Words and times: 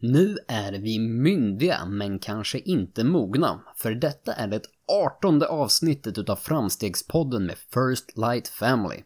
Nu 0.00 0.38
är 0.48 0.72
vi 0.72 0.98
myndiga, 0.98 1.86
men 1.86 2.18
kanske 2.18 2.58
inte 2.58 3.04
mogna. 3.04 3.60
För 3.76 3.94
detta 3.94 4.32
är 4.32 4.48
det 4.48 4.62
artonde 5.04 5.48
avsnittet 5.48 6.18
utav 6.18 6.36
Framstegspodden 6.36 7.46
med 7.46 7.56
First 7.58 8.16
Light 8.16 8.48
Family. 8.48 8.96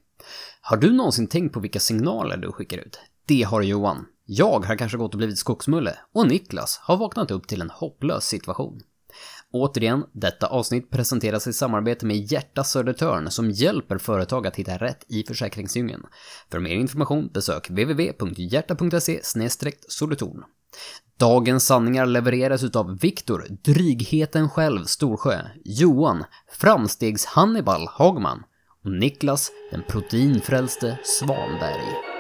Har 0.61 0.77
du 0.77 0.93
någonsin 0.93 1.27
tänkt 1.27 1.53
på 1.53 1.61
vilka 1.61 1.81
signaler 1.81 2.37
du 2.37 2.53
skickar 2.53 2.79
ut? 2.79 2.99
Det 3.27 3.43
har 3.43 3.63
Johan. 3.63 4.07
Jag 4.25 4.65
har 4.65 4.77
kanske 4.77 4.99
gått 4.99 5.15
och 5.15 5.19
blivit 5.19 5.39
skogsmulle 5.39 5.99
och 6.13 6.29
Niklas 6.29 6.79
har 6.83 6.97
vaknat 6.97 7.31
upp 7.31 7.49
till 7.49 7.61
en 7.61 7.71
hopplös 7.71 8.25
situation. 8.25 8.81
Återigen, 9.53 10.05
detta 10.13 10.47
avsnitt 10.47 10.91
presenteras 10.91 11.47
i 11.47 11.53
samarbete 11.53 12.07
med 12.07 12.17
Hjärta 12.17 12.65
Södertörn 12.65 13.31
som 13.31 13.51
hjälper 13.51 13.99
företag 13.99 14.47
att 14.47 14.57
hitta 14.57 14.77
rätt 14.77 15.05
i 15.09 15.25
försäkringsdjungeln. 15.29 16.07
För 16.51 16.61
mer 16.61 16.75
information 16.75 17.31
besök 17.35 17.71
www.hjärta.se 17.71 19.21
solutorn. 19.89 20.45
Dagens 21.19 21.67
sanningar 21.67 22.07
levereras 22.07 22.63
utav 22.63 22.99
Viktor, 22.99 23.47
drygheten 23.65 24.51
själv 24.51 24.85
Storsjö, 24.85 25.41
Johan, 25.65 26.25
Framstegs-Hannibal 26.61 27.87
Hagman 27.89 28.43
och 28.85 28.93
Niklas, 28.93 29.51
den 29.71 29.83
proteinfrälste 29.89 30.99
Svanberg. 31.05 32.12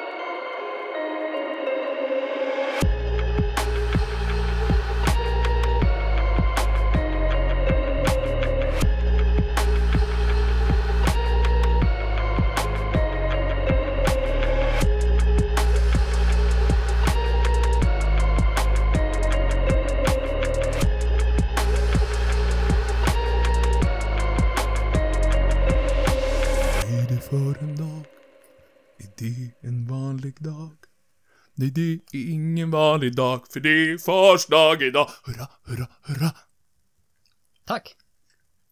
Nej, 31.54 31.70
det 31.70 31.92
är 32.12 32.32
ingen 32.32 32.70
vanlig 32.70 33.16
dag, 33.16 33.40
för 33.50 33.60
det 33.60 33.68
är 33.68 33.98
fars 33.98 34.46
dag 34.46 34.82
idag. 34.82 35.10
Hurra, 35.24 35.48
hurra, 35.64 35.86
hurra. 36.02 36.30
Tack! 37.64 37.96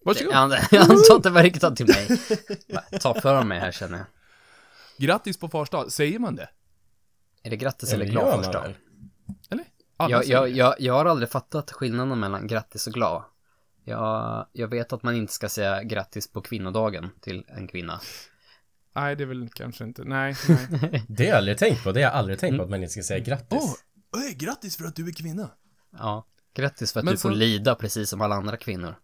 Varsågod. 0.04 0.34
Han, 0.34 0.52
han 0.72 0.98
sa 0.98 1.16
att 1.16 1.22
det 1.22 1.30
var 1.30 1.42
riktat 1.42 1.76
till 1.76 1.86
mig. 1.86 2.20
Ta 3.00 3.20
för 3.20 3.42
mig 3.42 3.60
här 3.60 3.72
känner 3.72 3.98
jag. 3.98 4.06
Grattis 4.98 5.38
på 5.38 5.48
fars 5.48 5.70
dag, 5.70 5.92
säger 5.92 6.18
man 6.18 6.36
det? 6.36 6.48
Är 7.42 7.50
det 7.50 7.56
grattis 7.56 7.92
eller 7.92 8.06
glad 8.06 8.44
första? 8.44 8.60
väl. 8.60 8.74
Eller? 9.50 9.64
Alla 9.96 10.10
Jag, 10.10 10.24
jag, 10.24 10.50
jag, 10.50 10.74
jag 10.78 10.94
har 10.94 11.04
aldrig 11.04 11.30
fattat 11.30 11.70
skillnaden 11.70 12.20
mellan 12.20 12.46
grattis 12.46 12.86
och 12.86 12.92
glad. 12.92 13.22
Jag, 13.84 14.46
jag 14.52 14.68
vet 14.68 14.92
att 14.92 15.02
man 15.02 15.14
inte 15.16 15.32
ska 15.32 15.48
säga 15.48 15.82
grattis 15.82 16.32
på 16.32 16.40
kvinnodagen 16.40 17.10
till 17.20 17.44
en 17.48 17.68
kvinna. 17.68 18.00
Nej, 18.94 19.16
det 19.16 19.24
är 19.24 19.26
väl 19.26 19.48
kanske 19.54 19.84
inte. 19.84 20.04
Nej, 20.04 20.34
nej. 20.70 21.04
Det 21.08 21.22
har 21.24 21.28
jag 21.30 21.36
aldrig 21.38 21.58
tänkt 21.58 21.84
på. 21.84 21.92
Det 21.92 22.00
har 22.02 22.10
jag 22.10 22.18
aldrig 22.18 22.38
tänkt 22.38 22.56
på 22.56 22.62
att 22.62 22.70
man 22.70 22.80
inte 22.82 22.92
ska 22.92 23.02
säga 23.02 23.18
grattis. 23.24 23.58
Åh, 24.12 24.20
oh, 24.20 24.30
grattis 24.36 24.76
för 24.76 24.84
att 24.84 24.96
du 24.96 25.08
är 25.08 25.12
kvinna. 25.12 25.50
Ja, 25.98 26.26
grattis 26.54 26.92
för 26.92 27.00
att 27.00 27.04
Men 27.04 27.14
du 27.14 27.18
får 27.18 27.28
så- 27.30 27.34
lida 27.34 27.74
precis 27.74 28.10
som 28.10 28.20
alla 28.20 28.34
andra 28.34 28.56
kvinnor. 28.56 28.94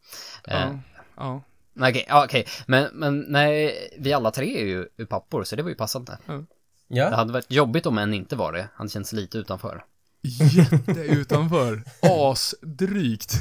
Eh, 0.49 0.55
Ja, 0.55 0.79
ja. 1.17 1.43
nej, 1.73 1.91
Okej, 1.91 2.05
ja, 2.09 2.25
okej. 2.25 2.47
Men, 2.67 2.91
men 2.95 3.21
nej, 3.21 3.75
vi 3.99 4.13
alla 4.13 4.31
tre 4.31 4.61
är 4.63 4.67
ju 4.67 4.87
är 4.97 5.05
pappor, 5.05 5.45
så 5.45 5.57
det 5.57 5.63
var 5.63 5.71
ju 5.71 5.77
passande. 5.77 6.19
Det 6.27 6.45
Ja, 6.89 7.15
hade 7.17 7.33
varit 7.33 7.51
jobbigt 7.53 7.87
om 7.87 7.99
en 7.99 8.15
inte 8.15 8.37
var 8.37 8.53
det. 8.53 8.69
Han 8.75 8.89
känns 8.89 9.13
lite 9.13 9.39
utanför. 9.39 9.85
Jätte 10.23 11.01
utanför. 11.01 11.83
Asdrygt. 12.03 13.35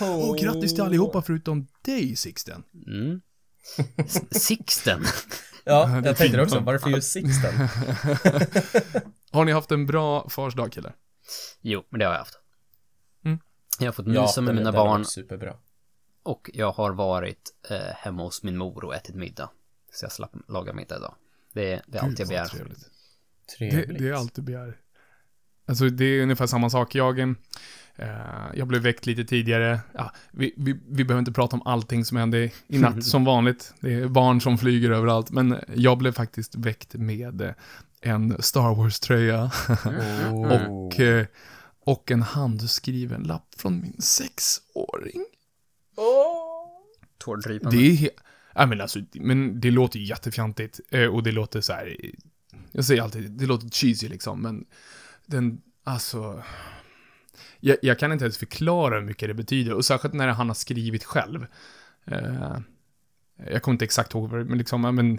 Åh, 0.00 0.36
grattis 0.40 0.74
till 0.74 0.82
allihopa 0.82 1.22
förutom 1.22 1.66
dig, 1.82 2.16
Sixten. 2.16 2.62
Mm. 2.86 3.20
Sixten. 4.30 5.04
Ja 5.64 5.86
det 5.86 6.08
jag 6.08 6.16
tänkte 6.16 6.36
det 6.36 6.42
också. 6.42 6.60
Varför 6.60 6.90
just 6.90 7.12
Sixten? 7.12 7.54
Har 9.32 9.44
ni 9.44 9.52
haft 9.52 9.72
en 9.72 9.86
bra 9.86 10.28
fars 10.28 10.54
dag, 10.54 10.72
killar? 10.72 10.96
Jo, 11.60 11.84
men 11.90 11.98
det 11.98 12.04
har 12.06 12.12
jag 12.12 12.18
haft. 12.18 12.38
Mm. 13.24 13.38
Jag 13.78 13.86
har 13.86 13.92
fått 13.92 14.06
Ja, 14.06 14.22
mysa 14.22 14.40
med 14.40 14.48
den- 14.54 14.56
mina 14.56 14.72
barn 14.72 15.04
Superbra. 15.04 15.56
och 16.22 16.50
jag 16.54 16.72
har 16.72 16.92
varit 16.92 17.54
eh, 17.70 17.76
hemma 17.96 18.22
hos 18.22 18.42
min 18.42 18.56
mor 18.56 18.84
och 18.84 18.94
ätit 18.94 19.14
middag. 19.14 19.50
Så 19.92 20.04
jag 20.04 20.12
slapp 20.12 20.32
laga 20.48 20.72
middag 20.72 20.96
idag. 20.96 21.14
Det, 21.52 21.72
är- 21.72 21.82
det 21.86 21.98
är 21.98 22.02
allt 22.02 22.18
jag 22.18 22.28
begär. 22.28 22.44
trevligt. 22.46 22.78
Det, 22.78 23.70
Trevligt. 23.70 23.98
det 23.98 24.08
är 24.08 24.12
allt 24.12 24.34
du 24.34 24.42
begär. 24.42 24.76
Alltså 25.66 25.88
det 25.88 26.04
är 26.04 26.22
ungefär 26.22 26.46
samma 26.46 26.70
sak. 26.70 26.94
Jag, 26.94 27.18
eh, 27.18 27.28
jag 28.54 28.66
blev 28.68 28.82
väckt 28.82 29.06
lite 29.06 29.24
tidigare. 29.24 29.80
Ja, 29.92 30.12
vi, 30.30 30.54
vi, 30.56 30.80
vi 30.88 31.04
behöver 31.04 31.18
inte 31.18 31.32
prata 31.32 31.56
om 31.56 31.62
allting 31.66 32.04
som 32.04 32.16
hände 32.16 32.50
i 32.68 32.78
natt 32.78 33.04
som 33.04 33.24
vanligt. 33.24 33.74
Det 33.80 33.92
är 33.94 34.08
barn 34.08 34.40
som 34.40 34.58
flyger 34.58 34.90
överallt. 34.90 35.30
Men 35.30 35.56
jag 35.74 35.98
blev 35.98 36.12
faktiskt 36.12 36.54
väckt 36.54 36.94
med 36.94 37.40
eh, 37.40 37.52
en 38.00 38.42
Star 38.42 38.74
Wars-tröja 38.74 39.50
Oh. 40.30 40.52
och, 40.86 41.00
eh, 41.00 41.26
och 41.84 42.10
en 42.10 42.22
handskriven 42.22 43.22
lapp 43.22 43.54
från 43.56 43.80
min 43.80 44.00
sexåring. 44.02 45.24
Tårdrypande. 47.18 47.76
Det 47.76 47.86
är 47.86 48.10
ja, 48.54 48.66
men 48.66 48.80
alltså, 48.80 49.00
men 49.12 49.60
det 49.60 49.70
låter 49.70 49.98
jättefjantigt. 49.98 50.80
eh, 50.90 51.04
Och 51.06 51.22
det 51.22 51.32
låter 51.32 51.60
så 51.60 51.72
här. 51.72 51.96
Jag 52.72 52.84
säger 52.84 53.02
alltid, 53.02 53.30
det 53.30 53.46
låter 53.46 53.68
cheesy 53.68 54.08
liksom, 54.08 54.42
men 54.42 54.64
den, 55.26 55.60
alltså. 55.84 56.42
Jag, 57.60 57.76
jag 57.82 57.98
kan 57.98 58.12
inte 58.12 58.24
ens 58.24 58.38
förklara 58.38 58.94
hur 58.94 59.06
mycket 59.06 59.28
det 59.28 59.34
betyder, 59.34 59.74
och 59.74 59.84
särskilt 59.84 60.14
när 60.14 60.28
han 60.28 60.48
har 60.48 60.54
skrivit 60.54 61.04
själv. 61.04 61.46
Eh, 62.04 62.58
jag 63.46 63.62
kommer 63.62 63.74
inte 63.74 63.84
exakt 63.84 64.14
ihåg 64.14 64.32
men 64.32 64.58
liksom, 64.58 64.84
ja 64.84 64.92
men, 64.92 65.18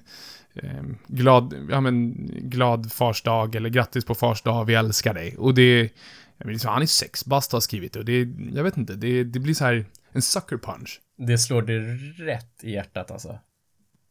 eh, 0.54 0.84
glad, 1.08 1.68
ja 1.70 1.82
men, 1.82 2.14
glad 2.50 2.92
fars 2.92 3.24
dag, 3.24 3.56
eller 3.56 3.70
grattis 3.70 4.06
på 4.06 4.16
fars 4.16 4.42
dag, 4.42 4.66
vi 4.66 4.74
älskar 4.74 5.14
dig. 5.14 5.38
Och 5.38 5.54
det, 5.54 5.94
menar, 6.38 6.52
liksom, 6.52 6.72
han 6.72 6.82
är 6.82 6.86
sex 6.86 7.26
bast 7.26 7.52
har 7.52 7.60
skrivit 7.60 7.94
det, 7.94 8.00
och 8.00 8.06
det, 8.06 8.20
jag 8.54 8.64
vet 8.64 8.78
inte, 8.78 8.94
det, 8.94 9.24
det 9.24 9.40
blir 9.40 9.54
så 9.54 9.66
här, 9.66 9.86
en 10.12 10.22
sucker 10.22 10.58
punch. 10.58 11.02
Det 11.18 11.38
slår 11.38 11.62
det 11.62 11.80
rätt 12.26 12.64
i 12.64 12.72
hjärtat 12.72 13.12
alltså. 13.12 13.40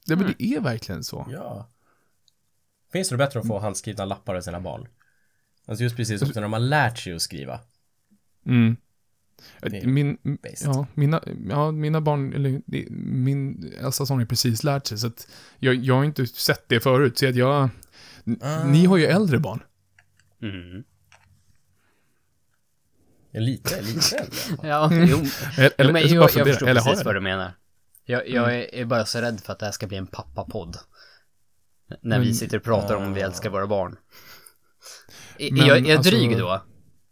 Det, 0.07 0.17
men 0.17 0.35
det 0.39 0.45
är 0.45 0.61
verkligen 0.61 1.05
så. 1.05 1.27
Ja. 1.33 1.69
Finns 2.93 3.09
det 3.09 3.17
bättre 3.17 3.41
att 3.41 3.47
få 3.47 3.59
handskrivna 3.59 4.05
lappar 4.05 4.35
av 4.35 4.41
sina 4.41 4.61
barn? 4.61 4.89
Alltså 5.67 5.85
just 5.85 5.97
precis 5.97 6.23
också 6.23 6.35
när 6.35 6.43
de 6.43 6.53
har 6.53 6.61
lärt 6.61 6.99
sig 6.99 7.15
att 7.15 7.23
skriva. 7.23 7.61
Mm. 8.47 8.77
Min, 9.85 10.19
ja, 10.65 10.87
mina, 10.95 11.23
ja, 11.49 11.71
mina 11.71 12.01
barn, 12.01 12.33
eller 12.33 12.63
min 12.93 13.73
Elsa 13.81 14.05
har 14.09 14.21
ju 14.21 14.27
precis 14.27 14.65
lärt 14.65 14.87
sig, 14.87 14.99
så 14.99 15.07
att 15.07 15.29
jag, 15.59 15.75
jag 15.75 15.95
har 15.95 16.05
inte 16.05 16.27
sett 16.27 16.69
det 16.69 16.81
förut, 16.81 17.19
så 17.19 17.29
att 17.29 17.35
jag, 17.37 17.69
Ah. 18.41 18.65
ni 18.65 18.85
har 18.87 18.97
ju 18.97 19.05
äldre 19.07 19.39
barn. 19.39 19.61
Mm. 20.43 20.85
Lite, 23.33 23.83
lite 23.83 24.17
äldre. 24.17 24.39
Ja, 24.69 24.89
jo. 24.93 24.99
Eller, 24.99 25.15
jo 25.59 25.71
eller, 25.79 25.93
men, 25.93 26.03
jag, 26.09 26.31
jag, 26.35 26.47
förstår 26.47 26.69
eller 26.69 26.81
har 26.81 26.91
precis 26.91 27.05
vad 27.05 27.15
du 27.15 27.21
menar. 27.21 27.53
Jag, 28.05 28.29
jag 28.29 28.55
är, 28.57 28.75
är 28.75 28.85
bara 28.85 29.07
så 29.07 29.21
rädd 29.21 29.41
för 29.41 29.53
att 29.53 29.59
det 29.59 29.65
här 29.67 29.73
ska 29.73 29.87
bli 29.87 29.97
en 29.97 30.07
pappapodd. 30.07 30.77
När 32.03 32.19
vi 32.19 32.25
Men- 32.27 32.35
sitter 32.35 32.57
och 32.57 32.63
pratar 32.65 32.95
om 32.97 33.03
om 33.05 33.15
vi 33.15 33.23
Ah. 33.23 33.27
älskar 33.27 33.51
våra 33.51 33.67
barn. 33.67 33.97
Är, 35.39 35.53
Men, 35.53 35.67
jag, 35.67 35.79
är 35.79 35.83
jag 35.89 35.97
alltså- 35.97 36.11
dryg 36.11 36.39
då? 36.39 36.63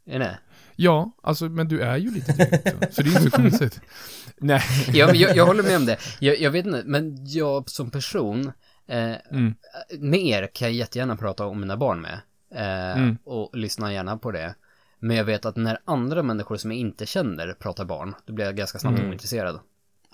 Är 0.06 0.18
det? 0.18 0.38
Ja, 0.80 1.12
alltså, 1.22 1.44
men 1.48 1.68
du 1.68 1.80
är 1.80 1.96
ju 1.96 2.10
lite 2.10 2.32
dryg 2.32 2.74
också, 2.82 2.92
så 2.92 3.02
det 3.02 3.08
är 3.08 3.10
inte 3.10 3.22
så 3.22 3.30
konstigt. 3.30 3.80
Nej. 4.36 4.62
Jag, 4.92 5.16
jag, 5.16 5.36
jag 5.36 5.46
håller 5.46 5.62
med 5.62 5.76
om 5.76 5.86
det. 5.86 5.98
Jag, 6.20 6.40
jag 6.40 6.50
vet 6.50 6.66
inte, 6.66 6.82
men 6.84 7.26
jag 7.26 7.70
som 7.70 7.90
person, 7.90 8.52
eh, 8.86 9.14
Mm. 9.30 9.54
med 9.98 10.20
er 10.20 10.50
kan 10.54 10.68
jag 10.68 10.74
jättegärna 10.74 11.16
prata 11.16 11.46
om 11.46 11.60
mina 11.60 11.76
barn 11.76 12.00
med. 12.00 12.20
Eh, 12.54 12.98
Mm. 13.02 13.18
Och 13.24 13.56
lyssna 13.56 13.92
gärna 13.92 14.18
på 14.18 14.30
det. 14.30 14.54
Men 14.98 15.16
jag 15.16 15.24
vet 15.24 15.44
att 15.44 15.56
när 15.56 15.78
andra 15.84 16.22
människor 16.22 16.56
som 16.56 16.70
jag 16.70 16.80
inte 16.80 17.06
känner 17.06 17.52
pratar 17.52 17.84
barn, 17.84 18.14
då 18.26 18.32
blir 18.32 18.44
jag 18.44 18.56
ganska 18.56 18.78
snabbt 18.78 18.98
Mm. 18.98 19.10
ointresserad. 19.10 19.60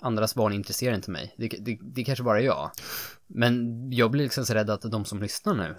Andras 0.01 0.35
barn 0.35 0.53
intresserar 0.53 0.95
inte 0.95 1.11
mig. 1.11 1.35
Det, 1.37 1.47
det, 1.47 1.77
det 1.81 2.03
kanske 2.03 2.23
bara 2.23 2.39
är 2.39 2.45
jag. 2.45 2.71
Men 3.27 3.85
jag 3.91 4.11
blir 4.11 4.23
liksom 4.23 4.45
så 4.45 4.53
rädd 4.53 4.69
att 4.69 4.81
de 4.91 5.05
som 5.05 5.21
lyssnar 5.21 5.55
nu, 5.55 5.75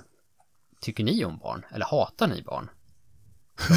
tycker 0.81 1.05
ni 1.05 1.25
om 1.25 1.39
barn? 1.39 1.65
Eller 1.75 1.87
hatar 1.87 2.27
ni 2.29 2.43
barn? 2.43 2.69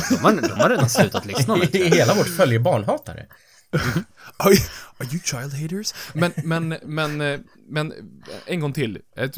De, 0.09 0.17
har, 0.17 0.41
de 0.41 0.59
har 0.59 0.69
redan 0.69 0.89
slutat 0.89 1.25
lyssna 1.25 1.43
tror 1.55 1.67
jag. 1.71 1.85
Hela 1.95 2.13
vårt 2.13 2.27
följe 2.27 2.55
är 2.55 2.59
barnhatare. 2.59 3.25
Are, 4.37 4.53
are 4.97 5.07
you 5.11 5.19
child 5.23 5.53
haters? 5.53 5.93
Men, 6.13 6.31
men, 6.43 6.75
men, 6.83 7.21
eh, 7.21 7.39
men, 7.67 7.93
en 8.45 8.59
gång 8.59 8.73
till. 8.73 8.99
Ett- 9.15 9.35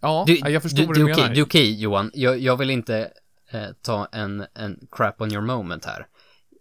Ja, 0.00 0.24
Du, 0.26 0.34
jag 0.36 0.62
förstår 0.62 0.78
du, 0.80 0.86
vad 0.86 0.94
det 0.96 1.00
du 1.00 1.08
är 1.08 1.12
okej, 1.12 1.22
menar. 1.22 1.34
det 1.34 1.40
är 1.40 1.44
okej 1.44 1.80
Johan. 1.80 2.10
Jag, 2.14 2.38
jag 2.38 2.56
vill 2.56 2.70
inte 2.70 3.10
eh, 3.50 3.66
ta 3.82 4.08
en, 4.12 4.46
en 4.54 4.86
crap 4.92 5.20
on 5.20 5.32
your 5.32 5.42
moment 5.42 5.84
här. 5.84 6.06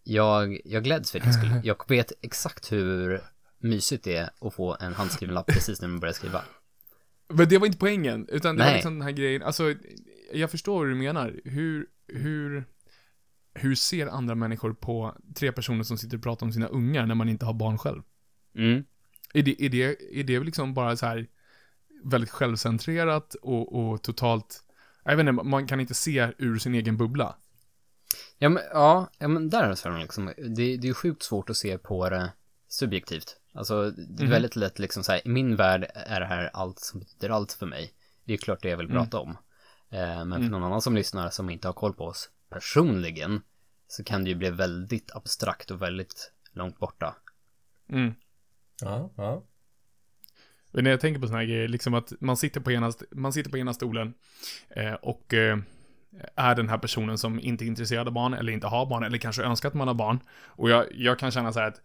Jag, 0.03 0.59
jag 0.65 0.83
gläds 0.83 1.11
för 1.11 1.19
din 1.19 1.33
skull. 1.33 1.51
Jag 1.63 1.89
vet 1.89 2.11
exakt 2.21 2.71
hur 2.71 3.21
mysigt 3.59 4.03
det 4.03 4.15
är 4.15 4.29
att 4.41 4.53
få 4.53 4.77
en 4.79 4.93
handskriven 4.93 5.35
lapp 5.35 5.47
precis 5.47 5.81
när 5.81 5.87
man 5.87 5.99
börjar 5.99 6.13
skriva. 6.13 6.41
Men 7.29 7.49
det 7.49 7.57
var 7.57 7.65
inte 7.67 7.77
poängen, 7.79 8.27
utan 8.29 8.55
det 8.55 8.59
var 8.59 8.65
Nej. 8.65 8.75
liksom 8.75 8.93
den 8.93 9.01
här 9.01 9.11
grejen, 9.11 9.43
alltså, 9.43 9.73
jag 10.33 10.51
förstår 10.51 10.79
vad 10.79 10.87
du 10.87 10.95
menar. 10.95 11.33
Hur, 11.45 11.85
hur, 12.13 12.65
hur 13.53 13.75
ser 13.75 14.07
andra 14.07 14.35
människor 14.35 14.73
på 14.73 15.15
tre 15.35 15.51
personer 15.51 15.83
som 15.83 15.97
sitter 15.97 16.17
och 16.17 16.23
pratar 16.23 16.45
om 16.45 16.53
sina 16.53 16.67
ungar 16.67 17.05
när 17.05 17.15
man 17.15 17.29
inte 17.29 17.45
har 17.45 17.53
barn 17.53 17.77
själv? 17.77 18.01
Mm. 18.55 18.83
Är 19.33 19.43
det, 19.43 19.61
är 19.65 19.69
det, 19.69 20.19
är 20.19 20.23
det 20.23 20.39
liksom 20.39 20.73
bara 20.73 20.97
så 20.97 21.05
här 21.05 21.27
väldigt 22.03 22.29
självcentrerat 22.29 23.35
och, 23.35 23.75
och 23.75 24.01
totalt, 24.01 24.63
jag 25.03 25.17
vet 25.17 25.27
inte, 25.27 25.43
man 25.43 25.67
kan 25.67 25.79
inte 25.79 25.93
se 25.93 26.31
ur 26.37 26.59
sin 26.59 26.75
egen 26.75 26.97
bubbla. 26.97 27.35
Ja, 28.37 28.49
men, 28.49 28.63
ja, 28.71 29.09
ja, 29.17 29.27
men 29.27 29.49
där 29.49 29.63
är 29.63 29.91
det 29.91 30.01
liksom, 30.01 30.25
det, 30.25 30.53
det 30.55 30.63
är 30.73 30.85
ju 30.85 30.93
sjukt 30.93 31.23
svårt 31.23 31.49
att 31.49 31.57
se 31.57 31.77
på 31.77 32.09
det 32.09 32.31
subjektivt. 32.67 33.37
Alltså, 33.53 33.91
det 33.91 34.21
är 34.21 34.25
Mhm. 34.25 34.31
väldigt 34.31 34.55
lätt 34.55 34.79
liksom 34.79 35.03
så 35.03 35.11
här, 35.11 35.27
i 35.27 35.29
min 35.29 35.55
värld 35.55 35.91
är 35.93 36.19
det 36.19 36.25
här 36.25 36.49
allt 36.53 36.79
som 36.79 36.99
betyder 36.99 37.29
allt 37.29 37.51
för 37.53 37.65
mig. 37.65 37.93
Det 38.25 38.33
är 38.33 38.37
klart 38.37 38.61
det 38.61 38.69
jag 38.69 38.77
vill 38.77 38.87
prata 38.87 39.19
om. 39.19 39.37
Eh, 39.93 40.25
men 40.25 40.43
för 40.43 40.49
någon 40.49 40.63
annan 40.63 40.81
som 40.81 40.95
lyssnar 40.95 41.29
som 41.29 41.49
inte 41.49 41.67
har 41.67 41.73
koll 41.73 41.93
på 41.93 42.05
oss 42.05 42.29
personligen 42.49 43.41
så 43.87 44.03
kan 44.03 44.23
det 44.23 44.29
ju 44.29 44.35
bli 44.35 44.49
väldigt 44.49 45.15
abstrakt 45.15 45.71
och 45.71 45.81
väldigt 45.81 46.31
långt 46.51 46.79
borta. 46.79 47.15
Mm. 47.89 48.13
Ja, 48.81 49.11
ja. 49.17 49.43
Men 50.71 50.83
när 50.83 50.91
jag 50.91 50.99
tänker 50.99 51.21
på 51.21 51.27
såna 51.27 51.39
här 51.39 51.45
grejer, 51.45 51.67
liksom 51.67 51.93
att 51.93 52.13
man 52.19 52.37
sitter 52.37 52.61
på 52.61 52.71
ena, 52.71 52.91
man 53.11 53.33
sitter 53.33 53.51
på 53.51 53.57
ena 53.57 53.73
stolen 53.73 54.13
eh, 54.69 54.93
och 54.93 55.33
eh, 55.33 55.57
är 56.35 56.55
den 56.55 56.69
här 56.69 56.77
personen 56.77 57.17
som 57.17 57.39
inte 57.39 57.65
är 57.65 57.67
intresserad 57.67 58.07
av 58.07 58.13
barn 58.13 58.33
eller 58.33 58.51
inte 58.51 58.67
har 58.67 58.85
barn 58.85 59.03
eller 59.03 59.17
kanske 59.17 59.43
önskar 59.43 59.69
att 59.69 59.75
man 59.75 59.87
har 59.87 59.95
barn. 59.95 60.19
Och 60.45 60.69
jag, 60.69 60.85
jag 60.91 61.19
kan 61.19 61.31
känna 61.31 61.53
så 61.53 61.59
här 61.59 61.67
att, 61.67 61.81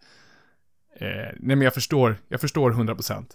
eh, 0.95 1.07
nej 1.39 1.55
men 1.55 1.61
jag 1.61 1.73
förstår, 1.73 2.17
jag 2.27 2.41
förstår 2.41 2.71
100%. 2.71 3.25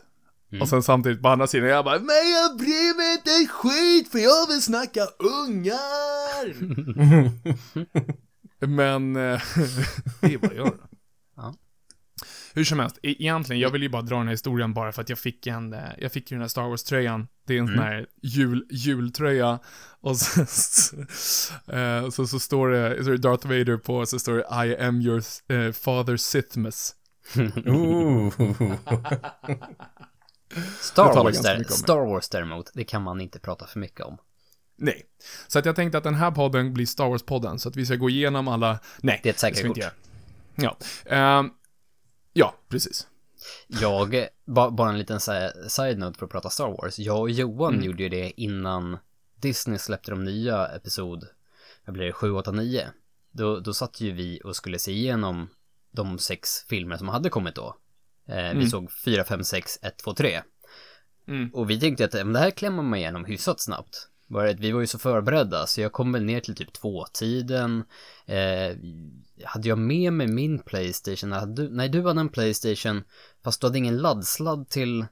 Mm. 0.55 0.63
Och 0.63 0.69
sen 0.69 0.83
samtidigt 0.83 1.23
på 1.23 1.29
andra 1.29 1.47
sidan, 1.47 1.69
jag 1.69 1.85
bara, 1.85 1.99
men 1.99 2.31
jag 2.31 2.57
bryr 2.59 2.97
mig 2.97 3.13
inte 3.13 3.31
ett 3.31 3.51
skit 3.51 4.13
för 4.13 4.19
jag 4.19 4.49
vill 4.49 4.63
snacka 4.63 5.01
ungar! 5.19 6.55
men, 8.67 9.17
eh, 9.17 9.43
det 10.21 10.35
är 10.35 10.39
vad 10.39 10.51
jag 10.51 10.57
gör. 10.57 10.75
Ja. 11.37 11.55
Hur 12.55 12.65
som 12.65 12.79
helst, 12.79 12.99
e- 13.03 13.23
egentligen, 13.23 13.61
jag 13.61 13.71
vill 13.71 13.83
ju 13.83 13.89
bara 13.89 14.03
dra 14.03 14.17
den 14.17 14.27
här 14.27 14.33
historien 14.33 14.75
bara 14.75 14.93
för 14.93 15.03
att 15.03 15.09
jag 15.09 15.19
fick 15.19 15.47
en, 15.47 15.73
eh, 15.73 15.81
jag 15.99 16.13
fick 16.13 16.31
ju 16.31 16.35
den 16.35 16.41
här 16.41 16.49
Star 16.49 16.69
Wars-tröjan. 16.69 17.29
Det 17.47 17.55
är 17.55 17.59
en 17.61 17.67
sån 17.67 17.79
här 17.79 18.07
jul, 18.23 18.67
jultröja. 18.71 19.59
Och 20.01 20.17
så, 20.17 20.41
eh, 21.73 22.11
så, 22.11 22.27
så 22.27 22.39
står 22.41 22.69
det, 22.69 23.05
så 23.05 23.11
är 23.11 23.17
Darth 23.17 23.47
Vader 23.47 23.77
på, 23.77 23.97
och 23.97 24.09
så 24.09 24.19
står 24.19 24.35
det 24.35 24.67
I 24.67 24.77
am 24.77 25.01
your 25.01 25.23
eh, 25.49 25.73
father 25.73 26.17
Sithmas. 26.17 26.95
Ooh. 27.67 28.33
Star 30.81 31.15
Wars, 31.15 31.41
där. 31.41 31.65
Star 31.65 32.07
Wars 32.07 32.29
däremot, 32.29 32.71
det 32.75 32.85
kan 32.85 33.03
man 33.03 33.21
inte 33.21 33.39
prata 33.39 33.67
för 33.67 33.81
mycket 33.81 34.01
om. 34.01 34.19
Nej. 34.77 35.03
Så 35.49 35.59
att 35.59 35.67
jag 35.67 35.77
tänkte 35.77 35.99
att 35.99 36.05
den 36.05 36.15
här 36.15 36.31
podden 36.31 36.75
blir 36.75 36.87
Star 36.87 37.05
Wars-podden, 37.05 37.59
så 37.59 37.69
att 37.69 37.77
vi 37.77 37.87
ska 37.87 37.97
gå 37.97 38.11
igenom 38.11 38.49
alla, 38.49 38.79
nej. 39.01 39.21
Det 39.23 39.29
är 39.29 39.33
ett 39.33 39.39
ska 39.39 39.49
vi 39.49 39.55
säkert 39.55 39.69
inte 39.69 39.81
kort. 39.81 39.93
göra. 40.57 40.77
Ja. 41.05 41.11
Ehm, 41.17 41.51
ja, 42.33 42.55
precis. 42.69 43.07
Jag, 43.67 44.27
ba, 44.45 44.71
bara 44.71 44.89
en 44.89 44.99
liten 44.99 45.21
side-note 45.69 46.19
för 46.19 46.27
att 46.27 46.33
prata 46.33 46.51
Star 46.51 46.69
Wars. 46.69 46.99
Jag 46.99 47.21
och 47.21 47.31
Johan 47.31 47.83
gjorde 47.83 48.03
ju 48.03 48.09
det 48.09 48.41
innan 48.41 48.99
Disney 49.37 49.79
släppte 49.79 50.11
de 50.11 50.25
nya 50.25 50.67
episod, 50.67 51.25
vad 51.85 51.95
blir 51.95 52.05
det, 52.05 52.13
7, 52.13 52.33
8, 52.33 52.51
9. 52.53 52.89
Då, 53.31 53.61
då 53.61 53.75
satt 53.75 54.01
ju 54.01 54.13
vi 54.13 54.41
och 54.45 54.57
skulle 54.57 54.79
se 54.79 54.93
igenom 54.93 55.49
de 55.91 56.19
sex 56.19 56.65
filmer 56.69 56.97
som 56.97 57.09
hade 57.09 57.29
kommit 57.29 57.55
då. 57.55 57.77
Eh, 58.29 58.59
Vi 58.59 58.71
såg 58.71 58.93
4, 58.93 59.25
5, 59.25 59.45
6, 59.45 59.79
1, 59.83 59.99
2, 59.99 60.15
3. 60.15 60.43
Mm. 61.29 61.51
Och 61.55 61.71
vi 61.71 61.81
tänkte 61.81 62.05
att 62.05 62.11
det 62.11 62.39
här 62.39 62.51
klämmer 62.51 62.83
man 62.83 62.99
igenom 62.99 63.25
hyfsat 63.25 63.61
snabbt. 63.61 64.09
Bara 64.27 64.51
att 64.51 64.61
vi 64.61 64.73
var 64.73 64.81
ju 64.81 64.87
så 64.87 64.99
förberedda 64.99 65.67
så 65.67 65.81
jag 65.81 65.93
kom 65.93 66.13
väl 66.13 66.25
ner 66.25 66.41
till 66.41 66.55
typ 66.55 66.73
tvåtiden. 66.73 67.85
Eh, 68.27 68.77
hade 69.45 69.69
jag 69.69 69.79
med 69.79 70.13
mig 70.13 70.27
min 70.27 70.59
Playstation? 70.59 71.33
Hade 71.33 71.63
du, 71.63 71.71
nej, 71.71 71.89
du 71.89 72.03
hade 72.03 72.21
en 72.21 72.29
Playstation 72.29 73.05
fast 73.45 73.61
du 73.61 73.67
hade 73.67 73.79
ingen 73.79 73.99
laddsladd 73.99 74.69
till, 74.69 75.07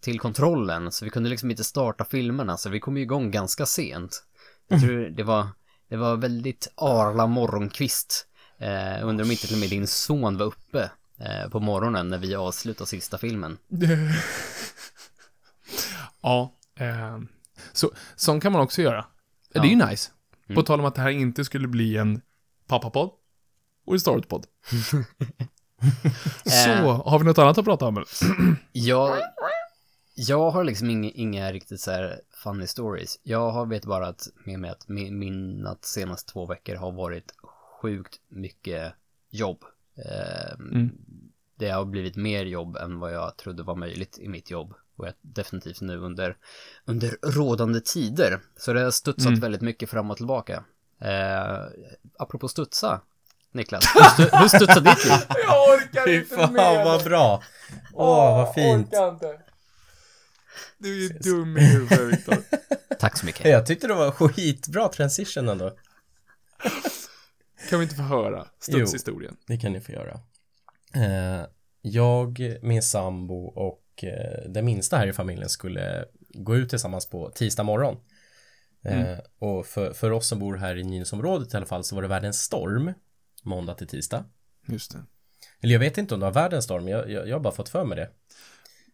till 0.00 0.20
kontrollen 0.20 0.92
så 0.92 1.04
vi 1.04 1.10
kunde 1.10 1.30
liksom 1.30 1.50
inte 1.50 1.64
starta 1.64 2.04
filmerna 2.04 2.56
så 2.56 2.70
vi 2.70 2.80
kom 2.80 2.96
ju 2.96 3.02
igång 3.02 3.30
ganska 3.30 3.66
sent. 3.66 4.24
Jag 4.68 4.80
tror 4.80 5.10
det 5.10 5.22
var, 5.22 5.46
det 5.88 5.96
var 5.96 6.16
väldigt 6.16 6.72
arla 6.74 7.26
morgonkvist. 7.26 8.26
Eh, 8.58 9.08
undrar 9.08 9.24
om 9.24 9.30
inte 9.30 9.46
till 9.46 9.56
och 9.56 9.60
med 9.60 9.70
din 9.70 9.86
son 9.86 10.38
var 10.38 10.46
uppe 10.46 10.90
på 11.50 11.60
morgonen 11.60 12.08
när 12.08 12.18
vi 12.18 12.34
avslutade 12.34 12.88
sista 12.88 13.18
filmen. 13.18 13.58
ja, 16.22 16.54
ehm, 16.74 17.28
så, 17.72 17.90
sånt 18.16 18.42
kan 18.42 18.52
man 18.52 18.60
också 18.60 18.82
göra. 18.82 19.04
Det 19.52 19.58
är 19.58 19.64
ju 19.64 19.86
nice. 19.86 20.10
På 20.54 20.62
tal 20.62 20.80
om 20.80 20.86
att 20.86 20.94
det 20.94 21.02
här 21.02 21.10
inte 21.10 21.44
skulle 21.44 21.68
bli 21.68 21.96
en 21.96 22.20
pappapodd 22.66 23.10
och 23.86 23.92
en 23.92 24.00
Star 24.00 24.12
Wars-podd. 24.12 24.46
så, 26.44 26.70
har 26.90 27.18
vi 27.18 27.24
något 27.24 27.38
annat 27.38 27.58
att 27.58 27.64
prata 27.64 27.86
om? 27.86 28.04
Jag, 28.72 29.18
jag 30.14 30.50
har 30.50 30.64
liksom 30.64 30.90
inga, 30.90 31.10
inga 31.10 31.52
riktigt 31.52 31.80
så 31.80 31.90
här 31.90 32.20
funny 32.30 32.66
stories. 32.66 33.20
Jag 33.22 33.50
har 33.50 33.66
vet 33.66 33.84
bara 33.84 34.06
att 34.06 34.28
med 34.44 34.60
mig 34.60 34.70
att 34.70 34.88
min, 34.88 35.18
mina 35.18 35.76
senaste 35.80 36.32
två 36.32 36.46
veckor 36.46 36.74
har 36.74 36.92
varit 36.92 37.34
sjukt 37.80 38.20
mycket 38.28 38.92
jobb. 39.30 39.64
Eh, 39.96 40.56
Det 41.58 41.70
har 41.70 41.84
blivit 41.84 42.16
mer 42.16 42.44
jobb 42.44 42.76
än 42.76 42.98
vad 42.98 43.12
jag 43.14 43.36
trodde 43.36 43.62
var 43.62 43.76
möjligt 43.76 44.18
i 44.18 44.28
mitt 44.28 44.50
jobb. 44.50 44.74
Och 44.96 45.06
jag 45.06 45.14
definitivt 45.20 45.80
nu 45.80 45.96
under, 45.98 46.36
under 46.84 47.16
rådande 47.22 47.80
tider. 47.80 48.40
Så 48.56 48.72
det 48.72 48.80
har 48.80 48.90
studsat 48.90 49.38
väldigt 49.38 49.60
mycket 49.62 49.90
fram 49.90 50.10
och 50.10 50.16
tillbaka. 50.16 50.64
Eh, 51.00 51.58
apropå 52.18 52.48
studsa, 52.48 53.00
Niklas, 53.52 53.84
hur, 53.94 54.02
stu, 54.02 54.36
hur 54.36 54.48
studsar 54.48 54.80
ditt 54.80 55.04
liv? 55.04 55.12
Jag 55.46 55.68
orkar 55.74 56.04
Fy 56.06 56.24
fan 56.24 56.54
vad 56.84 57.04
bra. 57.04 57.42
Åh, 57.92 58.36
vad 58.36 58.54
fint. 58.54 58.92
inte. 58.92 59.40
Du 60.78 61.04
är 61.06 61.22
dum 61.22 61.56
i 61.56 61.60
huvudet, 61.60 62.00
Viktor. 62.00 62.36
Tack 62.98 63.18
så 63.18 63.26
mycket. 63.26 63.46
Jag 63.50 63.66
tyckte 63.66 63.86
det 63.86 63.94
var 63.94 64.10
skitbra 64.10 64.88
transition 64.88 65.48
ändå. 65.48 65.76
Kan 67.70 67.78
vi 67.78 67.82
inte 67.82 67.96
få 67.96 68.02
höra 68.02 68.48
studshistorien? 68.58 69.36
Det 69.46 69.56
kan 69.56 69.72
ni 69.72 69.80
få 69.80 69.92
göra. 69.92 70.20
Eh, 70.94 71.46
jag, 71.82 72.58
min 72.62 72.82
sambo 72.82 73.44
och 73.44 74.04
eh, 74.04 74.50
den 74.50 74.64
minsta 74.64 74.96
här 74.96 75.06
i 75.06 75.12
familjen 75.12 75.48
skulle 75.48 76.04
gå 76.34 76.56
ut 76.56 76.70
tillsammans 76.70 77.10
på 77.10 77.30
tisdag 77.30 77.62
morgon. 77.62 77.96
Eh, 78.84 79.18
och 79.38 79.66
för, 79.66 79.92
för 79.92 80.10
oss 80.10 80.28
som 80.28 80.38
bor 80.38 80.56
här 80.56 80.76
i 80.76 80.84
Nynäsområdet 80.84 81.54
i 81.54 81.56
alla 81.56 81.66
fall 81.66 81.84
så 81.84 81.94
var 81.94 82.02
det 82.02 82.08
världens 82.08 82.42
storm 82.42 82.92
måndag 83.42 83.74
till 83.74 83.86
tisdag. 83.88 84.24
Just 84.68 84.92
det. 84.92 85.04
Eller 85.60 85.72
jag 85.72 85.80
vet 85.80 85.98
inte 85.98 86.14
om 86.14 86.20
det 86.20 86.26
var 86.26 86.32
världens 86.32 86.64
storm, 86.64 86.88
jag, 86.88 87.10
jag, 87.10 87.28
jag 87.28 87.34
har 87.34 87.40
bara 87.40 87.54
fått 87.54 87.68
för 87.68 87.84
mig 87.84 87.96
det. 87.96 88.10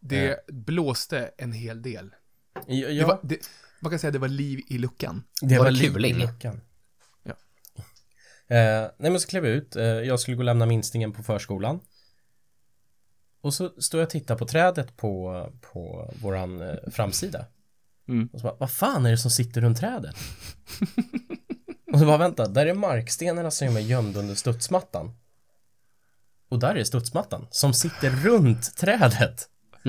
Det 0.00 0.46
blåste 0.46 1.30
en 1.38 1.52
hel 1.52 1.82
del. 1.82 2.14
Jag, 2.66 2.90
Det 2.90 2.94
jag, 2.94 3.06
var, 3.06 3.20
det, 3.22 3.38
man 3.80 3.90
kan 3.90 3.98
säga 3.98 4.08
att 4.08 4.12
det 4.12 4.18
var 4.18 4.28
liv 4.28 4.60
i 4.68 4.78
luckan. 4.78 5.24
det 5.42 5.58
Var 5.58 5.64
det 5.64 5.70
liv 5.70 5.90
i 5.90 5.92
kuling? 5.92 6.16
luckan. 6.18 6.60
Eh, 8.50 8.90
nej 8.98 9.10
men 9.10 9.20
så 9.20 9.28
klev 9.28 9.46
jag 9.46 9.54
ut, 9.54 9.76
eh, 9.76 9.84
jag 9.84 10.20
skulle 10.20 10.36
gå 10.36 10.40
och 10.40 10.44
lämna 10.44 10.66
minstingen 10.66 11.12
på 11.12 11.22
förskolan. 11.22 11.80
Och 13.40 13.54
så 13.54 13.70
står 13.80 14.00
jag 14.00 14.06
och 14.06 14.10
tittar 14.10 14.36
på 14.36 14.46
trädet 14.46 14.96
på, 14.96 15.46
på 15.60 16.10
våran 16.22 16.60
eh, 16.60 16.76
framsida. 16.90 17.46
Mm. 18.08 18.28
Och 18.32 18.40
så 18.40 18.44
bara, 18.44 18.56
vad 18.58 18.70
fan 18.70 19.06
är 19.06 19.10
det 19.10 19.18
som 19.18 19.30
sitter 19.30 19.60
runt 19.60 19.78
trädet? 19.78 20.16
och 21.92 21.98
så 21.98 22.06
bara, 22.06 22.16
vänta, 22.16 22.48
där 22.48 22.66
är 22.66 22.74
markstenarna 22.74 23.50
som 23.50 23.76
är 23.76 23.80
gömda 23.80 24.20
under 24.20 24.34
studsmattan. 24.34 25.16
Och 26.48 26.58
där 26.58 26.74
är 26.74 26.84
studsmattan 26.84 27.46
som 27.50 27.74
sitter 27.74 28.10
runt 28.10 28.76
trädet. 28.76 29.48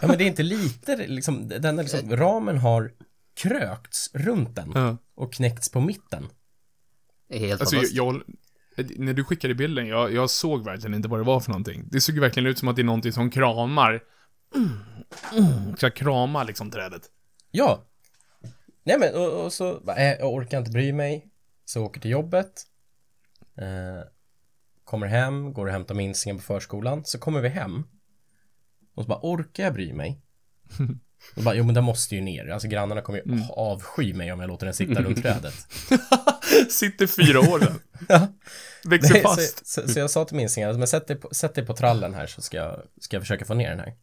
ja 0.00 0.08
men 0.08 0.18
det 0.18 0.24
är 0.24 0.28
inte 0.28 0.42
lite 0.42 0.96
liksom, 0.96 1.48
den 1.48 1.78
är 1.78 1.82
liksom, 1.82 2.16
ramen 2.16 2.58
har 2.58 2.92
krökts 3.34 4.10
runt 4.14 4.56
den 4.56 4.98
och 5.14 5.32
knäckts 5.32 5.68
på 5.68 5.80
mitten. 5.80 6.28
Det 7.28 7.36
är 7.36 7.38
helt 7.38 7.60
Alltså, 7.60 7.76
jag, 7.76 8.14
fantastiskt. 8.14 8.96
jag, 8.98 9.06
när 9.06 9.12
du 9.14 9.24
skickade 9.24 9.54
bilden, 9.54 9.86
jag, 9.86 10.12
jag 10.12 10.30
såg 10.30 10.64
verkligen 10.64 10.94
inte 10.94 11.08
vad 11.08 11.20
det 11.20 11.24
var 11.24 11.40
för 11.40 11.50
någonting. 11.50 11.88
Det 11.90 12.00
såg 12.00 12.14
ju 12.14 12.20
verkligen 12.20 12.46
ut 12.46 12.58
som 12.58 12.68
att 12.68 12.76
det 12.76 12.82
är 12.82 12.84
någonting 12.84 13.12
som 13.12 13.30
kramar. 13.30 14.02
Mm, 14.54 14.70
mm, 15.32 15.76
ska 15.76 15.90
krama 15.90 16.44
liksom 16.44 16.70
trädet. 16.70 17.02
Ja. 17.50 17.84
Nej 18.84 18.98
men 18.98 19.14
och, 19.14 19.44
och 19.44 19.52
så, 19.52 19.80
bara, 19.84 19.96
äh, 19.96 20.18
jag 20.18 20.34
orkar 20.34 20.58
inte 20.58 20.70
bry 20.70 20.92
mig. 20.92 21.26
Så 21.64 21.82
åker 21.84 22.00
till 22.00 22.10
jobbet. 22.10 22.52
Eh, 23.58 24.08
kommer 24.84 25.06
hem, 25.06 25.52
går 25.52 25.66
och 25.66 25.72
hämtar 25.72 25.94
minstingen 25.94 26.36
på 26.36 26.42
förskolan. 26.42 27.04
Så 27.04 27.18
kommer 27.18 27.40
vi 27.40 27.48
hem. 27.48 27.82
Och 28.94 29.02
så 29.02 29.08
bara, 29.08 29.20
orkar 29.22 29.64
jag 29.64 29.72
bry 29.74 29.92
mig? 29.92 30.20
Och 31.36 31.42
bara, 31.42 31.54
jo 31.54 31.64
men 31.64 31.74
den 31.74 31.84
måste 31.84 32.14
ju 32.14 32.20
ner. 32.20 32.48
Alltså 32.48 32.68
grannarna 32.68 33.00
kommer 33.00 33.18
ju 33.18 33.42
avsky 33.50 34.14
mig 34.14 34.32
om 34.32 34.40
jag 34.40 34.48
låter 34.48 34.66
den 34.66 34.74
sitta 34.74 35.02
runt 35.02 35.22
trädet. 35.22 35.54
Sitter 36.70 37.06
fyra 37.06 37.40
år 37.40 37.60
sedan. 37.60 37.80
Ja. 38.08 38.28
Växer 38.84 39.14
Nej, 39.14 39.22
fast. 39.22 39.66
Så, 39.66 39.82
så, 39.82 39.88
så 39.88 39.98
jag 39.98 40.10
sa 40.10 40.24
till 40.24 40.36
minstingen, 40.36 40.78
men 40.78 40.88
sätt 40.88 41.06
dig, 41.06 41.16
på, 41.16 41.34
sätt 41.34 41.54
dig 41.54 41.66
på 41.66 41.76
trallen 41.76 42.14
här 42.14 42.26
så 42.26 42.42
ska 42.42 42.56
jag, 42.56 42.82
ska 43.00 43.16
jag 43.16 43.22
försöka 43.22 43.44
få 43.44 43.54
ner 43.54 43.70
den 43.70 43.80
här. 43.80 43.96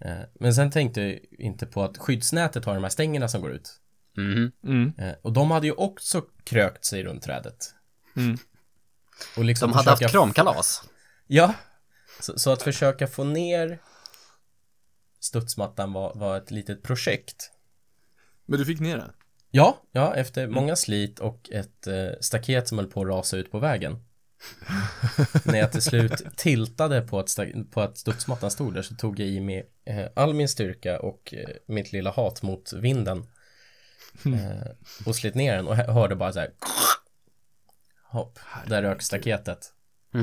Eh, 0.00 0.24
men 0.40 0.54
sen 0.54 0.70
tänkte 0.70 1.00
jag 1.00 1.20
inte 1.38 1.66
på 1.66 1.84
att 1.84 1.98
skyddsnätet 1.98 2.64
har 2.64 2.74
de 2.74 2.82
här 2.82 2.90
stängerna 2.90 3.28
som 3.28 3.40
går 3.40 3.52
ut. 3.52 3.80
Mhm. 4.16 4.52
Mm. 4.64 4.92
Eh, 4.98 5.14
och 5.22 5.32
de 5.32 5.50
hade 5.50 5.66
ju 5.66 5.72
också 5.72 6.22
krökt 6.44 6.84
sig 6.84 7.02
runt 7.02 7.22
trädet. 7.22 7.74
Mm. 8.16 8.38
Och 9.36 9.44
liksom 9.44 9.70
De 9.70 9.76
hade 9.76 9.90
haft 9.90 10.10
kramkalas. 10.10 10.82
Ja. 11.26 11.54
Så, 12.20 12.38
så 12.38 12.52
att 12.52 12.62
försöka 12.62 13.06
få 13.06 13.24
ner 13.24 13.78
studsmattan 15.20 15.92
var, 15.92 16.14
var 16.14 16.36
ett 16.36 16.50
litet 16.50 16.82
projekt. 16.82 17.50
Men 18.46 18.58
du 18.58 18.66
fick 18.66 18.80
ner 18.80 18.96
den? 18.96 19.12
Ja, 19.50 19.82
ja, 19.92 20.14
efter 20.14 20.46
många 20.46 20.76
slit 20.76 21.18
och 21.18 21.50
ett 21.52 21.86
eh, 21.86 22.08
staket 22.20 22.68
som 22.68 22.78
höll 22.78 22.86
på 22.86 23.00
att 23.02 23.08
rasa 23.08 23.36
ut 23.36 23.50
på 23.50 23.58
vägen. 23.58 24.04
När 25.44 25.58
jag 25.58 25.72
till 25.72 25.82
slut 25.82 26.12
tiltade 26.36 27.00
på 27.00 27.18
att, 27.18 27.36
på 27.70 27.80
att 27.80 27.98
studsmattan 27.98 28.50
stod 28.50 28.74
där 28.74 28.82
så 28.82 28.94
tog 28.94 29.20
jag 29.20 29.28
i 29.28 29.40
mig 29.40 29.70
eh, 29.84 30.06
all 30.16 30.34
min 30.34 30.48
styrka 30.48 31.00
och 31.00 31.34
eh, 31.34 31.48
mitt 31.66 31.92
lilla 31.92 32.10
hat 32.10 32.42
mot 32.42 32.72
vinden. 32.72 33.26
Eh, 34.24 34.70
och 35.06 35.16
slet 35.16 35.34
ner 35.34 35.56
den 35.56 35.66
och 35.68 35.76
hö- 35.76 35.92
hörde 35.92 36.16
bara 36.16 36.32
så 36.32 36.40
här. 36.40 36.50
Hopp, 38.10 38.38
där 38.66 38.82
rök 38.82 39.02
staketet. 39.02 39.72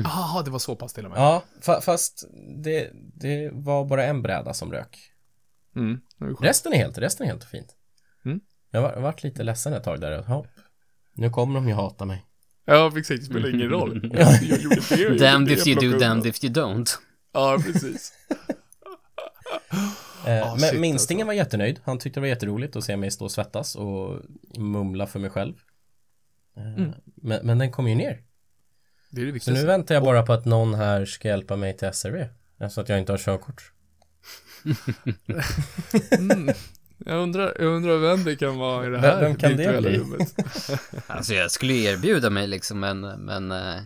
Jaha, 0.04 0.42
det 0.42 0.50
var 0.50 0.58
så 0.58 0.76
pass 0.76 0.92
till 0.92 1.04
och 1.04 1.10
med. 1.10 1.20
Ja, 1.20 1.42
fa- 1.62 1.80
fast 1.80 2.24
det, 2.64 2.90
det 3.14 3.50
var 3.52 3.84
bara 3.84 4.04
en 4.04 4.22
bräda 4.22 4.54
som 4.54 4.72
rök. 4.72 4.98
Mm. 5.76 6.00
Resten 6.40 6.72
är 6.72 6.76
helt, 6.76 6.98
resten 6.98 7.26
är 7.26 7.30
helt 7.30 7.44
fint. 7.44 7.76
Mm. 8.24 8.40
Jag 8.76 8.82
var, 8.82 8.92
jag 8.92 9.00
varit 9.00 9.22
lite 9.22 9.42
ledsen 9.42 9.72
ett 9.72 9.84
tag 9.84 10.00
där. 10.00 10.22
Hopp. 10.22 10.46
Nu 11.14 11.30
kommer 11.30 11.54
de 11.54 11.68
ju 11.68 11.74
hata 11.74 12.04
mig. 12.04 12.24
Ja, 12.64 12.98
exakt. 12.98 13.20
Det 13.20 13.26
spelar 13.26 13.54
ingen 13.54 13.68
roll. 13.68 14.10
Jag, 14.14 14.42
jag 14.42 14.60
gjorde 14.60 14.80
det. 14.88 14.96
jag 15.02 15.18
Damned 15.18 15.48
det, 15.48 15.52
if 15.54 15.66
you 15.66 15.92
do, 15.92 15.98
damned 15.98 16.26
if 16.26 16.44
you 16.44 16.52
don't. 16.52 16.90
Ja, 17.32 17.58
precis. 17.64 18.12
Eh, 20.26 20.42
Ah, 20.42 20.50
men 20.50 20.58
shit, 20.70 20.80
minstingen 20.80 21.20
alltså. 21.22 21.26
var 21.26 21.32
jättenöjd. 21.32 21.80
Han 21.84 21.98
tyckte 21.98 22.20
det 22.20 22.22
var 22.22 22.28
jätteroligt 22.28 22.76
att 22.76 22.84
se 22.84 22.96
mig 22.96 23.10
stå 23.10 23.24
och 23.24 23.32
svettas 23.32 23.74
och 23.76 24.20
mumla 24.58 25.06
för 25.06 25.18
mig 25.18 25.30
själv. 25.30 25.54
Eh, 26.56 26.74
Mm. 26.74 26.92
men, 27.16 27.46
men 27.46 27.58
den 27.58 27.72
kom 27.72 27.88
ju 27.88 27.94
ner. 27.94 28.22
Det 29.10 29.20
är 29.20 29.24
det 29.24 29.30
Så 29.30 29.34
viktigaste. 29.34 29.52
nu 29.62 29.66
väntar 29.66 29.94
jag 29.94 30.04
bara 30.04 30.22
på 30.22 30.32
att 30.32 30.44
någon 30.44 30.74
här 30.74 31.04
ska 31.04 31.28
hjälpa 31.28 31.56
mig 31.56 31.76
till 31.76 31.88
SRV. 31.92 32.26
Så 32.70 32.80
att 32.80 32.88
jag 32.88 32.98
inte 32.98 33.12
har 33.12 33.18
körkort. 33.18 33.72
Mm. 36.18 36.54
Jag 37.08 37.18
undrar, 37.22 37.56
jag 37.58 37.66
undrar 37.66 37.98
vem 37.98 38.24
det 38.24 38.36
kan 38.36 38.56
vara 38.58 38.86
i 38.86 38.90
det 38.90 38.98
här 38.98 39.20
vem 39.20 39.36
kan 39.36 39.56
det 39.56 39.80
bli? 39.80 39.98
rummet. 39.98 40.34
Alltså 41.06 41.34
jag 41.34 41.50
skulle 41.50 41.74
erbjuda 41.74 42.30
mig 42.30 42.46
liksom, 42.46 42.80
men, 42.80 43.00
men... 43.00 43.52
Eh, 43.52 43.76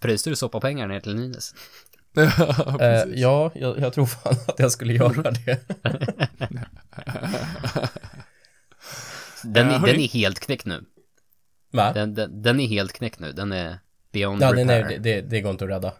Pröjsar 0.00 0.30
du 0.30 0.36
soppapengar 0.36 0.88
ner 0.88 1.00
till 1.00 1.14
Nynäs? 1.16 1.54
ja, 2.14 2.76
Eh, 2.80 3.04
ja, 3.14 3.50
jag, 3.54 3.78
jag 3.78 3.92
tror 3.92 4.06
fan 4.06 4.36
att 4.48 4.58
jag 4.58 4.72
skulle 4.72 4.92
göra 4.92 5.30
det. 5.30 5.60
Den, 9.44 9.66
Eh, 9.70 9.82
den 9.82 10.00
är 10.00 10.08
helt 10.08 10.40
knäckt 10.40 10.66
nu. 10.66 10.84
Va? 11.72 11.92
Den, 11.92 12.14
den, 12.14 12.42
den 12.42 12.60
är 12.60 12.66
helt 12.66 12.92
knäckt 12.92 13.18
nu. 13.20 13.32
Den 13.32 13.52
är 13.52 13.78
beyond 14.12 14.42
Ja, 14.42 14.46
repair. 14.52 14.64
nej, 14.64 14.82
nej, 14.84 14.98
det, 14.98 15.20
det, 15.20 15.28
det 15.28 15.40
går 15.40 15.50
inte 15.50 15.64
att 15.64 15.70
rädda. 15.70 15.92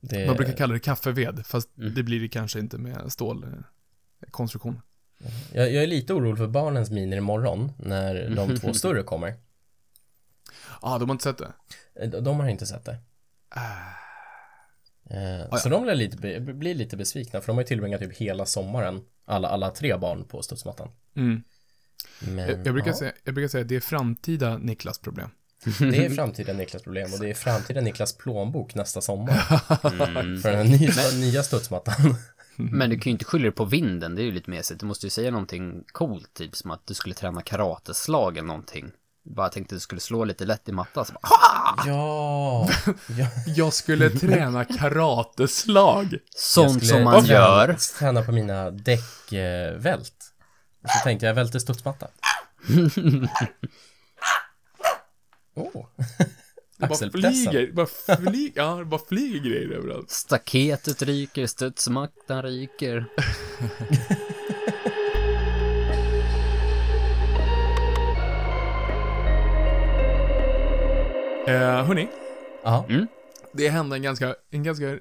Det, 0.00 0.26
Man 0.26 0.36
brukar 0.36 0.52
kalla 0.52 0.72
det 0.72 0.80
kaffeved, 0.80 1.46
fast 1.46 1.78
Mm. 1.78 1.94
det 1.94 2.02
blir 2.02 2.20
det 2.20 2.28
kanske 2.28 2.58
inte 2.58 2.78
med 2.78 3.12
stålkonstruktion. 4.18 4.80
jag, 5.52 5.72
jag 5.72 5.82
är 5.82 5.86
lite 5.86 6.12
orolig 6.14 6.38
för 6.38 6.46
barnens 6.46 6.90
miner 6.90 7.16
imorgon 7.16 7.72
när 7.78 8.30
de 8.36 8.56
två 8.56 8.74
större 8.74 9.02
kommer. 9.02 9.34
Ja, 10.82 10.94
ah, 10.94 10.98
de 10.98 11.08
har 11.08 11.14
inte 11.14 11.24
sett 11.24 11.38
det? 11.38 11.52
Eh, 12.00 12.10
De, 12.10 12.20
de 12.24 12.40
har 12.40 12.48
inte 12.48 12.66
sett 12.66 12.84
det. 12.84 12.98
Eh, 15.10 15.56
Så 15.56 15.68
de 15.68 15.82
blir 15.82 15.94
lite, 15.94 16.40
blir 16.40 16.74
lite 16.74 16.96
besvikna 16.96 17.40
för 17.40 17.46
de 17.46 17.56
har 17.56 17.62
ju 17.62 17.66
tillbringat 17.66 18.00
typ 18.00 18.16
hela 18.16 18.46
sommaren 18.46 19.00
alla, 19.24 19.48
alla 19.48 19.70
tre 19.70 19.96
barn 19.96 20.24
på 20.24 20.42
studsmattan. 20.42 20.88
Mm. 21.16 21.42
Men 22.20 22.38
Jag, 22.48 22.66
jag, 22.66 22.74
brukar 22.74 22.90
ja, 22.90 22.96
säga, 22.96 23.12
jag 23.24 23.34
brukar 23.34 23.48
säga 23.48 23.62
att 23.62 23.68
det 23.68 23.76
är 23.76 23.80
framtida 23.80 24.58
Niklas 24.58 24.98
problem. 24.98 25.30
det 25.78 26.04
är 26.06 26.10
framtida 26.14 26.52
Niklas 26.52 26.82
problem 26.82 27.12
och 27.12 27.18
det 27.20 27.30
är 27.30 27.34
framtida 27.34 27.80
Niklas 27.80 28.16
plånbok 28.16 28.74
nästa 28.74 29.00
sommar 29.00 29.60
Mm. 29.84 30.40
för 30.40 30.52
den 30.52 30.66
nya, 30.66 30.92
nya 31.20 31.42
studsmattan. 31.42 32.16
Men 32.56 32.90
du 32.90 32.96
kan 32.98 33.04
ju 33.04 33.10
inte 33.10 33.24
skylla 33.24 33.44
det 33.44 33.52
på 33.52 33.64
vinden, 33.64 34.14
det 34.14 34.22
är 34.22 34.24
ju 34.24 34.32
lite 34.32 34.50
mesigt. 34.50 34.80
Du 34.80 34.86
måste 34.86 35.06
ju 35.06 35.10
säga 35.10 35.30
någonting 35.30 35.84
coolt, 35.92 36.34
typ 36.34 36.56
som 36.56 36.70
att 36.70 36.86
du 36.86 36.94
skulle 36.94 37.14
träna 37.14 37.42
karateslag 37.42 38.36
eller 38.38 38.48
någonting. 38.48 38.90
Bara 39.26 39.48
tänkte 39.48 39.74
att 39.74 39.76
du 39.76 39.80
skulle 39.80 40.00
slå 40.00 40.24
lite 40.24 40.44
lätt 40.44 40.68
i 40.68 40.72
mattan, 40.72 41.04
så 41.04 41.12
bara, 41.12 41.20
"Ha!" 41.22 41.84
Ja, 41.86 42.68
ja. 43.18 43.26
Jag 43.46 43.72
skulle 43.72 44.10
träna 44.10 44.64
karateslag. 44.64 46.06
Jag 46.12 46.20
Sånt 46.36 46.70
skulle 46.70 46.86
som 46.86 47.04
man 47.04 47.24
träna, 47.24 47.34
gör. 47.38 47.76
Träna 47.98 48.22
på 48.22 48.32
mina 48.32 48.70
däckvält. 48.70 50.14
Och 50.82 50.90
så 50.90 51.04
tänkte 51.04 51.26
jag 51.26 51.34
välter 51.34 51.58
studsmatta. 51.58 52.08
Åh. 55.54 55.86
Det 56.84 56.88
bara 56.88 56.94
Axelpressen. 56.94 57.52
flyger, 57.52 57.72
bara 57.72 57.86
flyger, 57.86 58.52
ja, 58.62 58.76
det 58.76 58.84
bara 58.84 59.00
flyger 59.08 59.40
grejer 59.50 59.70
överallt. 59.70 60.10
Staketet 60.10 61.02
ryker, 61.02 61.46
studsmattan 61.46 62.42
ryker. 62.42 63.04
Eh, 71.46 71.84
hörni, 71.86 72.08
Ja. 72.64 72.86
det 73.52 73.68
hände 73.68 73.96
en 73.96 74.02
ganska, 74.02 74.34
en 74.50 74.62
ganska, 74.62 74.98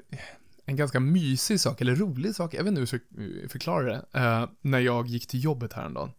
en 0.66 0.76
ganska 0.76 1.00
mysig 1.00 1.60
sak, 1.60 1.82
eller 1.82 1.96
rolig 1.96 2.36
sak, 2.36 2.54
jag 2.54 2.64
vet 2.64 2.68
inte 2.78 2.82
hur 2.82 2.88
jag 2.92 3.42
ska 3.42 3.50
förklara 3.50 3.84
det, 3.86 4.20
eh, 4.20 4.46
när 4.62 4.80
jag 4.80 5.08
gick 5.08 5.28
till 5.28 5.44
jobbet 5.44 5.74
häromdagen. 5.74 6.12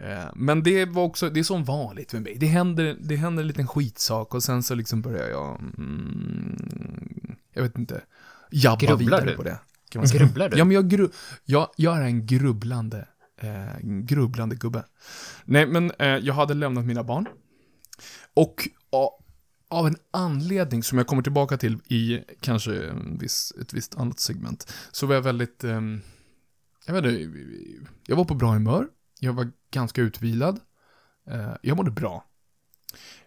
Eh, 0.00 0.30
men 0.34 0.62
det 0.62 0.84
var 0.84 1.02
också, 1.02 1.30
det 1.30 1.40
är 1.40 1.44
som 1.44 1.64
vanligt 1.64 2.12
med 2.12 2.22
mig. 2.22 2.36
Det 2.40 2.46
händer, 2.46 2.96
det 3.00 3.16
händer 3.16 3.42
en 3.42 3.46
liten 3.46 3.66
skitsak 3.66 4.34
och 4.34 4.42
sen 4.42 4.62
så 4.62 4.74
liksom 4.74 5.02
börjar 5.02 5.28
jag, 5.28 5.60
mm, 5.60 7.36
jag 7.52 7.62
vet 7.62 7.78
inte, 7.78 8.02
jabba 8.50 8.86
Grubblar 8.86 8.96
vidare 8.96 9.30
du? 9.30 9.36
på 9.36 9.42
det. 9.42 9.58
Kan 9.90 10.00
man 10.00 10.08
säga. 10.08 10.24
Grubblar 10.24 10.48
du? 10.48 10.58
Ja, 10.58 10.64
men 10.64 10.74
jag, 10.74 10.88
gru, 10.88 11.08
jag, 11.44 11.70
jag 11.76 11.96
är 11.96 12.02
en 12.02 12.26
grubblande, 12.26 13.08
eh, 13.40 13.78
grubblande 13.82 14.56
gubbe. 14.56 14.84
Nej, 15.44 15.66
men 15.66 15.92
eh, 15.98 16.06
jag 16.06 16.34
hade 16.34 16.54
lämnat 16.54 16.84
mina 16.84 17.04
barn. 17.04 17.26
Och 18.34 18.68
av 19.68 19.86
en 19.86 19.96
anledning 20.10 20.82
som 20.82 20.98
jag 20.98 21.06
kommer 21.06 21.22
tillbaka 21.22 21.56
till 21.56 21.78
i 21.88 22.24
kanske 22.40 22.82
en 22.82 23.18
viss, 23.18 23.52
ett 23.60 23.72
visst 23.72 23.96
annat 23.96 24.20
segment, 24.20 24.72
så 24.92 25.06
var 25.06 25.14
jag 25.14 25.22
väldigt, 25.22 25.64
ehm, 25.64 26.00
jag 26.86 26.94
vet 26.94 27.04
inte, 27.04 27.32
jag 28.06 28.16
var 28.16 28.24
på 28.24 28.34
bra 28.34 28.52
humör, 28.52 28.88
jag 29.20 29.32
var 29.32 29.50
ganska 29.70 30.00
utvilad, 30.00 30.60
eh, 31.30 31.52
jag 31.62 31.76
mådde 31.76 31.90
bra. 31.90 32.24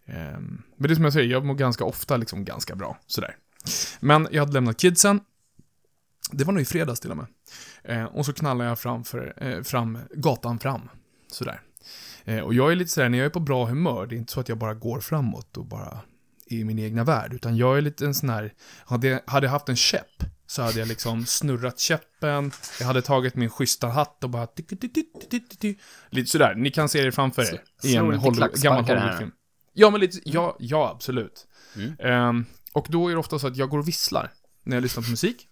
Ehm, 0.06 0.62
men 0.76 0.88
det 0.88 0.94
är 0.94 0.96
som 0.96 1.04
jag 1.04 1.14
säger, 1.14 1.32
jag 1.32 1.46
mår 1.46 1.56
ganska 1.56 1.84
ofta 1.84 2.18
liksom 2.18 2.46
ganska 2.46 2.76
bra, 2.76 2.98
sådär. 3.08 3.36
Men 4.00 4.28
jag 4.32 4.42
hade 4.42 4.54
lämnat 4.54 4.78
kidsen, 4.78 5.20
det 6.32 6.44
var 6.44 6.54
nog 6.54 6.62
i 6.62 6.66
fredags 6.66 7.00
till 7.00 7.12
och 7.12 7.18
med. 7.18 7.28
Eh, 7.84 8.04
och 8.04 8.26
så 8.26 8.34
knallar 8.34 8.66
jag 8.66 8.80
framför, 8.80 9.34
eh, 9.38 9.62
fram, 9.62 9.98
gatan 10.16 10.60
fram, 10.60 10.90
sådär. 11.32 11.62
Och 12.44 12.54
jag 12.54 12.72
är 12.72 12.76
lite 12.76 12.92
sådär, 12.92 13.10
när 13.10 13.18
jag 13.18 13.26
är 13.26 13.30
på 13.30 13.40
bra 13.40 13.66
humör, 13.66 14.08
det 14.08 14.16
är 14.16 14.18
inte 14.18 14.34
så 14.34 14.40
att 14.40 14.50
jag 14.50 14.58
bara 14.58 14.74
går 14.74 15.00
framåt 15.00 15.58
och 15.58 15.66
bara 15.66 16.00
är 16.46 16.58
i 16.58 16.64
min 16.64 16.80
egna 16.80 17.04
värld, 17.04 17.34
utan 17.34 17.58
jag 17.58 17.78
är 17.78 17.82
lite 17.82 18.06
en 18.06 18.14
sån 18.14 18.30
här, 18.30 18.54
hade 19.26 19.46
jag 19.46 19.52
haft 19.52 19.70
en 19.70 19.76
käpp, 19.76 20.24
så 20.52 20.62
hade 20.62 20.80
jag 20.80 20.88
liksom 20.88 21.26
snurrat 21.26 21.80
käppen, 21.80 22.52
jag 22.80 22.88
hade 22.88 23.02
tagit 23.02 23.36
min 23.36 23.50
schyssta 23.50 23.88
hatt 23.88 24.24
och 24.24 24.30
bara 24.30 24.48
lite 26.10 26.30
sådär, 26.30 26.56
ni 26.56 26.72
kan 26.72 26.90
se 26.90 27.02
det 27.04 27.12
framför 27.12 27.42
er 27.42 27.62
i 27.84 27.96
en 27.96 28.06
Hollywood, 28.06 28.62
gammal. 28.62 28.84
Hollywoodfilm. 28.86 29.32
Ja, 29.74 29.90
men 29.90 30.00
lite, 30.02 30.20
ja, 30.30 30.56
ja 30.60 30.90
absolut. 30.96 31.48
Mm. 31.76 31.96
Ehm, 32.00 32.46
och 32.74 32.86
då 32.90 33.08
är 33.08 33.12
det 33.12 33.18
ofta 33.20 33.40
så 33.40 33.48
att 33.48 33.58
jag 33.58 33.70
går 33.70 33.80
och 33.80 33.88
visslar 33.88 34.32
när 34.64 34.76
jag 34.78 34.82
lyssnar 34.82 35.04
på 35.04 35.10
musik. 35.10 35.48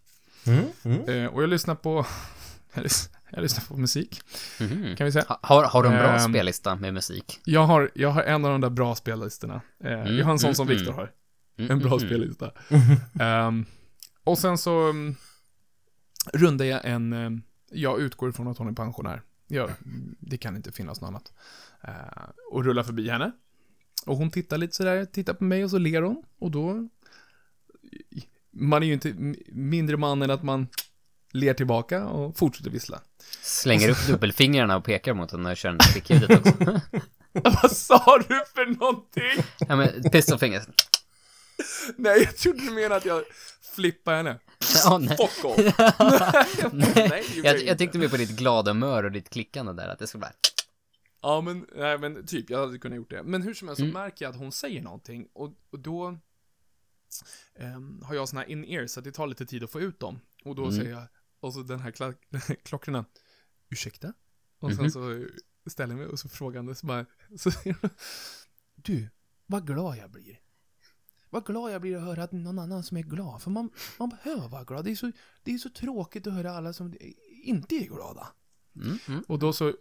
Mm, 0.47 0.65
mm. 0.83 1.09
Eh, 1.09 1.25
och 1.33 1.43
jag 1.43 1.49
lyssnar 1.49 1.75
på, 1.75 2.05
jag 2.73 2.83
lys- 2.85 3.09
jag 3.31 3.41
lyssnar 3.41 3.63
på 3.65 3.77
musik, 3.77 4.21
Mhm. 4.59 4.95
kan 4.95 5.05
vi 5.05 5.11
säga. 5.11 5.25
Ha- 5.27 5.39
Har, 5.43 5.63
har 5.63 5.83
du 5.83 5.89
en 5.89 5.95
bra 5.95 6.15
Ehm, 6.15 6.33
spellista 6.33 6.75
med 6.75 6.93
musik? 6.93 7.39
Jag 7.45 7.63
har, 7.65 7.91
jag 7.95 8.09
har 8.09 8.23
en 8.23 8.45
av 8.45 8.51
de 8.51 8.61
där 8.61 8.69
bra 8.69 8.95
spellistorna. 8.95 9.61
Eh, 9.83 9.89
jag 9.91 10.25
har 10.25 10.31
en 10.31 10.39
sån 10.39 10.47
mm, 10.47 10.55
som 10.55 10.67
mm. 10.67 10.77
Viktor 10.77 10.93
har. 10.93 11.11
Mm, 11.59 11.71
En 11.71 11.79
bra 11.79 11.97
mm, 11.97 11.99
spellista. 11.99 12.51
Ehm, 13.19 13.65
och 14.23 14.37
sen 14.37 14.57
så 14.57 14.87
um, 14.87 15.15
rundar 16.33 16.65
jag 16.65 16.85
en, 16.85 17.13
um, 17.13 17.43
jag 17.71 18.01
utgår 18.01 18.29
ifrån 18.29 18.47
att 18.47 18.57
hon 18.57 18.67
är 18.67 18.73
pensionär. 18.73 19.21
Jag, 19.47 19.69
det 20.19 20.37
kan 20.37 20.55
inte 20.55 20.71
finnas 20.71 21.01
något 21.01 21.07
annat. 21.07 21.33
Eh, 21.81 22.29
och 22.51 22.65
rullar 22.65 22.83
förbi 22.83 23.09
henne. 23.09 23.31
Och 24.05 24.17
hon 24.17 24.31
tittar 24.31 24.57
lite 24.57 24.75
sådär, 24.75 25.05
tittar 25.05 25.33
på 25.33 25.43
mig 25.43 25.63
och 25.63 25.69
så 25.69 25.77
ler 25.77 26.01
hon. 26.01 26.23
Och 26.39 26.51
då, 26.51 26.89
man 28.51 28.83
är 28.83 28.87
ju 28.87 28.93
inte 28.93 29.13
mindre 29.51 29.97
man 29.97 30.21
än 30.21 30.31
att 30.31 30.43
man 30.43 30.67
ler 31.31 31.53
tillbaka 31.53 32.07
och 32.07 32.37
fortsätter 32.37 32.69
vissla. 32.69 33.01
Slänger 33.41 33.89
upp 33.89 34.07
dubbelfingrarna 34.07 34.77
och 34.77 34.83
pekar 34.83 35.13
mot 35.13 35.31
henne 35.31 35.51
och 35.51 35.57
kör 35.57 35.69
en 35.69 35.77
klickljudet 35.77 36.39
också. 36.39 36.81
Vad 37.43 37.71
sa 37.71 38.17
du 38.17 38.43
för 38.53 38.65
någonting? 38.79 39.43
ja 39.67 39.75
men, 39.75 40.03
pistol 40.11 40.39
fingers. 40.39 40.63
Nej, 41.95 42.23
jag 42.23 42.37
trodde 42.37 42.65
du 42.65 42.71
menade 42.71 42.95
att 42.95 43.05
jag 43.05 43.23
flippade 43.75 44.17
henne. 44.17 44.39
Ja, 44.85 44.97
nej. 44.97 45.17
Fuck 45.17 45.45
off. 45.45 45.57
nej. 46.73 47.23
Jag, 47.43 47.63
jag 47.63 47.77
tänkte 47.77 47.97
mer 47.97 48.09
på 48.09 48.17
ditt 48.17 48.29
glada 48.37 48.71
humör 48.71 49.03
och 49.03 49.11
ditt 49.11 49.29
klickande 49.29 49.73
där, 49.73 49.87
att 49.89 49.99
det 49.99 50.07
skulle 50.07 50.21
bara... 50.21 50.33
Ja, 51.21 51.41
men, 51.41 51.65
nej, 51.75 51.97
men 51.97 52.25
typ, 52.25 52.49
jag 52.49 52.59
hade 52.59 52.77
kunnat 52.79 52.95
gjort 52.97 53.09
det. 53.09 53.23
Men 53.23 53.41
hur 53.41 53.53
som 53.53 53.67
helst 53.67 53.79
så 53.79 53.83
Mm. 53.85 53.93
märker 53.93 54.25
jag 54.25 54.29
att 54.29 54.39
hon 54.39 54.51
säger 54.51 54.81
någonting 54.81 55.27
och, 55.33 55.53
och 55.71 55.79
då 55.79 56.17
ehm, 57.55 58.01
har 58.05 58.15
jag 58.15 58.29
såna 58.29 58.41
här 58.41 58.49
in-ear 58.49 58.87
så 58.87 58.99
att 58.99 59.03
det 59.03 59.11
tar 59.11 59.27
lite 59.27 59.45
tid 59.45 59.63
att 59.63 59.71
få 59.71 59.81
ut 59.81 59.99
dem. 59.99 60.19
Och 60.45 60.55
då 60.55 60.63
Mm. 60.63 60.75
säger 60.75 60.91
jag, 60.91 61.03
och 61.39 61.53
så 61.53 61.61
den 61.63 61.79
här 61.79 61.91
kla- 61.91 62.55
klockrena, 62.63 63.05
ursäkta? 63.69 64.13
Och 64.59 64.71
sen 64.73 64.81
Mhm. 64.81 64.91
så 64.91 65.25
ställer 65.69 65.93
jag 65.93 65.99
mig 65.99 66.07
och 66.07 66.19
så 66.19 66.29
frågande 66.29 66.75
så 66.75 66.85
bara, 66.87 67.05
så 67.37 67.51
du, 68.75 69.09
vad 69.45 69.67
glad 69.67 69.97
jag 69.97 70.09
blir. 70.11 70.39
Vad 71.29 71.45
glad 71.45 71.71
jag 71.71 71.81
blir 71.81 71.97
att 71.97 72.03
höra 72.03 72.23
att 72.23 72.31
någon 72.31 72.59
annan 72.59 72.83
som 72.83 72.97
är 72.97 73.01
glad, 73.01 73.41
för 73.41 73.51
man, 73.51 73.69
man 73.99 74.09
behöver 74.09 74.47
vara 74.47 74.63
glad. 74.63 74.85
Det 74.85 74.91
är, 74.91 74.95
så, 74.95 75.11
det 75.43 75.53
är 75.53 75.57
så 75.57 75.69
tråkigt 75.69 76.27
att 76.27 76.33
höra 76.33 76.51
alla 76.51 76.73
som 76.73 76.93
inte 77.43 77.75
är 77.75 77.87
glada. 77.87 78.27
Mm, 78.75 78.97
mm. 79.07 79.23
Och 79.27 79.39
då 79.39 79.53
så, 79.53 79.73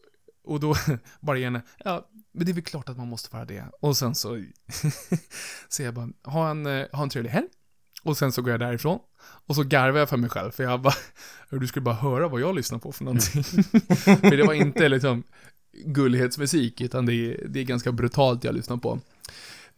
och 0.44 0.60
då 0.60 0.74
bara 1.20 1.38
gärna, 1.38 1.62
ja, 1.84 2.08
men 2.32 2.46
det 2.46 2.52
är 2.52 2.54
väl 2.54 2.64
klart 2.64 2.88
att 2.88 2.96
man 2.96 3.08
måste 3.08 3.36
vara 3.36 3.44
det. 3.44 3.64
Och 3.80 3.96
sen 3.96 4.14
så 4.14 4.28
säger 5.68 5.88
jag 5.88 5.94
bara, 5.94 6.08
ha 6.24 6.50
en, 6.50 6.66
ha 6.92 7.02
en 7.02 7.10
trevlig 7.10 7.30
helg. 7.30 7.48
Och 8.02 8.18
sen 8.18 8.32
så 8.32 8.42
går 8.42 8.50
jag 8.50 8.60
därifrån. 8.60 8.98
Och 9.46 9.54
så 9.54 9.62
garvar 9.62 9.98
jag 9.98 10.08
för 10.08 10.16
mig 10.16 10.30
själv, 10.30 10.50
för 10.50 10.62
jag 10.62 10.80
bara, 10.80 10.94
du 11.50 11.66
skulle 11.66 11.84
bara 11.84 11.94
höra 11.94 12.28
vad 12.28 12.40
jag 12.40 12.54
lyssnar 12.54 12.78
på 12.78 12.92
för 12.92 13.04
någonting. 13.04 13.42
för 14.02 14.36
det 14.36 14.42
var 14.42 14.54
inte 14.54 14.88
liksom 14.88 15.22
gullighetsmusik, 15.84 16.80
utan 16.80 17.06
det 17.06 17.14
är, 17.14 17.48
det 17.48 17.60
är 17.60 17.64
ganska 17.64 17.92
brutalt 17.92 18.44
jag 18.44 18.54
lyssnar 18.54 18.76
på. 18.76 19.00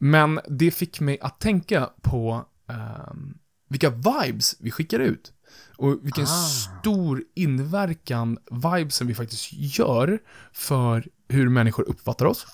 Men 0.03 0.41
det 0.49 0.71
fick 0.71 1.01
mig 1.01 1.19
att 1.21 1.41
tänka 1.41 1.91
på 2.03 2.47
ehm, 2.69 3.39
vilka 3.69 3.91
vibes 3.91 4.57
vi 4.61 4.71
skickar 4.71 4.99
ut. 5.01 5.33
Och 5.77 5.99
vilken 6.03 6.25
Ah. 6.25 6.49
stor 6.81 7.25
inverkan 7.35 8.39
vibesen 8.51 9.07
vi 9.07 9.15
faktiskt 9.15 9.53
gör 9.53 10.19
för 10.53 11.09
hur 11.29 11.49
människor 11.49 11.89
uppfattar 11.89 12.27
oss. 12.27 12.47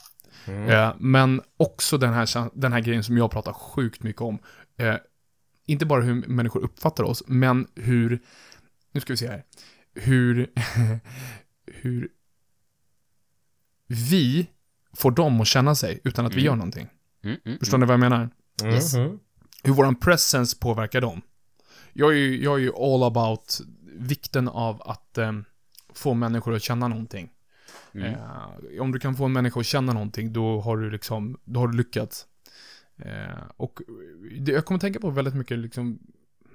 Mm. 0.46 0.68
Eh, 0.68 0.94
men 0.98 1.40
också 1.56 1.98
den 1.98 2.12
här, 2.12 2.50
den 2.60 2.72
här 2.72 2.80
grejen 2.80 3.04
som 3.04 3.16
jag 3.16 3.30
pratar 3.30 3.52
sjukt 3.52 4.02
mycket 4.02 4.22
om. 4.22 4.38
Eh, 4.76 4.94
inte 5.66 5.86
bara 5.86 6.02
hur 6.02 6.14
människor 6.14 6.60
uppfattar 6.60 7.04
oss, 7.04 7.22
men 7.26 7.66
hur, 7.74 8.22
nu 8.92 9.00
ska 9.00 9.12
vi 9.12 9.16
se 9.16 9.28
här, 9.28 9.44
hur, 9.94 10.50
hur 11.66 12.08
vi 13.86 14.46
får 14.92 15.10
dem 15.10 15.40
att 15.40 15.46
känna 15.46 15.74
sig 15.74 16.00
utan 16.04 16.26
att 16.26 16.32
vi 16.32 16.36
Mm. 16.40 16.44
gör 16.46 16.56
någonting. 16.56 16.88
Mm, 17.22 17.36
mm, 17.44 17.58
Förstår 17.58 17.78
ni 17.78 17.86
vad 17.86 17.92
jag 17.92 18.00
menar? 18.00 18.30
Yes. 18.64 18.94
Mhm. 18.94 19.18
hur 19.62 19.72
våran 19.72 19.96
presence 19.96 20.56
påverkar 20.60 21.00
dem. 21.00 21.22
Jag 21.92 22.10
är 22.12 22.16
ju, 22.16 22.42
jag 22.42 22.54
är 22.54 22.58
ju 22.58 22.72
all 22.76 23.02
about 23.02 23.60
vikten 23.98 24.48
av 24.48 24.82
att 24.82 25.18
eh, 25.18 25.32
få 25.94 26.14
människor 26.14 26.54
att 26.54 26.62
känna 26.62 26.88
någonting. 26.88 27.30
Mm. 27.94 28.14
Eh, 28.14 28.80
om 28.80 28.92
du 28.92 28.98
kan 28.98 29.16
få 29.16 29.24
en 29.24 29.32
människa 29.32 29.60
att 29.60 29.66
känna 29.66 29.92
någonting, 29.92 30.32
då 30.32 30.60
har 30.60 30.76
du 30.76 30.90
liksom, 30.90 31.38
då 31.44 31.60
har 31.60 31.68
du 31.68 31.76
lyckats. 31.76 32.26
Eh, 32.96 33.42
och 33.56 33.80
det, 34.40 34.52
jag 34.52 34.64
kommer 34.64 34.80
tänka 34.80 35.00
på 35.00 35.10
väldigt 35.10 35.34
mycket 35.34 35.58
liksom, 35.58 35.98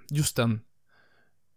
just 0.10 0.36
den 0.36 0.62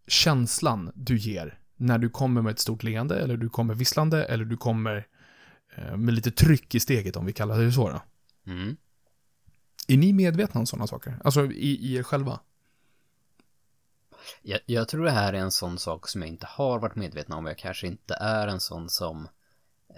känslan 0.07 0.93
du 0.95 1.17
ger 1.19 1.59
när 1.77 1.99
du 1.99 2.09
kommer 2.09 2.43
med 2.43 2.51
ett 2.51 2.59
stort 2.59 2.83
leende, 2.83 3.21
eller 3.21 3.37
du 3.37 3.49
kommer 3.49 3.75
visslande, 3.75 4.25
eller 4.25 4.45
du 4.45 4.57
kommer 4.57 5.07
eh, 5.77 5.97
med 5.97 6.15
lite 6.15 6.31
tryck 6.31 6.75
i 6.75 6.81
steget, 6.81 7.17
om 7.17 7.27
vi 7.27 7.33
kallar 7.33 7.59
det 7.59 7.73
så 7.73 7.91
då. 7.91 8.03
Mm. 8.53 8.77
Är 9.89 9.97
ni 9.97 10.13
medvetna 10.13 10.61
om 10.61 10.67
sådana 10.67 10.87
saker? 10.87 11.19
Alltså 11.25 11.45
i, 11.45 11.69
i 11.93 11.97
er 11.97 12.03
själva? 12.03 12.41
Jag, 14.43 14.61
jag 14.67 14.89
tror 14.89 15.05
det 15.05 15.11
här 15.11 15.33
är 15.33 15.39
en 15.39 15.51
sån 15.51 15.79
sak 15.79 16.09
som 16.09 16.21
jag 16.23 16.29
inte 16.29 16.47
har 16.47 16.79
varit 16.79 16.95
medveten 16.97 17.33
om. 17.35 17.47
Jag 17.47 17.59
kanske 17.59 17.87
inte 17.87 18.15
är 18.15 18.49
en 18.49 18.61
sån 18.61 18.89
som 18.89 19.29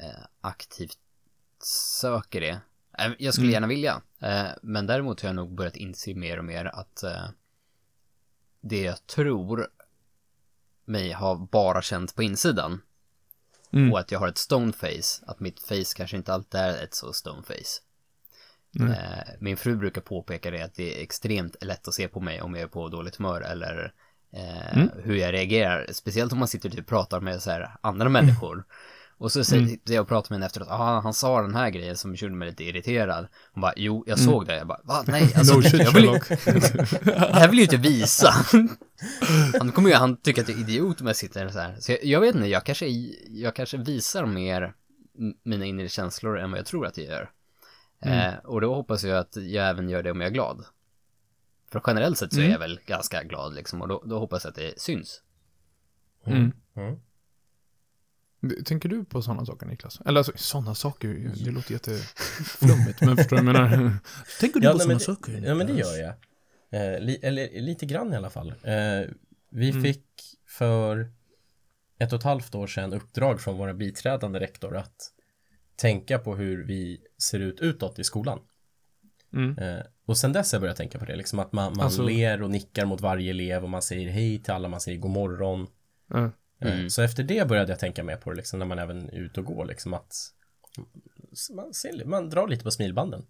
eh, 0.02 0.25
aktivt 0.40 0.99
söker 2.00 2.40
det. 2.40 2.61
Eh, 2.99 3.12
Jag 3.19 3.35
skulle 3.35 3.47
Mm. 3.47 3.52
gärna 3.55 3.66
vilja. 3.66 4.02
Eh, 4.21 4.47
men 4.62 4.87
däremot 4.87 5.21
har 5.23 5.28
jag 5.28 5.37
nog 5.37 5.55
börjat 5.55 5.76
inse 5.76 6.14
mer 6.14 6.38
och 6.38 6.44
mer 6.44 6.64
att 6.64 7.03
eh, 7.03 7.29
det 8.61 8.83
jag 8.83 9.07
tror 9.07 9.68
mig 10.85 11.12
har 11.12 11.37
bara 11.37 11.83
känt 11.83 12.14
på 12.14 12.22
insidan 12.22 12.83
Mm. 13.72 13.92
och 13.92 13.99
att 13.99 14.11
jag 14.12 14.18
har 14.18 14.29
ett 14.29 14.38
stone 14.38 14.72
face, 14.72 15.25
att 15.27 15.40
mitt 15.40 15.61
face 15.61 15.94
kanske 15.96 16.16
inte 16.16 16.33
alltid 16.35 16.61
är 16.61 16.85
ett 16.85 16.94
så 16.94 17.12
stone 17.12 17.42
Nej. 18.79 18.99
Eh, 19.29 19.33
min 19.41 19.57
fru 19.57 19.77
brukar 19.77 20.01
påpeka 20.01 20.51
det 20.51 20.62
att 20.62 20.75
det 20.75 20.99
är 20.99 21.03
extremt 21.03 21.57
lätt 21.61 21.89
att 21.89 21.95
se 21.95 22.09
på 22.09 22.21
mig 22.21 22.43
om 22.43 22.55
jag 22.55 22.62
är 22.62 22.67
på 22.69 22.89
dåligt 22.89 23.17
humör 23.17 23.41
eller 23.41 23.93
eh, 24.37 24.77
Mm. 24.77 24.91
hur 25.05 25.17
jag 25.17 25.33
reagerar. 25.33 25.87
Speciellt 25.93 26.33
om 26.33 26.39
man 26.39 26.49
sitter 26.49 26.69
och 26.69 26.75
typ 26.75 26.87
pratar 26.87 27.21
med 27.21 27.43
så 27.43 27.51
här 27.51 27.71
andra 27.81 28.09
människor. 28.09 28.65
Och 29.19 29.33
så 29.33 29.45
säger 29.45 29.62
Mm. 29.62 29.79
jag 29.85 30.03
och 30.03 30.09
pratar 30.09 30.31
med 30.31 30.37
henne 30.37 30.47
efteråt, 30.47 30.69
ah, 30.71 31.01
han 31.01 31.15
sa 31.15 31.43
den 31.43 31.55
här 31.55 31.71
grejen 31.71 31.97
som 31.97 32.15
gjorde 32.15 32.35
mig 32.35 32.49
lite 32.49 32.65
irriterad. 32.65 33.27
Hon 33.53 33.61
bara, 33.61 33.73
jo, 33.77 34.05
jag 34.07 34.19
Mm. 34.19 34.33
såg 34.33 34.47
det. 34.47 34.57
Jag 34.57 34.67
bara, 34.67 34.81
va? 34.85 35.05
Nej, 35.07 35.33
alltså, 35.37 35.55
no 35.57 35.62
shit 35.62 35.81
jag 35.85 35.93
vill, 35.93 36.05
Sherlock. 36.09 36.29
det 37.05 37.35
här 37.35 37.49
vill 37.49 37.59
ju 37.59 37.65
inte 37.65 37.77
visa. 37.77 38.31
Han 39.59 39.73
kommer 39.73 39.89
ju, 39.91 39.95
han 39.95 40.17
tycker 40.17 40.43
att 40.43 40.49
jag 40.49 40.59
är 40.59 40.62
idiot 40.62 41.01
om 41.01 41.07
jag 41.07 41.17
sitter 41.17 41.49
så 41.49 41.59
här. 41.59 41.77
Så 41.81 41.93
jag, 41.93 42.05
jag 42.05 42.21
vet 42.21 42.35
inte, 42.35 42.47
jag 42.49 42.65
kanske, 42.65 42.87
jag 43.29 43.55
kanske 43.57 43.77
visar 43.77 44.27
mer 44.27 44.73
mina 45.45 45.65
inre 45.65 45.89
känslor 45.89 46.39
än 46.39 46.51
vad 46.51 46.59
jag 46.59 46.67
tror 46.67 46.87
att 46.87 46.97
jag 46.99 47.07
gör. 47.07 47.31
Mm. 48.00 48.18
Eh, 48.35 48.38
och 48.38 48.61
då 48.61 48.74
hoppas 48.74 49.04
jag 49.04 49.18
att 49.18 49.37
jag 49.37 49.68
även 49.68 49.88
gör 49.88 50.02
det 50.02 50.11
om 50.11 50.20
jag 50.20 50.28
är 50.28 50.35
glad. 50.35 50.64
För 51.70 51.82
generellt 51.87 52.18
sett 52.18 52.32
så 52.32 52.38
är 52.40 52.44
Mm. 52.44 52.52
jag 52.52 52.59
väl 52.59 52.80
ganska 52.87 53.22
glad 53.22 53.54
liksom 53.54 53.82
och 53.82 53.88
då, 53.88 54.02
då 54.06 54.18
hoppas 54.18 54.44
jag 54.44 54.50
att 54.50 54.56
det 54.56 54.80
syns. 54.80 55.22
Mm. 56.26 56.52
Mm. 56.76 56.96
Tänker 58.64 58.88
du 58.88 59.04
på 59.04 59.22
sådana 59.22 59.46
saker 59.46 59.66
Niklas? 59.66 60.00
Eller 60.06 60.18
alltså, 60.20 60.32
sådana 60.37 60.74
saker, 60.74 61.09
det 61.44 61.50
låter 61.50 61.72
jätteflummigt, 61.72 63.00
men 63.00 63.16
förstår 63.16 63.37
du 63.37 63.42
vad 63.44 63.54
jag 63.54 63.70
menar? 63.70 63.92
Tänker 64.40 64.61
du 64.61 64.66
Ja, 64.66 64.72
på 64.72 64.78
sådana 64.78 64.94
det- 64.94 65.00
saker? 65.04 65.42
ja, 65.46 65.54
men 65.54 65.66
det 65.66 65.72
gör 65.72 65.96
jag. 65.96 66.14
Eh, 66.70 67.00
li, 67.00 67.18
eller 67.22 67.61
lite 67.61 67.87
grann 67.87 68.12
i 68.12 68.16
alla 68.16 68.30
fall. 68.30 68.48
Eh, 68.62 69.11
vi 69.50 69.70
Mm. 69.70 69.82
fick 69.82 70.04
för 70.46 71.11
ett 71.98 72.12
och 72.12 72.18
ett 72.18 72.24
halvt 72.24 72.54
år 72.54 72.66
sedan 72.66 72.92
uppdrag 72.92 73.40
från 73.40 73.56
våra 73.59 73.74
biträdande 73.74 74.40
rektor 74.40 74.76
att 74.76 75.12
tänka 75.77 76.19
på 76.19 76.37
hur 76.37 76.65
vi 76.67 77.01
ser 77.19 77.41
ut 77.41 77.61
utåt 77.61 77.99
i 77.99 78.05
skolan. 78.05 78.39
Mm. 79.33 79.59
Eh, 79.59 79.83
och 80.07 80.19
sen 80.19 80.33
dess 80.33 80.53
har 80.53 80.57
jag 80.57 80.61
börjat 80.62 80.77
tänka 80.77 80.99
på 80.99 81.05
det, 81.05 81.17
liksom 81.17 81.39
att 81.39 81.53
man, 81.53 81.73
man 81.77 81.85
Alltså- 81.85 82.03
ler 82.03 82.43
och 82.43 82.51
nickar 82.51 82.85
mot 82.87 83.01
varje 83.01 83.31
elev 83.31 83.65
och 83.65 83.71
man 83.71 83.83
säger 83.83 84.11
hej 84.11 84.43
till 84.43 84.53
alla, 84.53 84.69
man 84.69 84.81
säger 84.81 84.99
god 84.99 85.11
morgon. 85.11 85.67
Eh, 86.15 86.29
Mm. 86.61 86.91
Så 86.91 87.03
efter 87.03 87.23
det 87.23 87.49
började 87.49 87.73
jag 87.73 87.79
tänka 87.79 88.05
mer 88.05 88.17
på 88.17 88.31
det, 88.31 88.37
liksom 88.37 88.59
när 88.59 88.67
man 88.67 88.79
även 88.79 89.11
är 89.11 89.19
ute 89.21 89.41
och 89.41 89.47
går, 89.47 89.65
liksom 89.65 89.95
att 89.95 90.15
man, 91.55 91.75
ser, 91.75 92.05
man 92.05 92.31
drar 92.31 92.49
lite 92.49 92.65
på 92.65 92.71
smilbanden. 92.71 93.27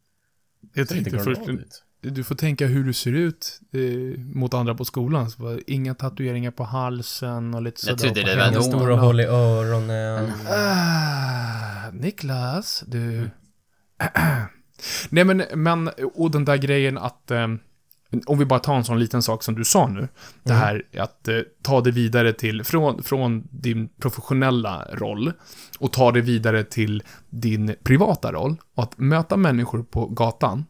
Jag 0.74 0.88
tänkte 0.88 1.18
först, 1.18 1.48
ut. 1.48 1.84
Du 2.00 2.24
får 2.24 2.34
tänka 2.34 2.66
hur 2.66 2.84
du 2.84 2.92
ser 2.92 3.12
ut 3.12 3.60
eh, 3.72 4.20
mot 4.34 4.54
andra 4.54 4.74
på 4.74 4.84
skolan. 4.84 5.30
Så 5.30 5.42
bara, 5.42 5.58
inga 5.66 5.94
tatueringar 5.94 6.50
på 6.50 6.64
halsen 6.64 7.54
och 7.54 7.62
lite 7.62 7.86
Jag 7.88 8.00
sådär. 8.00 8.12
trodde 8.14 8.22
på 8.30 8.36
det 8.38 8.44
var 8.44 8.52
nog- 8.52 8.64
Stora 8.64 8.96
hål 8.96 9.20
i 9.20 9.24
öronen. 9.24 10.32
Ah, 10.50 11.90
Niklas, 11.92 12.84
du... 12.86 13.30
Nej 15.08 15.24
men, 15.24 15.42
men, 15.54 15.90
och 16.14 16.30
den 16.30 16.44
där 16.44 16.56
grejen 16.56 16.98
att, 16.98 17.30
eh, 17.30 17.46
om 18.26 18.38
vi 18.38 18.44
bara 18.44 18.58
tar 18.60 18.76
en 18.76 18.84
sån 18.84 18.98
liten 18.98 19.22
sak 19.22 19.42
som 19.42 19.54
du 19.54 19.64
sa 19.64 19.86
nu, 19.88 20.08
det 20.42 20.50
Mm. 20.52 20.62
här 20.62 20.82
att 20.98 21.28
eh, 21.28 21.38
ta 21.62 21.80
det 21.80 21.90
vidare 21.90 22.32
till, 22.32 22.64
från, 22.64 23.02
från 23.02 23.48
din 23.50 23.88
professionella 23.88 24.86
roll, 24.92 25.32
och 25.78 25.92
ta 25.92 26.12
det 26.12 26.20
vidare 26.20 26.64
till 26.64 27.02
din 27.30 27.74
privata 27.84 28.32
roll, 28.32 28.56
och 28.74 28.82
att 28.82 28.98
möta 28.98 29.36
människor 29.36 29.82
på 29.82 30.06
gatan, 30.06 30.64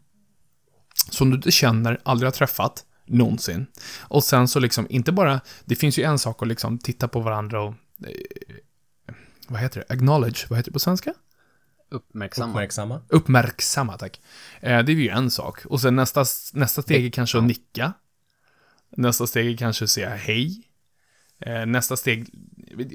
som 1.10 1.30
du 1.30 1.36
inte 1.36 1.50
känner, 1.50 2.00
aldrig 2.02 2.26
har 2.26 2.32
träffat, 2.32 2.84
någonsin. 3.06 3.66
Och 3.98 4.24
sen 4.24 4.48
så 4.48 4.60
liksom, 4.60 4.86
inte 4.90 5.12
bara, 5.12 5.40
det 5.64 5.74
finns 5.74 5.98
ju 5.98 6.02
en 6.02 6.18
sak 6.18 6.42
att 6.42 6.48
liksom 6.48 6.78
titta 6.78 7.08
på 7.08 7.20
varandra 7.20 7.62
och 7.62 7.74
eh, 8.06 9.14
vad 9.48 9.60
heter 9.60 9.80
det? 9.80 9.94
Acknowledge, 9.94 10.46
vad 10.48 10.58
heter 10.58 10.70
det 10.70 10.72
på 10.72 10.78
svenska? 10.78 11.14
Uppmärksamma. 11.90 12.52
Uppmärksamma. 12.52 13.02
Uppmärksamma, 13.08 13.98
tack. 13.98 14.20
Eh, 14.60 14.84
det 14.84 14.92
är 14.92 14.96
ju 14.96 15.08
en 15.08 15.30
sak. 15.30 15.66
Och 15.66 15.80
sen 15.80 15.96
nästa, 15.96 16.24
nästa 16.52 16.82
steg 16.82 17.06
är 17.06 17.10
kanske 17.10 17.38
att 17.38 17.44
nicka. 17.44 17.92
Nästa 18.96 19.26
steg 19.26 19.52
är 19.52 19.56
kanske 19.56 19.84
att 19.84 19.90
säga 19.90 20.14
hej. 20.14 20.62
Eh, 21.38 21.66
nästa 21.66 21.96
steg, 21.96 22.26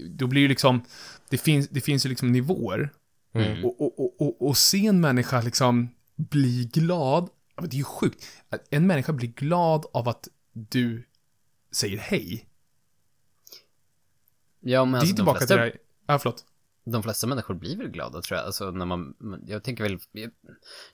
då 0.10 0.28
blir 0.28 0.42
det 0.42 0.48
liksom, 0.48 0.82
det 1.30 1.38
finns, 1.38 1.70
det 1.70 1.82
finns 1.82 2.06
ju 2.06 2.10
liksom 2.10 2.32
nivåer. 2.32 2.90
Mm. 3.34 3.66
Och, 3.66 3.82
och, 3.82 4.00
och, 4.00 4.22
och, 4.22 4.48
och 4.48 4.58
se 4.58 4.86
en 4.86 5.02
människa 5.02 5.42
liksom 5.42 5.90
bli 6.16 6.70
glad, 6.74 7.30
men 7.56 7.70
det 7.70 7.76
är 7.76 7.78
ju 7.78 7.84
sjukt. 7.84 8.26
En 8.70 8.88
människa 8.88 9.14
blir 9.14 9.28
glad 9.30 9.86
av 9.94 10.10
att 10.10 10.28
du 10.54 11.08
säger 11.76 11.98
hej. 11.98 12.48
Ja, 14.60 14.86
men 14.86 14.92
det 14.92 14.98
är 14.98 15.00
alltså, 15.00 15.14
de 15.14 15.16
tillbaka 15.16 15.38
flesta, 15.38 15.54
till 15.56 15.58
det 15.58 15.64
här, 15.64 15.78
ja 16.08 16.20
förlåt. 16.20 16.46
de 16.86 17.04
flesta 17.04 17.28
människor 17.28 17.54
blir 17.56 17.78
väl 17.78 17.88
glada 17.88 18.22
tror 18.22 18.38
jag. 18.38 18.46
Alltså 18.46 18.72
när 18.72 18.86
man, 18.86 19.14
jag 19.48 19.64
tänker 19.64 19.84
väl, 19.84 20.00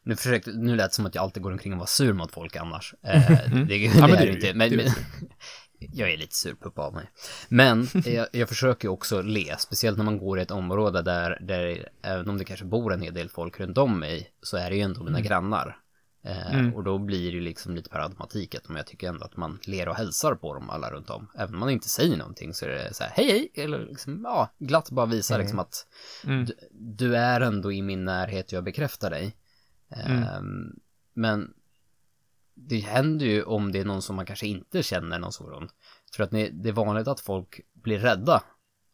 nu 0.03 0.15
försökte, 0.15 0.51
nu 0.51 0.75
lät 0.75 0.89
det 0.91 0.95
som 0.95 1.05
att 1.05 1.15
jag 1.15 1.21
alltid 1.21 1.43
går 1.43 1.51
omkring 1.51 1.73
och 1.73 1.79
var 1.79 1.85
sur 1.85 2.13
mot 2.13 2.31
folk 2.31 2.55
annars. 2.55 2.93
Eh, 3.03 3.29
det, 3.53 3.63
det 3.65 3.75
Ja, 3.77 4.07
men 4.07 4.11
är 4.15 4.25
det- 4.25 4.33
inte, 4.33 4.53
men, 4.53 4.69
det- 4.69 4.77
men 4.77 4.85
jag 5.79 6.11
är 6.11 6.17
lite 6.17 6.35
surpupp 6.35 6.79
av 6.79 6.93
mig. 6.93 7.11
Men 7.49 7.87
jag, 8.05 8.27
jag 8.31 8.49
försöker 8.49 8.87
också 8.87 9.21
le, 9.21 9.55
speciellt 9.59 9.97
när 9.97 10.05
man 10.05 10.17
går 10.17 10.39
i 10.39 10.41
ett 10.41 10.51
område 10.51 11.01
där, 11.01 11.39
där 11.41 11.89
även 12.01 12.29
om 12.29 12.37
det 12.37 12.45
kanske 12.45 12.65
bor 12.65 12.93
en 12.93 13.01
hel 13.01 13.13
del 13.13 13.29
folk 13.29 13.59
runt 13.59 13.77
om 13.77 13.99
mig, 13.99 14.31
så 14.41 14.57
är 14.57 14.69
det 14.69 14.75
ju 14.75 14.81
ändå 14.81 15.03
mina 15.03 15.21
grannar. 15.21 15.77
Eh, 16.27 16.53
Mm. 16.53 16.75
Och 16.75 16.83
då 16.83 16.97
blir 16.97 17.31
det 17.31 17.39
liksom 17.41 17.75
lite 17.75 17.89
per 17.89 17.99
automatik 17.99 18.55
att 18.55 18.63
jag 18.69 18.87
tycker 18.87 19.09
ändå 19.09 19.25
att 19.25 19.37
man 19.37 19.59
ler 19.63 19.87
och 19.87 19.95
hälsar 19.95 20.35
på 20.35 20.53
dem 20.53 20.69
alla 20.69 20.91
runt 20.91 21.09
om. 21.09 21.27
Även 21.35 21.53
om 21.53 21.59
man 21.59 21.69
inte 21.69 21.89
säger 21.89 22.17
någonting 22.17 22.53
så 22.53 22.65
är 22.65 22.69
det 22.69 22.93
så 22.93 23.03
här 23.03 23.11
hej 23.15 23.29
hej, 23.53 23.63
eller 23.63 23.85
liksom 23.85 24.21
ja, 24.23 24.49
glatt 24.59 24.91
bara 24.91 25.05
visa 25.05 25.37
liksom 25.37 25.59
att 25.59 25.87
Mm. 26.23 26.45
du, 26.45 26.55
du 26.71 27.15
är 27.15 27.41
ändå 27.41 27.71
i 27.71 27.81
min 27.81 28.05
närhet, 28.05 28.51
jag 28.51 28.63
bekräftar 28.63 29.09
dig. 29.09 29.35
Ehm, 29.89 30.79
men 31.13 31.53
det 32.53 32.79
händer 32.79 33.25
ju 33.25 33.43
om 33.43 33.71
det 33.71 33.79
är 33.79 33.85
någon 33.85 34.01
som 34.01 34.15
man 34.15 34.25
kanske 34.25 34.47
inte 34.47 34.83
känner 34.83 35.19
någon 35.19 35.33
sådan. 35.33 35.69
Tror 36.15 36.23
att 36.23 36.31
ni, 36.31 36.49
det 36.49 36.69
är 36.69 36.73
vanligt 36.73 37.07
att 37.07 37.19
folk 37.19 37.59
blir 37.73 37.99
rädda 37.99 38.43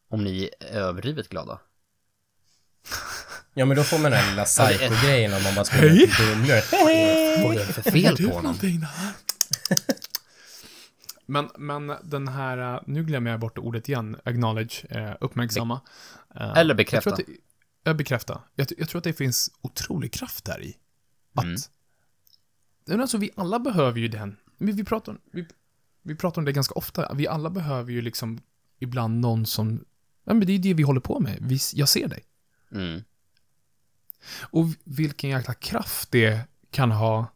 om 0.08 0.24
ni 0.24 0.50
är 0.60 0.78
överdrivet 0.78 1.30
glada. 1.30 1.60
Ja 3.54 3.66
men 3.66 3.78
då 3.78 3.84
får 3.84 3.98
man 4.00 4.12
den 4.12 4.20
här 4.20 4.30
lilla 4.30 4.46
psycho-grejen 4.46 5.34
om 5.34 5.44
man 5.44 5.56
bara 5.56 5.66
skulle 5.66 5.90
Hej. 5.90 6.12
bullra. 6.20 6.62
Vad 7.44 7.56
är 7.56 7.68
det 7.68 7.74
för 7.74 7.92
fel 7.92 8.18
på 8.18 8.34
honom? 8.36 8.56
men, 11.26 11.50
men 11.58 11.94
den 12.04 12.28
här, 12.28 12.76
eh, 12.76 12.82
nu 12.88 13.04
glömmer 13.04 13.32
jag 13.32 13.40
bort 13.40 13.58
ordet 13.58 13.90
igen, 13.90 14.18
acknowledge, 14.26 14.86
eh, 14.90 15.14
uppmärksamma. 15.22 15.82
Eh, 16.36 16.58
Eller 16.58 16.74
bekräfta. 16.76 17.10
Jag 17.10 17.16
tror 17.18 17.26
att 17.26 17.40
det, 17.84 17.94
bekräfta. 17.94 18.42
Jag, 18.56 18.68
jag 18.78 18.90
tror 18.90 18.98
att 19.00 19.04
det 19.04 19.14
finns 19.14 19.52
otrolig 19.62 20.14
kraft 20.14 20.46
där 20.46 20.62
i. 20.64 20.78
Att, 21.36 21.44
Mm. 21.44 21.56
men 22.86 23.02
alltså 23.02 23.18
vi 23.18 23.32
alla 23.36 23.60
behöver 23.60 24.00
ju 24.00 24.08
den. 24.08 24.38
Vi, 24.58 24.72
vi, 24.72 24.84
pratar, 24.84 25.12
om- 25.12 25.22
vi, 25.34 25.46
vi 26.04 26.16
pratar 26.16 26.42
om 26.42 26.46
det 26.46 26.52
ganska 26.52 26.74
ofta. 26.74 27.14
Vi 27.14 27.28
alla 27.28 27.50
behöver 27.50 27.92
ju 27.92 28.02
liksom 28.02 28.40
ibland 28.80 29.20
någon 29.20 29.46
som, 29.46 29.86
ja 30.24 30.34
men 30.34 30.48
det 30.48 30.54
är 30.54 30.60
det 30.60 30.74
vi 30.74 30.84
håller 30.84 31.02
på 31.02 31.20
med. 31.20 31.38
Vi, 31.42 31.60
jag 31.74 31.90
ser 31.90 32.08
dig. 32.08 32.24
Mm. 32.72 33.02
Och 34.42 34.66
vilken 34.84 35.30
jäkla 35.30 35.54
kraft 35.54 36.12
det 36.12 36.48
kan 36.72 36.92
ha 36.92 37.34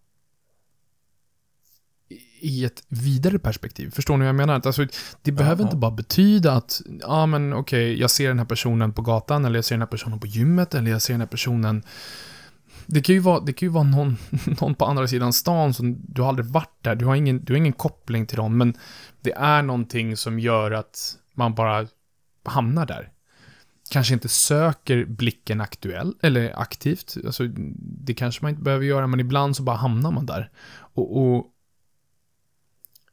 i 2.39 2.65
ett 2.65 2.83
vidare 2.87 3.39
perspektiv. 3.39 3.91
Förstår 3.91 4.17
ni 4.17 4.19
vad 4.19 4.27
jag 4.27 4.35
menar? 4.35 4.61
Alltså, 4.65 4.87
det 5.21 5.31
behöver 5.31 5.63
inte 5.63 5.75
bara 5.75 5.91
betyda 5.91 6.53
att, 6.53 6.81
ja 7.01 7.25
men 7.25 7.53
okej, 7.53 7.99
jag 7.99 8.11
ser 8.11 8.27
den 8.27 8.39
här 8.39 8.45
personen 8.45 8.93
på 8.93 9.01
gatan, 9.01 9.45
eller 9.45 9.57
jag 9.57 9.65
ser 9.65 9.75
den 9.75 9.81
här 9.81 9.87
personen 9.87 10.19
på 10.19 10.27
gymmet, 10.27 10.75
eller 10.75 10.91
jag 10.91 11.01
ser 11.01 11.13
den 11.13 11.21
här 11.21 11.27
personen... 11.27 11.83
Det 12.85 13.01
kan 13.01 13.15
ju 13.15 13.21
vara, 13.21 13.39
det 13.39 13.53
kan 13.53 13.65
ju 13.65 13.71
vara 13.71 13.83
någon, 13.83 14.17
någon 14.61 14.75
på 14.75 14.85
andra 14.85 15.07
sidan 15.07 15.33
stan 15.33 15.73
som 15.73 15.97
du 16.07 16.21
har 16.21 16.29
aldrig 16.29 16.47
varit 16.47 16.77
där, 16.81 16.95
du 16.95 17.05
har, 17.05 17.15
ingen, 17.15 17.43
du 17.43 17.53
har 17.53 17.57
ingen 17.57 17.73
koppling 17.73 18.25
till 18.25 18.37
dem, 18.37 18.57
men 18.57 18.73
det 19.21 19.33
är 19.33 19.61
någonting 19.61 20.17
som 20.17 20.39
gör 20.39 20.71
att 20.71 21.15
man 21.33 21.55
bara 21.55 21.87
hamnar 22.43 22.85
där 22.85 23.11
kanske 23.89 24.13
inte 24.13 24.27
söker 24.27 25.05
blicken 25.05 25.61
aktuell, 25.61 26.15
eller 26.21 26.59
aktivt. 26.59 27.17
Alltså, 27.25 27.47
det 27.79 28.13
kanske 28.13 28.43
man 28.43 28.49
inte 28.49 28.61
behöver 28.61 28.85
göra, 28.85 29.07
men 29.07 29.19
ibland 29.19 29.55
så 29.55 29.63
bara 29.63 29.75
hamnar 29.75 30.11
man 30.11 30.25
där. 30.25 30.51
Och, 30.75 31.17
och 31.17 31.53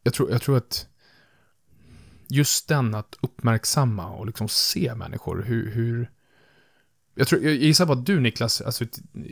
jag, 0.03 0.15
tror, 0.15 0.31
jag 0.31 0.43
tror 0.43 0.57
att 0.57 0.89
just 2.29 2.69
den 2.69 2.95
att 2.95 3.17
uppmärksamma 3.21 4.11
och 4.11 4.27
liksom 4.27 4.49
se 4.49 4.95
människor, 4.95 5.43
hur, 5.43 5.71
hur 5.71 6.11
jag, 7.15 7.29
tror, 7.29 7.43
jag 7.43 7.55
gissar 7.55 7.87
på 7.87 7.93
att 7.93 8.07
du 8.07 8.21
Niklas, 8.21 8.61
alltså, 8.61 8.85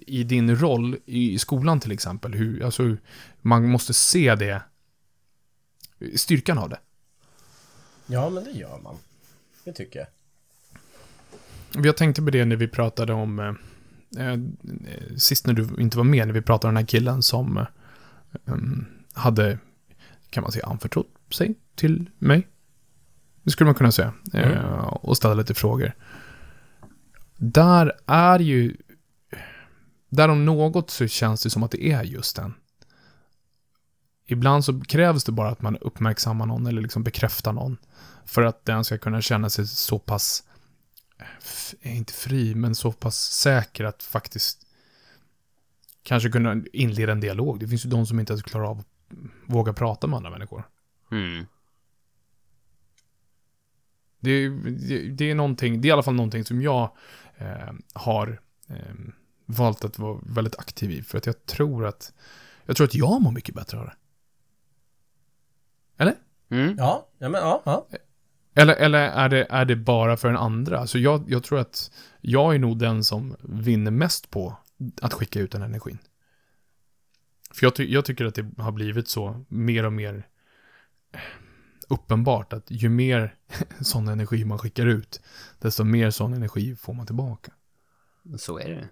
i 0.07 0.25
din 0.25 0.57
roll 0.57 0.97
i 1.05 1.39
skolan 1.39 1.81
till 1.81 1.93
exempel, 1.93 2.35
hur, 2.35 2.65
alltså, 2.65 2.97
man 3.41 3.69
måste 3.69 3.95
se 3.95 4.35
det, 4.35 4.63
styrkan 6.17 6.59
av 6.59 6.69
det. 6.69 6.79
Ja 8.07 8.31
men 8.31 8.45
det 8.45 8.51
gör 8.51 8.79
man. 8.79 8.97
Det 9.65 9.73
tycker 9.73 9.99
jag. 9.99 10.09
Jag 11.75 11.97
tänkte 11.97 12.23
på 12.23 12.31
det 12.31 12.45
när 12.45 12.57
vi 12.57 12.69
pratade 12.69 13.13
om, 13.13 13.39
eh, 13.39 14.27
eh, 14.27 14.39
sist 15.17 15.47
när 15.47 15.55
du 15.55 15.69
inte 15.79 15.97
var 15.97 16.05
med, 16.05 16.27
när 16.27 16.35
vi 16.35 16.43
pratade 16.43 16.69
om 16.69 16.75
den 16.75 16.83
här 16.83 16.89
killen 16.89 17.23
som 17.23 17.59
eh, 17.59 17.67
um, 18.45 18.87
hade, 19.15 19.59
kan 20.31 20.43
man 20.43 20.53
säga, 20.53 20.67
anförtrott 20.67 21.07
sig 21.31 21.55
till 21.75 22.11
mig. 22.19 22.49
Det 23.43 23.51
skulle 23.51 23.67
man 23.67 23.75
kunna 23.75 23.93
säga. 23.93 24.13
Eh, 24.35 24.85
och 24.85 25.17
ställa 25.17 25.35
lite 25.35 25.55
frågor. 25.55 25.95
Där 27.37 27.93
är 28.07 28.39
ju, 28.39 28.77
där 30.09 30.29
om 30.29 30.45
något 30.45 30.91
så 30.91 31.07
känns 31.07 31.43
det 31.43 31.51
som 31.51 31.63
att 31.63 31.71
det 31.71 31.87
är 31.87 32.03
just 32.03 32.37
den. 32.37 32.55
Ibland 34.27 34.65
så 34.65 34.81
krävs 34.81 35.25
det 35.25 35.33
bara 35.33 35.49
att 35.49 35.63
man 35.63 35.77
uppmärksammar 35.77 36.47
någon 36.47 36.67
eller 36.67 36.83
liksom 36.83 37.03
bekräftar 37.03 37.53
någon. 37.53 37.77
För 38.25 38.43
att 38.43 38.65
den 38.65 38.85
ska 38.85 38.99
kunna 38.99 39.21
känna 39.21 39.51
sig 39.51 39.67
så 39.67 39.99
pass 39.99 40.45
inte 41.83 42.13
fri, 42.13 42.55
men 42.55 42.75
så 42.75 42.93
pass 42.93 43.17
säker 43.17 43.85
att 43.85 44.03
faktiskt 44.03 44.67
kanske 46.03 46.31
kunna 46.31 46.63
inleda 46.73 47.13
en 47.13 47.21
dialog. 47.21 47.61
Det 47.61 47.69
finns 47.69 47.85
ju 47.87 47.91
de 47.91 48.07
som 48.07 48.21
inte 48.21 48.33
ens 48.33 48.43
klarar 48.43 48.65
av 48.71 48.79
att 48.79 48.87
våga 49.47 49.73
prata 49.73 50.07
med 50.07 50.17
andra 50.17 50.31
människor. 50.31 50.69
Mm. 51.11 51.47
Det, 54.19 54.31
är- 54.31 54.51
det, 54.89 55.09
det 55.09 55.31
är 55.31 55.35
någonting, 55.35 55.81
det 55.81 55.87
är 55.87 55.91
i 55.91 55.93
alla 55.93 56.03
fall 56.03 56.15
någonting 56.15 56.45
som 56.45 56.63
jag 56.63 56.97
eh, 57.37 57.73
har 57.93 58.41
eh, 58.69 58.95
valt 59.47 59.85
att 59.85 59.99
vara 59.99 60.21
väldigt 60.23 60.59
aktiv 60.59 60.91
i. 60.91 61.03
För 61.03 61.19
att 61.19 61.27
jag 61.27 61.47
tror 61.47 61.87
att, 61.87 62.13
jag 62.67 62.77
tror 62.77 62.85
att 62.87 62.95
jag 62.95 63.23
mår 63.23 63.31
mycket 63.33 63.55
bättre 63.55 63.79
av 63.79 63.87
det. 63.87 63.95
Eller? 65.97 66.15
Mm. 66.49 66.75
Ja, 66.79 67.09
ja 67.19 67.29
men 67.29 67.41
ja, 67.41 67.63
ja. 67.65 67.87
Eller, 68.55 68.75
eller 68.75 68.99
är, 68.99 69.29
det, 69.29 69.47
är 69.51 69.65
det 69.65 69.77
bara 69.77 70.17
för 70.17 70.29
den 70.29 70.37
andra? 70.37 70.79
Alltså 70.79 70.99
jag, 70.99 71.31
jag 71.31 71.43
tror 71.43 71.59
att 71.59 71.91
jag 72.21 72.55
är 72.55 72.59
nog 72.59 72.79
den 72.79 73.05
som 73.05 73.37
vinner 73.43 73.91
mest 73.91 74.31
på 74.31 74.57
att 75.01 75.13
skicka 75.13 75.41
ut 75.41 75.53
den 75.53 75.63
energin. 75.63 75.99
För 77.51 77.67
jag, 77.67 77.75
ty, 77.75 77.93
jag 77.93 78.05
tycker 78.05 78.25
att 78.25 78.35
det 78.35 78.51
har 78.59 78.73
blivit 78.73 79.09
så 79.09 79.45
mer 79.49 79.85
och 79.85 79.93
mer 79.93 80.27
uppenbart 81.89 82.53
att 82.53 82.71
ju 82.71 82.89
mer 82.89 83.35
sån 83.81 84.09
energi 84.09 84.45
man 84.45 84.59
skickar 84.59 84.87
ut, 84.87 85.21
desto 85.59 85.85
mer 85.85 86.11
sån 86.11 86.35
energi 86.35 86.77
får 86.77 86.93
man 86.93 87.07
tillbaka. 87.07 87.53
Så 88.39 88.59
är 88.59 88.69
det. 88.69 88.89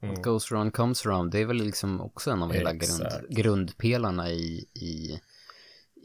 Mm. 0.00 0.14
What 0.14 0.24
goes 0.24 0.52
around 0.52 0.72
comes 0.72 1.06
around. 1.06 1.32
Det 1.32 1.38
är 1.38 1.46
väl 1.46 1.56
liksom 1.56 2.00
också 2.00 2.30
en 2.30 2.42
av 2.42 2.52
hela 2.52 2.72
grund, 2.72 3.06
grundpelarna 3.30 4.30
i, 4.30 4.66
i, 4.74 5.20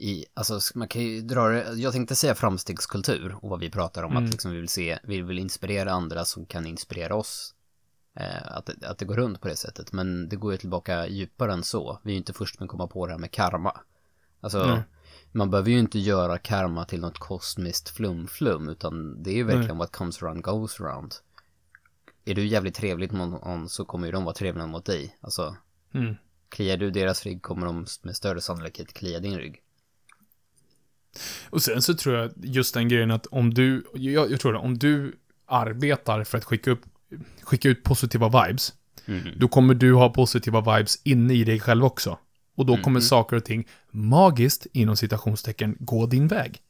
i, 0.04 0.26
alltså 0.34 0.60
man 0.76 0.88
kan 0.88 1.02
ju 1.02 1.22
dra 1.22 1.48
det, 1.48 1.74
jag 1.74 1.94
tänkte 1.94 2.16
säga 2.16 2.36
framstegskultur 2.36 3.36
och 3.42 3.50
vad 3.50 3.60
vi 3.60 3.70
pratar 3.72 4.04
om, 4.04 4.12
Mm. 4.12 4.24
att 4.24 4.32
liksom 4.32 4.52
vi 4.52 4.58
vill 4.60 4.70
se, 4.70 5.00
vi 5.04 5.22
vill 5.22 5.40
inspirera 5.40 5.92
andra 5.92 6.26
som 6.26 6.46
kan 6.46 6.66
inspirera 6.66 7.16
oss. 7.16 7.54
Eh, 8.16 8.48
att, 8.58 8.84
att 8.84 8.98
det 8.98 9.06
går 9.06 9.16
runt 9.16 9.42
på 9.42 9.48
det 9.48 9.56
sättet, 9.56 9.92
men 9.94 10.30
det 10.30 10.36
går 10.36 10.52
ju 10.52 10.58
tillbaka 10.58 11.08
djupare 11.08 11.54
än 11.54 11.64
så. 11.64 12.00
Vi 12.04 12.12
är 12.12 12.14
ju 12.14 12.18
inte 12.18 12.34
först 12.34 12.60
med 12.60 12.66
att 12.66 12.70
komma 12.72 12.88
på 12.88 13.06
det 13.08 13.12
här 13.14 13.20
med 13.20 13.32
karma. 13.32 13.82
Alltså, 14.42 14.66
Nej. 14.66 14.84
man 15.32 15.50
behöver 15.50 15.70
ju 15.70 15.80
inte 15.80 16.00
göra 16.00 16.38
karma 16.38 16.86
till 16.86 17.02
något 17.02 17.20
kosmiskt 17.20 17.90
flum-flum, 17.90 18.70
utan 18.70 19.24
det 19.24 19.30
är 19.32 19.36
ju 19.36 19.44
verkligen 19.44 19.78
what 19.78 19.92
comes 19.92 20.24
around 20.24 20.42
goes 20.44 20.82
around. 20.82 21.16
Är 22.26 22.36
du 22.36 22.46
jävligt 22.48 22.76
trevligt 22.76 23.12
mot 23.12 23.30
någon 23.30 23.70
så 23.70 23.86
kommer 23.86 24.06
ju 24.06 24.12
de 24.12 24.24
vara 24.24 24.36
trevliga 24.36 24.68
mot 24.68 24.86
dig. 24.86 25.18
Alltså, 25.22 25.56
Mm. 25.94 26.16
kliar 26.50 26.78
du 26.78 26.92
deras 26.92 27.24
rygg 27.24 27.42
kommer 27.42 27.66
de 27.66 27.86
med 28.02 28.16
större 28.16 28.42
sannolikhet 28.42 28.94
klia 28.94 29.20
din 29.20 29.38
rygg. 29.38 29.63
Och 31.50 31.62
sen 31.62 31.82
så 31.82 31.94
tror 31.94 32.16
jag 32.16 32.32
just 32.44 32.74
den 32.74 32.88
grejen 32.90 33.12
att 33.12 33.26
om 33.26 33.54
du, 33.54 33.84
jag, 33.94 34.32
jag 34.32 34.40
tror 34.40 34.54
det, 34.54 34.60
om 34.60 34.78
du 34.78 35.16
arbetar 35.48 36.24
för 36.24 36.38
att 36.38 36.44
skicka, 36.44 36.72
upp, 36.72 36.82
skicka 37.42 37.70
ut 37.70 37.84
positiva 37.84 38.46
vibes, 38.46 38.74
Mm. 39.06 39.24
då 39.38 39.48
kommer 39.48 39.74
du 39.74 39.94
ha 39.94 40.10
positiva 40.10 40.78
vibes 40.78 41.02
inne 41.04 41.34
i 41.34 41.44
dig 41.44 41.60
själv 41.60 41.86
också. 41.86 42.18
Och 42.56 42.66
då 42.66 42.78
kommer 42.78 43.00
saker 43.00 43.36
och 43.38 43.46
ting 43.46 43.68
magiskt, 43.92 44.68
inom 44.74 44.96
citationstecken, 44.98 45.76
gå 45.80 46.06
din 46.06 46.28
väg. 46.28 46.62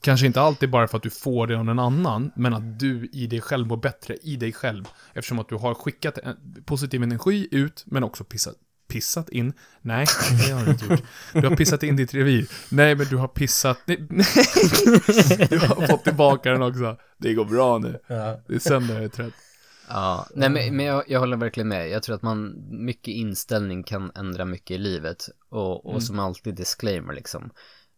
Kanske 0.00 0.26
inte 0.26 0.40
alltid 0.40 0.70
bara 0.70 0.88
för 0.88 0.96
att 0.96 1.02
du 1.02 1.10
får 1.10 1.46
det 1.46 1.58
av 1.58 1.64
någon 1.64 1.78
annan, 1.78 2.30
men 2.36 2.54
att 2.54 2.80
du 2.80 3.08
i 3.12 3.26
dig 3.26 3.40
själv 3.40 3.66
mår 3.66 3.76
bättre 3.76 4.16
i 4.22 4.36
dig 4.36 4.52
själv. 4.52 4.84
Eftersom 5.14 5.38
att 5.38 5.48
du 5.48 5.54
har 5.54 5.74
skickat 5.74 6.18
positiv 6.64 7.02
energi 7.02 7.48
ut, 7.50 7.84
men 7.86 8.04
också 8.04 8.24
pissat, 8.24 8.54
pissat 8.88 9.28
in. 9.28 9.52
Nej, 9.82 10.06
det 10.46 10.52
har 10.52 10.64
du 10.64 10.70
inte 10.70 10.84
gjort. 10.84 11.02
Du 11.32 11.48
har 11.48 11.56
pissat 11.56 11.82
in 11.82 11.96
ditt 11.96 12.14
revir. 12.14 12.46
Nej, 12.68 12.94
men 12.94 13.06
du 13.06 13.16
har 13.16 13.28
pissat... 13.28 13.78
Nej, 13.84 14.06
nej. 14.10 14.26
Du 15.50 15.58
har 15.58 15.86
fått 15.86 16.04
tillbaka 16.04 16.50
den 16.52 16.62
också. 16.62 16.96
Det 17.18 17.34
går 17.34 17.44
bra 17.44 17.78
nu. 17.78 18.00
ja. 18.06 18.40
Det 18.48 18.54
är 18.54 18.58
sen 18.58 18.86
när 18.86 18.94
jag 18.94 19.04
är 19.04 19.08
trött. 19.08 19.34
Ja, 19.88 20.26
nej 20.34 20.50
men, 20.50 20.76
men 20.76 20.86
jag, 20.86 21.04
jag 21.06 21.20
håller 21.20 21.36
verkligen 21.36 21.68
med. 21.68 21.90
Jag 21.90 22.02
tror 22.02 22.16
att 22.16 22.22
man, 22.22 22.54
mycket 22.70 23.14
inställning 23.14 23.82
kan 23.82 24.12
ändra 24.14 24.44
mycket 24.44 24.70
i 24.70 24.78
livet. 24.78 25.28
Och, 25.48 25.86
och 25.86 26.02
som 26.02 26.18
alltid 26.18 26.54
disclaimer 26.54 27.14
liksom. 27.14 27.50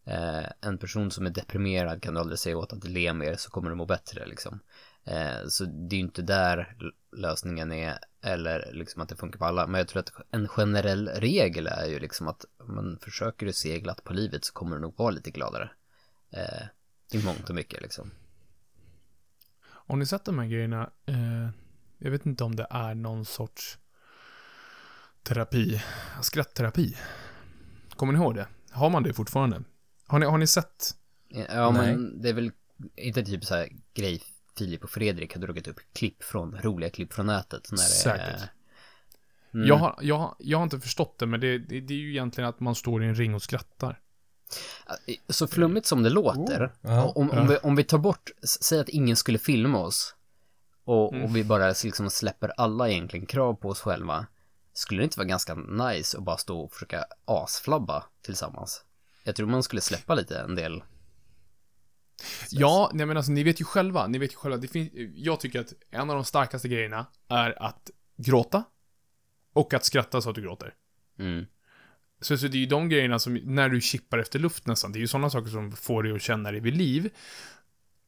Eh, 0.07 0.46
en 0.61 0.79
person 0.79 1.11
som 1.11 1.26
är 1.26 1.31
deprimerad 1.31 2.03
kan 2.03 2.14
du 2.14 2.20
aldrig 2.20 2.38
säga 2.38 2.59
åt 2.59 2.72
att 2.72 2.85
le 2.85 3.12
mer 3.12 3.35
så 3.37 3.50
kommer 3.50 3.70
du 3.70 3.76
må 3.76 3.87
bättre 3.87 4.26
liksom. 4.26 4.61
Eh, 5.04 5.46
så 5.48 5.64
det 5.64 5.96
är 5.96 5.98
ju 5.98 6.04
inte 6.04 6.22
där 6.22 6.76
lösningen 7.16 7.72
är, 7.72 7.98
eller 8.22 8.70
liksom 8.72 9.02
att 9.02 9.08
det 9.08 9.16
funkar 9.16 9.38
på 9.38 9.44
alla. 9.44 9.66
Men 9.66 9.78
jag 9.78 9.88
tror 9.88 10.00
att 10.00 10.12
en 10.30 10.48
generell 10.48 11.08
regel 11.08 11.66
är 11.66 11.86
ju 11.86 11.98
liksom 11.98 12.28
att 12.28 12.44
om 12.58 12.74
man 12.74 12.98
försöker 13.02 13.46
du 13.46 13.52
se 13.52 13.80
glatt 13.80 14.04
på 14.04 14.12
livet 14.12 14.44
så 14.44 14.52
kommer 14.52 14.76
du 14.76 14.82
nog 14.82 14.98
vara 14.98 15.10
lite 15.10 15.30
gladare. 15.30 15.70
Eh, 16.30 16.66
I 17.12 17.24
mångt 17.24 17.48
och 17.48 17.54
mycket 17.54 17.82
liksom. 17.82 18.10
Har 19.62 19.96
ni 19.96 20.06
sett 20.06 20.24
de 20.24 20.38
här 20.38 20.46
grejerna? 20.46 20.90
Eh, 21.06 21.48
jag 21.98 22.10
vet 22.10 22.26
inte 22.26 22.44
om 22.44 22.56
det 22.56 22.66
är 22.70 22.94
någon 22.94 23.24
sorts 23.24 23.78
terapi. 25.22 25.82
Skrattterapi. 26.22 26.96
Kommer 27.96 28.12
ni 28.12 28.18
ihåg 28.18 28.34
det? 28.34 28.48
Har 28.70 28.90
man 28.90 29.02
det 29.02 29.12
fortfarande? 29.12 29.62
Har 30.06 30.18
ni, 30.18 30.26
har 30.26 30.38
ni 30.38 30.46
sett? 30.46 30.96
Ja, 31.28 31.70
men 31.70 32.22
det 32.22 32.28
är 32.28 32.32
väl 32.32 32.52
inte 32.96 33.24
typ 33.24 33.44
så 33.44 33.54
här 33.54 33.68
grej 33.94 34.22
Filip 34.58 34.84
och 34.84 34.90
Fredrik 34.90 35.34
har 35.34 35.40
dragit 35.42 35.68
upp 35.68 35.80
klipp 35.92 36.22
från, 36.22 36.58
roliga 36.62 36.90
klipp 36.90 37.12
från 37.12 37.26
nätet. 37.26 37.68
När 37.70 37.76
det 37.78 37.82
Säkert. 37.84 38.40
Är, 38.40 38.50
mm, 39.54 39.66
Jag, 39.66 39.76
har, 39.76 39.98
jag, 40.00 40.18
har- 40.18 40.34
jag 40.38 40.58
har 40.58 40.62
inte 40.64 40.80
förstått 40.80 41.18
det, 41.18 41.26
men 41.26 41.40
det, 41.40 41.58
det, 41.58 41.80
det 41.80 41.94
är 41.94 41.98
ju 41.98 42.10
egentligen 42.10 42.50
att 42.50 42.60
man 42.60 42.74
står 42.74 43.04
i 43.04 43.06
en 43.06 43.14
ring 43.14 43.34
och 43.34 43.42
skrattar. 43.42 44.00
Så 45.28 45.46
flummigt 45.46 45.86
som 45.86 46.02
det 46.02 46.10
låter, 46.10 46.72
Ja. 46.80 47.12
om, 47.14 47.30
om, 47.30 47.46
vi, 47.48 47.56
om 47.56 47.76
vi 47.76 47.84
tar 47.84 47.98
bort, 47.98 48.30
säg 48.42 48.80
att 48.80 48.88
ingen 48.88 49.16
skulle 49.16 49.38
filma 49.38 49.78
oss 49.78 50.14
och, 50.84 51.12
Mm. 51.12 51.24
och 51.24 51.36
vi 51.36 51.44
bara 51.44 51.74
liksom 51.84 52.10
släpper 52.10 52.48
alla 52.56 52.88
egentligen 52.88 53.26
krav 53.26 53.54
på 53.54 53.68
oss 53.68 53.80
själva, 53.80 54.26
skulle 54.72 55.00
det 55.00 55.04
inte 55.04 55.18
vara 55.18 55.28
ganska 55.28 55.54
nice 55.54 56.18
att 56.18 56.24
bara 56.24 56.36
stå 56.36 56.60
och 56.60 56.72
försöka 56.72 57.04
asflabba 57.24 58.04
tillsammans? 58.22 58.84
Jag 59.24 59.36
tror 59.36 59.46
man 59.46 59.62
skulle 59.62 59.80
släppa 59.82 60.14
lite 60.14 60.38
en 60.38 60.54
del. 60.54 60.82
Ja, 62.50 62.90
nej 62.94 63.06
men 63.06 63.16
alltså 63.16 63.33
ni 63.33 63.42
vet 63.42 63.61
ju 63.61 63.64
själva, 63.64 64.06
ni 64.06 64.18
vet 64.18 64.33
ju 64.33 64.37
själva, 64.37 64.56
det 64.59 64.68
finns, 64.68 64.90
jag 65.14 65.40
tycker 65.40 65.61
att 65.61 65.72
en 65.90 66.11
av 66.11 66.16
de 66.16 66.24
starkaste 66.24 66.68
grejerna 66.68 67.06
är 67.28 67.62
att 67.62 67.90
gråta 68.16 68.64
och 69.52 69.74
att 69.74 69.85
skratta 69.85 70.20
så 70.20 70.28
att 70.30 70.35
du 70.37 70.42
gråter. 70.42 70.74
Mm. 71.18 71.46
Så, 72.20 72.38
så 72.38 72.46
det 72.48 72.56
är 72.56 72.61
ju 72.61 72.66
de 72.66 72.88
grejerna 72.88 73.18
som, 73.18 73.35
när 73.35 73.68
du 73.68 73.80
chippar 73.80 74.18
efter 74.18 74.38
luft 74.38 74.66
nästan, 74.66 74.92
det 74.92 74.98
är 74.98 75.00
ju 75.00 75.09
sådana 75.09 75.30
saker 75.30 75.50
som 75.50 75.72
får 75.72 76.02
dig 76.02 76.12
att 76.12 76.22
känna 76.22 76.50
dig 76.52 76.61
vid 76.61 76.76
liv. 76.76 77.11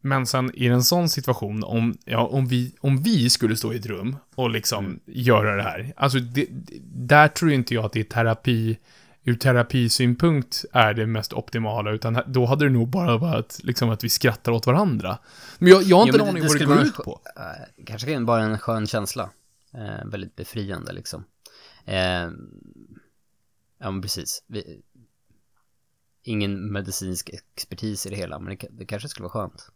Men 0.04 0.26
sen 0.26 0.50
i 0.54 0.66
en 0.66 0.82
sån 0.84 1.08
situation, 1.08 1.64
om, 1.64 1.98
ja, 2.04 2.26
om, 2.26 2.46
vi, 2.48 2.74
om 2.80 3.02
vi 3.02 3.30
skulle 3.30 3.56
stå 3.56 3.72
i 3.72 3.76
ett 3.76 3.86
rum 3.86 4.16
och 4.34 4.50
liksom 4.50 5.00
göra 5.06 5.56
det 5.56 5.62
här, 5.62 5.92
alltså 5.96 6.18
det, 6.18 6.46
det- 6.50 6.78
där 6.84 7.28
tror 7.28 7.52
inte 7.52 7.74
jag 7.74 7.84
att 7.84 7.92
det 7.92 8.00
är 8.00 8.04
terapi, 8.04 8.78
ur 9.24 9.34
terapisynpunkt 9.34 10.64
är 10.72 10.94
det 10.94 11.06
mest 11.06 11.32
optimala, 11.32 11.90
utan 11.90 12.18
då 12.26 12.46
hade 12.46 12.64
det 12.64 12.70
nog 12.70 12.88
bara 12.88 13.18
varit 13.18 13.60
liksom 13.62 13.90
att 13.90 14.04
vi 14.04 14.08
skrattar 14.08 14.52
åt 14.52 14.66
varandra. 14.66 15.18
Men 15.58 15.68
jag, 15.68 15.82
jag 15.82 15.96
har 15.96 16.06
inte 16.06 16.18
Jo, 16.18 16.24
en 16.24 16.30
aning 16.30 16.42
vad 16.46 16.58
det 16.58 16.64
går 16.64 16.82
ut 16.82 16.94
på. 16.96 17.20
eh, 17.36 17.84
kanske 17.86 18.12
kan 18.12 18.26
bara 18.26 18.42
en 18.42 18.58
skön 18.58 18.86
känsla. 18.86 19.30
Eh, 19.74 20.04
väldigt 20.06 20.36
befriande 20.36 20.92
liksom. 20.92 21.24
Eh, 21.84 21.96
ja 23.78 23.90
men 23.90 24.02
precis. 24.02 24.44
Vi, 24.46 24.82
ingen 26.22 26.72
medicinsk 26.72 27.30
expertis 27.54 28.06
i 28.06 28.10
det 28.10 28.16
hela, 28.16 28.38
men 28.38 28.56
det, 28.56 28.66
det 28.70 28.84
kanske 28.86 29.08
skulle 29.08 29.28
vara 29.28 29.32
skönt. 29.32 29.68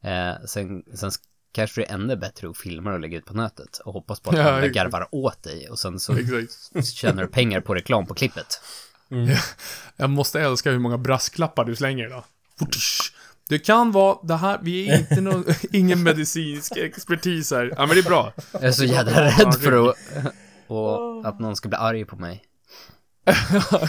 Eh, 0.00 0.44
sen, 0.46 0.82
sen 0.94 1.10
kanske 1.56 1.80
det 1.80 1.90
är 1.90 1.94
ännu 1.94 2.16
bättre 2.16 2.50
att 2.50 2.56
filma 2.56 2.92
och 2.92 3.00
lägga 3.00 3.18
ut 3.18 3.24
på 3.24 3.34
nätet 3.34 3.78
och 3.78 3.92
hoppas 3.92 4.20
på 4.20 4.30
att 4.30 4.36
Ja, 4.36 4.52
andra 4.52 4.68
garvar 4.68 5.08
åt 5.12 5.42
dig 5.42 5.68
och 5.70 5.78
sen 5.78 6.00
så 6.00 6.16
tjänar 6.94 7.22
du 7.22 7.28
pengar 7.28 7.60
på 7.60 7.74
reklam 7.74 8.06
på 8.06 8.14
klippet. 8.14 8.60
Jag 9.96 10.10
måste 10.10 10.40
älska 10.40 10.70
hur 10.70 10.78
många 10.78 10.98
brasklappar 10.98 11.64
du 11.64 11.76
slänger 11.76 12.06
idag. 12.06 12.24
Det 13.48 13.58
kan 13.58 13.92
vara, 13.92 14.18
det 14.22 14.36
här, 14.36 14.58
vi 14.62 14.88
är 14.88 14.98
inte 14.98 15.20
någon, 15.20 15.44
ingen 15.72 16.02
medicinsk 16.02 16.76
expertis 16.76 17.50
här. 17.50 17.72
Ja 17.76 17.86
men 17.86 17.96
det 17.96 18.00
är 18.00 18.08
bra. 18.08 18.32
Jag 18.52 18.62
är 18.62 18.72
så 18.72 18.84
jävla 18.84 19.24
rädd 19.24 19.54
för 19.54 19.90
att, 19.90 19.96
och 20.66 21.28
att 21.28 21.40
någon 21.40 21.56
ska 21.56 21.68
bli 21.68 21.78
arg 21.78 22.04
på 22.04 22.16
mig. 22.16 22.44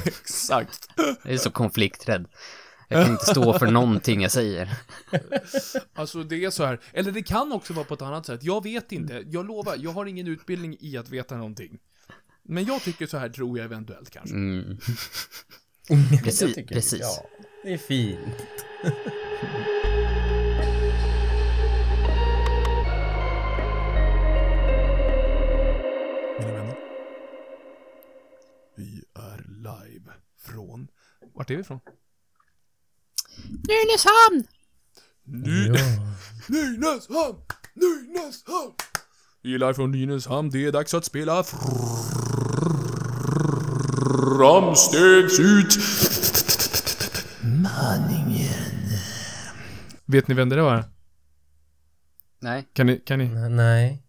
Exakt. 0.05 0.87
Jag 1.23 1.33
är 1.33 1.37
så 1.37 1.51
konflikträdd. 1.51 2.25
Jag 2.87 3.03
kan 3.03 3.11
inte 3.13 3.25
stå 3.25 3.59
för 3.59 3.71
någonting 3.71 4.21
jag 4.21 4.31
säger. 4.31 4.69
Alltså 5.93 6.23
det 6.23 6.45
är 6.45 6.49
så 6.49 6.65
här, 6.65 6.79
eller 6.93 7.11
det 7.11 7.23
kan 7.23 7.51
också 7.51 7.73
vara 7.73 7.85
på 7.85 7.93
ett 7.93 8.01
annat 8.01 8.25
sätt. 8.25 8.43
Jag 8.43 8.63
vet 8.63 8.91
inte, 8.91 9.23
jag 9.27 9.45
lovar, 9.47 9.75
jag 9.79 9.91
har 9.91 10.05
ingen 10.05 10.27
utbildning 10.27 10.77
i 10.79 10.97
att 10.97 11.09
veta 11.09 11.35
någonting. 11.37 11.79
Men 12.43 12.65
jag 12.65 12.81
tycker 12.81 13.07
så 13.07 13.17
här 13.17 13.29
tror 13.29 13.57
jag 13.57 13.65
eventuellt 13.65 14.09
kanske. 14.09 14.35
Mm. 14.35 14.77
Jag 15.89 16.23
Precis, 16.23 16.55
tycker- 16.55 16.75
precis. 16.75 16.99
Ja, 17.01 17.25
det 17.63 17.73
är 17.73 17.77
fint. 17.77 18.45
Mina 26.39 26.51
vänner. 26.53 26.77
Vi 28.75 29.03
är 29.15 29.45
live 29.47 30.11
från, 30.37 30.87
vart 31.33 31.49
är 31.51 31.55
vi 31.55 31.61
ifrån? 31.61 31.79
Nynäshamn! 33.45 34.47
Ny... 35.23 35.69
Nynäshamn! 36.47 37.37
Nynäshamn! 37.73 38.73
Är 39.43 39.49
live 39.49 39.73
från 39.73 39.91
Nynäshamn, 39.91 40.49
det 40.49 40.65
är 40.65 40.71
dags 40.71 40.93
att 40.93 41.05
spela 41.05 41.43
Framstegsut... 44.37 45.77
Maningen. 47.41 48.47
Vet 50.05 50.27
ni 50.27 50.35
vem 50.35 50.49
det 50.49 50.61
var? 50.61 50.83
Nej. 52.39 52.67
Kan 52.73 52.85
ni, 52.85 52.99
kan 52.99 53.19
ni... 53.19 53.27
Nej. 53.49 54.03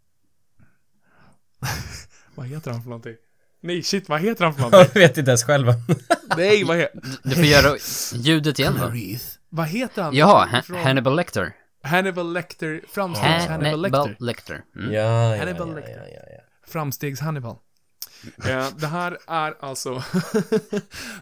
Vad 2.35 2.47
heter 2.47 2.71
han 2.71 2.83
för 2.83 2.89
någonting? 2.89 3.17
Nej, 3.61 3.83
shit, 3.83 4.09
vad 4.09 4.21
heter 4.21 4.45
han 4.45 4.55
för 4.55 4.61
någonting? 4.71 4.91
Jag 4.95 5.01
vet 5.09 5.19
inte 5.19 5.31
ens 5.31 5.45
själva. 5.45 5.75
Nej, 6.37 6.65
vad, 6.65 6.77
he 6.77 6.89
Du 7.23 7.35
får 7.35 7.45
göra 7.45 7.77
ljudet 8.15 8.59
igen 8.59 8.75
då. 8.81 8.93
vad 9.49 9.67
heter 9.67 10.03
han? 10.03 10.15
Jaha, 10.15 10.63
Hannibal 10.85 11.17
Lecter. 11.17 11.53
Hannibal 11.83 12.33
Lecter, 12.33 12.81
framstegs 12.93 13.47
Hannibal 13.47 13.83
Lecter. 13.83 13.99
Hannibal 13.99 14.27
Lecter. 14.27 14.61
Mm. 14.77 14.93
Ja, 14.93 15.01
ja, 15.01 15.33
ja, 15.37 15.39
Hannibal 15.39 15.69
ja, 15.69 15.75
Lecter. 15.75 15.93
ja, 15.93 16.05
ja, 16.15 16.23
ja. 16.37 16.43
Framstegs-Hannibal. 16.73 17.57
Eh, 18.25 18.69
det 18.79 18.87
här 18.87 19.19
är 19.27 19.57
alltså, 19.61 19.95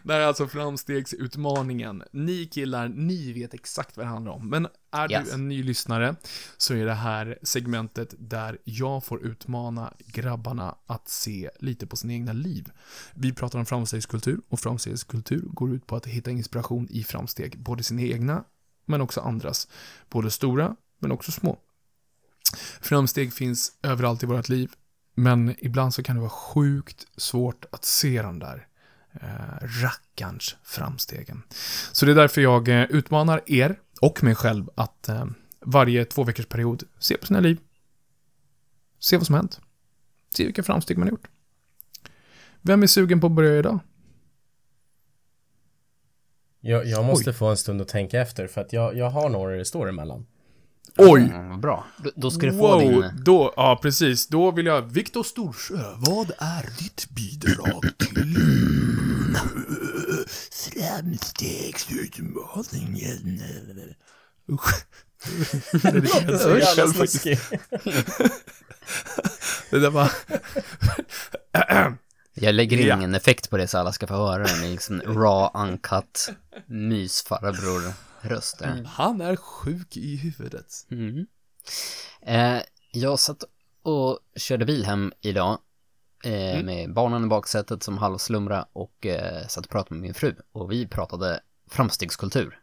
det 0.03 0.13
här 0.13 0.19
är 0.19 0.25
alltså 0.27 0.47
framstegsutmaningen. 0.47 2.03
Ni 2.11 2.45
killar, 2.45 2.87
ni 2.87 3.33
vet 3.33 3.53
exakt 3.53 3.97
vad 3.97 4.05
det 4.05 4.09
handlar 4.09 4.31
om. 4.31 4.49
Men 4.49 4.67
är 4.91 5.11
Yes. 5.11 5.27
du 5.27 5.33
en 5.33 5.47
ny 5.47 5.63
lyssnare 5.63 6.15
så 6.57 6.73
är 6.73 6.85
det 6.85 6.93
här 6.93 7.39
segmentet 7.43 8.13
där 8.17 8.57
jag 8.63 9.03
får 9.03 9.23
utmana 9.25 9.93
grabbarna 10.05 10.75
att 10.85 11.09
se 11.09 11.49
lite 11.59 11.87
på 11.87 11.95
sina 11.95 12.13
egna 12.13 12.33
liv. 12.33 12.71
Vi 13.13 13.33
pratar 13.33 13.59
om 13.59 13.65
framstegskultur 13.65 14.41
och 14.49 14.59
framstegskultur 14.59 15.41
går 15.47 15.73
ut 15.73 15.87
på 15.87 15.95
att 15.95 16.05
hitta 16.05 16.31
inspiration 16.31 16.87
i 16.89 17.03
framsteg, 17.03 17.59
både 17.59 17.83
sina 17.83 18.01
egna 18.01 18.43
men 18.85 19.01
också 19.01 19.21
andras. 19.21 19.67
Både 20.09 20.31
stora 20.31 20.75
men 20.99 21.11
också 21.11 21.31
små. 21.31 21.59
Framsteg 22.81 23.33
finns 23.33 23.71
överallt 23.83 24.23
i 24.23 24.25
vårt 24.25 24.49
liv 24.49 24.71
men 25.19 25.55
ibland 25.57 25.93
så 25.93 26.03
kan 26.03 26.15
det 26.15 26.19
vara 26.19 26.29
sjukt 26.29 27.07
svårt 27.17 27.65
att 27.71 27.85
se 27.85 28.21
de 28.21 28.39
där 28.39 28.67
eh, 29.11 29.67
rackarns 29.83 30.55
framstegen. 30.63 31.43
Så 31.91 32.05
det 32.05 32.11
är 32.11 32.15
därför 32.15 32.41
jag 32.41 32.67
eh, 32.67 32.83
utmanar 32.83 33.41
er 33.45 33.79
och 34.01 34.23
mig 34.23 34.35
själv 34.35 34.69
att 34.75 35.09
eh, 35.09 35.25
varje 35.59 36.05
två 36.05 36.23
veckors 36.23 36.45
period 36.45 36.83
se 36.99 37.17
på 37.17 37.25
sina 37.25 37.39
liv. 37.39 37.57
Se 38.99 39.17
vad 39.17 39.25
som 39.25 39.35
hänt. 39.35 39.61
Se 40.35 40.45
vilka 40.45 40.63
framsteg 40.63 40.97
man 40.97 41.07
har 41.07 41.11
gjort. 41.11 41.27
Vem 42.61 42.83
är 42.83 42.87
sugen 42.87 43.21
på 43.21 43.27
att 43.27 43.33
börja 43.33 43.59
idag? 43.59 43.79
Jag, 46.59 46.85
jag 46.85 47.05
måste 47.05 47.33
få 47.33 47.47
en 47.47 47.57
stund 47.57 47.81
att 47.81 47.87
tänka 47.87 48.21
efter 48.21 48.47
för 48.47 48.61
att 48.61 48.73
jag, 48.73 48.97
jag 48.97 49.09
har 49.09 49.29
några 49.29 49.55
det 49.55 49.65
står 49.65 49.89
emellan. 49.89 50.25
Oj! 50.97 51.21
Mm, 51.21 51.49
vad 51.49 51.59
bra. 51.59 51.85
Då, 51.97 52.11
då 52.15 52.31
ska 52.31 52.45
du 52.45 52.51
få 52.51 52.57
Wow, 52.57 52.79
din... 52.79 53.11
då, 53.23 53.53
ja 53.55 53.79
precis. 53.81 54.27
Då 54.27 54.51
vill 54.51 54.65
jag, 54.65 54.81
Viktor 54.81 55.23
Storsjö, 55.23 55.93
vad 55.97 56.31
är 56.37 56.65
ditt 56.79 57.09
bidrag 57.09 57.83
till 57.97 58.35
framstegsutmaningen? 61.97 63.41
Usch. 64.51 64.85
Det 65.71 65.85
är 65.87 65.91
det 66.01 66.39
Så 66.39 66.49
jag 66.49 66.59
jävla 66.59 66.65
själv 66.75 66.91
faktiskt. 66.93 67.21
snuskig. 67.21 67.39
Det 69.69 69.79
där 69.79 69.89
var... 69.89 70.11
Jag 72.39 72.55
lägger 72.55 72.77
in 72.77 72.87
Ja. 72.87 72.95
ingen 72.97 73.15
effekt 73.15 73.49
på 73.49 73.57
det 73.57 73.67
så 73.67 73.77
alla 73.77 73.91
ska 73.91 74.07
få 74.07 74.13
höra 74.13 74.43
den 74.43 74.71
liksom 74.71 75.01
raw, 75.01 75.49
uncut, 75.59 76.29
mysfarbror-röst 78.35 78.59
där. 78.59 78.83
Han 78.83 79.21
är 79.21 79.35
sjuk 79.35 79.97
i 79.97 80.15
huvudet. 80.15 80.73
Mm. 80.91 81.27
Eh, 82.21 82.61
jag 82.91 83.19
satt 83.19 83.43
och 83.83 84.19
körde 84.35 84.65
bil 84.65 84.85
hem 84.85 85.13
idag 85.21 85.59
eh, 86.23 86.63
med 86.63 86.93
barnen 86.93 87.23
i 87.23 87.27
baksätet 87.27 87.83
som 87.83 87.97
halvslumra 87.97 88.65
och 88.73 89.05
eh, 89.05 89.47
satt 89.47 89.65
och 89.65 89.71
pratade 89.71 89.95
med 89.95 90.01
min 90.01 90.13
fru 90.13 90.35
och 90.51 90.71
vi 90.71 90.87
pratade 90.87 91.39
framstegskultur. 91.69 92.59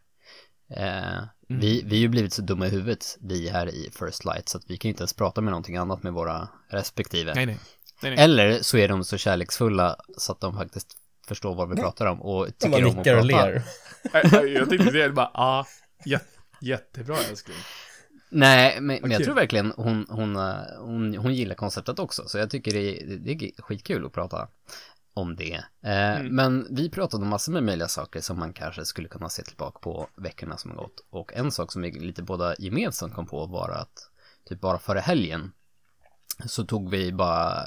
Eh, 0.69 1.23
vi, 1.47 1.81
vi 1.85 1.95
har 1.95 2.01
ju 2.01 2.07
blivit 2.07 2.33
så 2.33 2.41
dumma 2.41 2.67
i 2.67 2.69
huvudet, 2.69 3.17
vi 3.21 3.49
här 3.49 3.67
i 3.67 3.89
First 3.99 4.25
Light, 4.25 4.49
så 4.49 4.57
att 4.57 4.63
vi 4.67 4.77
kan 4.77 4.89
inte 4.89 5.01
ens 5.01 5.13
prata 5.13 5.41
med 5.41 5.51
någonting 5.51 5.77
annat 5.77 6.03
med 6.03 6.13
våra 6.13 6.47
respektive. 6.69 7.33
Nej, 7.35 7.45
nej. 7.45 7.59
nej, 8.01 8.15
nej. 8.15 8.23
Eller 8.23 8.61
så 8.61 8.77
är 8.77 8.87
de 8.87 9.03
så 9.03 9.17
kärleksfulla 9.17 9.95
så 10.17 10.31
att 10.31 10.39
de 10.39 10.55
faktiskt 10.55 10.97
förstår 11.27 11.55
vad 11.55 11.69
vi 11.69 11.75
pratar 11.75 12.05
om 12.05 12.21
och 12.21 12.47
tycker 12.57 12.83
om 12.85 12.89
att 12.91 12.97
nickar 12.97 13.15
och 13.17 13.29
prata. 13.29 13.45
ler. 13.47 13.63
Jag- 14.47 14.69
tänkte 14.69 14.91
det, 14.91 15.09
bara, 15.09 15.31
ah. 15.33 15.65
Jät, 16.05 16.27
jättebra 16.61 17.17
älskling. 17.29 17.57
Nej, 18.29 18.81
men, 18.81 18.99
men 19.01 19.11
jag 19.11 19.23
tror 19.23 19.35
verkligen 19.35 19.73
hon, 19.77 20.05
hon, 20.09 20.35
eh, 20.35 20.55
hon, 20.79 21.15
hon 21.17 21.33
gillar 21.33 21.55
konceptet 21.55 21.99
också. 21.99 22.27
Så 22.27 22.37
jag 22.37 22.49
tycker 22.49 22.71
det, 22.73 23.01
är- 23.01 23.05
det 23.17 23.31
är 23.31 23.61
skitkul 23.61 24.05
att 24.05 24.11
prata 24.13 24.47
om 25.13 25.35
det. 25.35 25.53
Eh, 25.83 26.23
Men 26.23 26.67
vi 26.69 26.89
pratade 26.89 27.23
om 27.23 27.29
massor 27.29 27.51
med 27.53 27.63
möjliga 27.63 27.87
saker 27.87 28.21
som 28.21 28.39
man 28.39 28.53
kanske 28.53 28.85
skulle 28.85 29.07
kunna 29.07 29.29
se 29.29 29.43
tillbaka 29.43 29.79
på 29.79 30.07
veckorna 30.15 30.57
som 30.57 30.71
har 30.71 30.77
gått. 30.77 31.05
Och 31.09 31.33
en 31.33 31.51
sak 31.51 31.71
som 31.71 31.81
vi 31.81 31.91
lite 31.91 32.23
båda 32.23 32.55
gemensamt 32.59 33.13
kom 33.13 33.25
på 33.27 33.45
var 33.45 33.69
att 33.69 34.09
typ 34.49 34.61
bara 34.61 34.79
före 34.79 34.99
helgen 34.99 35.51
så 36.45 36.63
tog 36.65 36.89
vi 36.91 37.11
bara 37.11 37.65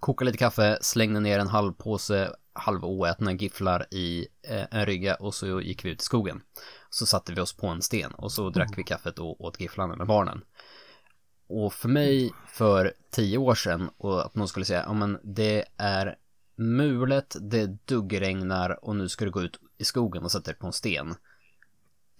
kokade 0.00 0.30
lite 0.30 0.38
kaffe, 0.38 0.78
slängde 0.80 1.20
ner 1.20 1.38
en 1.38 1.48
halv 1.48 1.72
påse 1.72 2.32
halvoätna 2.52 3.32
gifflar 3.32 3.86
i 3.90 4.26
eh, 4.48 4.66
en 4.70 4.86
rygga 4.86 5.14
och 5.14 5.34
så 5.34 5.60
gick 5.60 5.84
vi 5.84 5.90
ut 5.90 6.00
i 6.00 6.04
skogen. 6.04 6.42
Så 6.90 7.06
satte 7.06 7.32
vi 7.32 7.40
oss 7.40 7.56
på 7.56 7.66
en 7.66 7.82
sten 7.82 8.12
och 8.12 8.32
så 8.32 8.50
drack 8.50 8.78
vi 8.78 8.82
kaffet 8.82 9.18
och 9.18 9.40
åt 9.40 9.60
gifflarna 9.60 9.96
med 9.96 10.06
barnen. 10.06 10.44
Och 11.48 11.72
för 11.72 11.88
mig 11.88 12.32
för 12.48 12.92
tio 13.10 13.38
år 13.38 13.54
sedan 13.54 13.90
och 13.96 14.26
att 14.26 14.34
någon 14.34 14.48
skulle 14.48 14.66
säga, 14.66 14.84
ja 14.86 14.92
men 14.92 15.18
det 15.22 15.64
är 15.76 16.16
mulet, 16.56 17.36
det 17.40 17.86
duggregnar 17.86 18.84
och 18.84 18.96
nu 18.96 19.08
ska 19.08 19.24
du 19.24 19.30
gå 19.30 19.42
ut 19.42 19.60
i 19.78 19.84
skogen 19.84 20.24
och 20.24 20.32
sätta 20.32 20.50
dig 20.50 20.54
på 20.54 20.66
en 20.66 20.72
sten. 20.72 21.14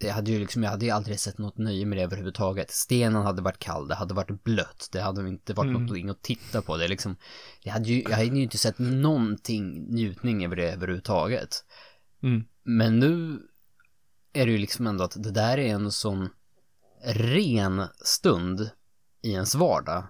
Jag 0.07 0.13
hade 0.13 0.31
ju 0.31 0.39
liksom, 0.39 0.63
jag 0.63 0.71
hade 0.71 0.85
ju 0.85 0.91
aldrig 0.91 1.19
sett 1.19 1.37
något 1.37 1.57
nöje 1.57 1.85
med 1.85 1.97
det 1.97 2.03
överhuvudtaget. 2.03 2.71
Stenen 2.71 3.21
hade 3.21 3.41
varit 3.41 3.59
kall, 3.59 3.87
det 3.87 3.95
hade 3.95 4.13
varit 4.13 4.43
blött, 4.43 4.89
det 4.91 5.01
hade 5.01 5.27
inte 5.27 5.53
varit 5.53 5.71
något 5.71 5.97
in 5.97 6.09
att 6.09 6.21
titta 6.21 6.61
på. 6.61 6.77
Det 6.77 6.87
liksom, 6.87 7.15
jag 7.63 7.73
hade 7.73 7.89
ju, 7.89 8.01
jag 8.01 8.11
hade 8.11 8.23
ju 8.23 8.43
inte 8.43 8.57
sett 8.57 8.79
någonting 8.79 9.85
njutning 9.93 10.45
över 10.45 10.55
det 10.55 10.71
överhuvudtaget. 10.71 11.65
Mm. 12.23 12.43
Men 12.63 12.99
nu 12.99 13.39
är 14.33 14.45
det 14.45 14.51
ju 14.51 14.57
liksom 14.57 14.87
ändå 14.87 15.03
att 15.03 15.23
det 15.23 15.31
där 15.31 15.57
är 15.57 15.73
en 15.73 15.91
sån 15.91 16.29
ren 17.03 17.83
stund 17.95 18.69
i 19.21 19.31
ens 19.31 19.55
vardag. 19.55 20.03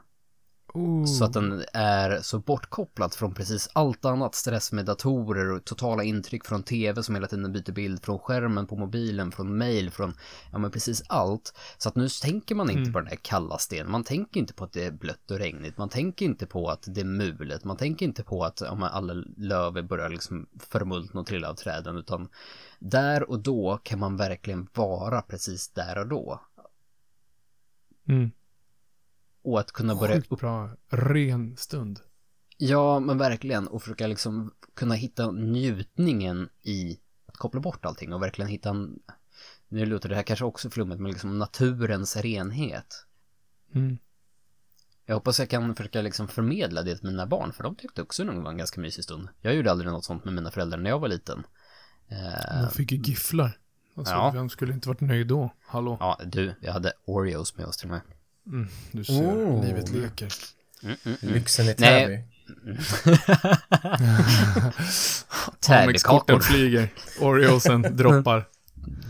Oh. 0.73 1.05
Så 1.05 1.25
att 1.25 1.33
den 1.33 1.63
är 1.73 2.21
så 2.21 2.39
bortkopplad 2.39 3.13
från 3.13 3.33
precis 3.33 3.69
allt 3.73 4.05
annat. 4.05 4.35
Stress 4.35 4.71
med 4.71 4.85
datorer 4.85 5.51
och 5.51 5.65
totala 5.65 6.03
intryck 6.03 6.45
från 6.45 6.63
tv 6.63 7.03
som 7.03 7.15
hela 7.15 7.27
tiden 7.27 7.51
byter 7.51 7.71
bild, 7.71 8.05
från 8.05 8.19
skärmen 8.19 8.67
på 8.67 8.75
mobilen, 8.75 9.31
från 9.31 9.57
mail, 9.57 9.91
från 9.91 10.13
ja 10.51 10.57
men 10.57 10.71
precis 10.71 11.03
allt. 11.07 11.53
Så 11.77 11.89
att 11.89 11.95
nu 11.95 12.07
tänker 12.21 12.55
man 12.55 12.69
inte 12.69 12.91
på 12.91 12.99
den 12.99 13.07
här 13.07 13.19
kalla 13.21 13.57
stenen. 13.57 13.91
Man 13.91 14.03
tänker 14.03 14.39
inte 14.39 14.53
på 14.53 14.63
att 14.63 14.73
det 14.73 14.85
är 14.85 14.91
blött 14.91 15.31
och 15.31 15.37
regnigt. 15.37 15.77
Man 15.77 15.89
tänker 15.89 16.25
inte 16.25 16.45
på 16.45 16.69
att 16.69 16.85
det 16.87 17.01
är 17.01 17.05
mulet. 17.05 17.63
Man 17.63 17.77
tänker 17.77 18.05
inte 18.05 18.23
på 18.23 18.43
att 18.43 18.61
ja, 18.61 18.75
men 18.75 18.89
alla 18.89 19.13
löv 19.37 19.87
börjar 19.87 20.09
liksom 20.09 20.47
förmultna 20.59 21.19
och 21.19 21.27
trilla 21.27 21.49
av 21.49 21.53
träden. 21.53 21.97
Utan 21.97 22.29
där 22.79 23.29
och 23.29 23.39
då 23.39 23.79
kan 23.83 23.99
man 23.99 24.17
verkligen 24.17 24.67
vara 24.73 25.21
precis 25.21 25.69
där 25.69 25.97
och 25.97 26.07
då. 26.07 26.41
Mm. 28.07 28.31
Och 29.43 29.59
att 29.59 29.71
kunna 29.71 29.95
börja 29.95 30.15
Sjukt 30.15 30.29
bra, 30.29 30.69
ren 30.89 31.57
stund. 31.57 31.99
Ja, 32.57 32.99
men 32.99 33.17
verkligen. 33.17 33.67
Och 33.67 33.81
försöka 33.81 34.07
liksom 34.07 34.53
kunna 34.73 34.95
hitta 34.95 35.31
njutningen 35.31 36.49
i 36.63 36.99
att 37.25 37.37
koppla 37.37 37.59
bort 37.59 37.85
allting 37.85 38.13
och 38.13 38.21
verkligen 38.21 38.49
hitta 38.49 38.69
en... 38.69 38.99
Nu 39.67 39.85
låter 39.85 40.09
det 40.09 40.15
här 40.15 40.23
kanske 40.23 40.45
också 40.45 40.69
flummigt, 40.69 41.01
men 41.01 41.11
liksom 41.11 41.39
naturens 41.39 42.15
renhet. 42.17 43.05
Mm. 43.75 43.97
Jag 45.05 45.15
hoppas 45.15 45.39
jag 45.39 45.49
kan 45.49 45.75
försöka 45.75 46.01
liksom 46.01 46.27
förmedla 46.27 46.81
det 46.83 46.97
till 46.97 47.07
mina 47.07 47.25
barn, 47.27 47.53
för 47.53 47.63
de 47.63 47.75
tyckte 47.75 48.01
också 48.01 48.23
det 48.23 48.31
var 48.31 48.51
en 48.51 48.57
ganska 48.57 48.81
mysig 48.81 49.03
stund. 49.03 49.29
Jag 49.41 49.55
gjorde 49.55 49.71
aldrig 49.71 49.91
något 49.91 50.05
sånt 50.05 50.25
med 50.25 50.33
mina 50.33 50.51
föräldrar 50.51 50.77
när 50.77 50.89
jag 50.89 50.99
var 50.99 51.07
liten. 51.07 51.43
Eh, 52.07 52.61
De 52.63 52.71
fick 52.71 52.91
ju 52.91 52.97
gifflar. 52.97 53.57
Alltså, 53.95 54.13
Ja. 54.13 54.31
vem 54.31 54.49
skulle 54.49 54.73
inte 54.73 54.87
varit 54.87 55.01
nöjd 55.01 55.27
då? 55.27 55.49
Hallå? 55.61 55.97
ja, 55.99 56.19
du, 56.25 56.55
jag 56.61 56.73
hade 56.73 56.93
Oreos 57.05 57.57
med 57.57 57.65
oss 57.65 57.77
till 57.77 57.87
och 57.87 57.91
med. 57.91 58.01
Mm, 58.47 58.67
du 58.91 59.03
ser, 59.03 59.13
Oh. 59.13 59.65
livet 59.65 59.89
leker. 59.89 60.33
Lyxen 61.21 61.69
i. 61.69 61.73
Täby. 61.73 62.23
Täbykakor. 65.59 66.39
Flyger, 66.39 66.89
Oreosen 67.19 67.81
droppar. 67.97 68.47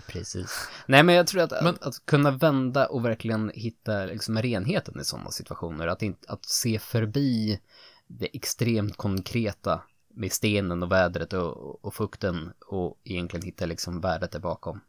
Precis. 0.08 0.68
Nej, 0.86 1.04
men 1.04 1.16
jag 1.16 1.28
tror 1.28 1.42
att, 1.42 1.52
Men- 1.52 1.68
att, 1.68 1.84
att 1.84 2.06
kunna 2.06 2.32
vända 2.32 2.86
och 2.88 3.06
verkligen 3.06 3.52
hitta 3.56 4.06
liksom 4.06 4.38
renheten 4.42 5.00
i 5.00 5.04
sådana 5.04 5.32
situationer. 5.32 5.88
Att, 5.88 6.02
inte, 6.02 6.32
att 6.32 6.46
se 6.46 6.80
förbi 6.80 7.60
det 8.08 8.36
extremt 8.36 8.98
konkreta 8.98 9.82
med 10.14 10.32
stenen 10.32 10.84
och 10.84 10.92
vädret 10.92 11.34
och, 11.34 11.86
och 11.86 11.96
fukten 11.96 12.52
och 12.68 12.98
egentligen 13.04 13.46
hitta 13.46 13.66
liksom 13.66 14.02
värdet 14.02 14.32
där 14.32 14.40
bakom. 14.40 14.80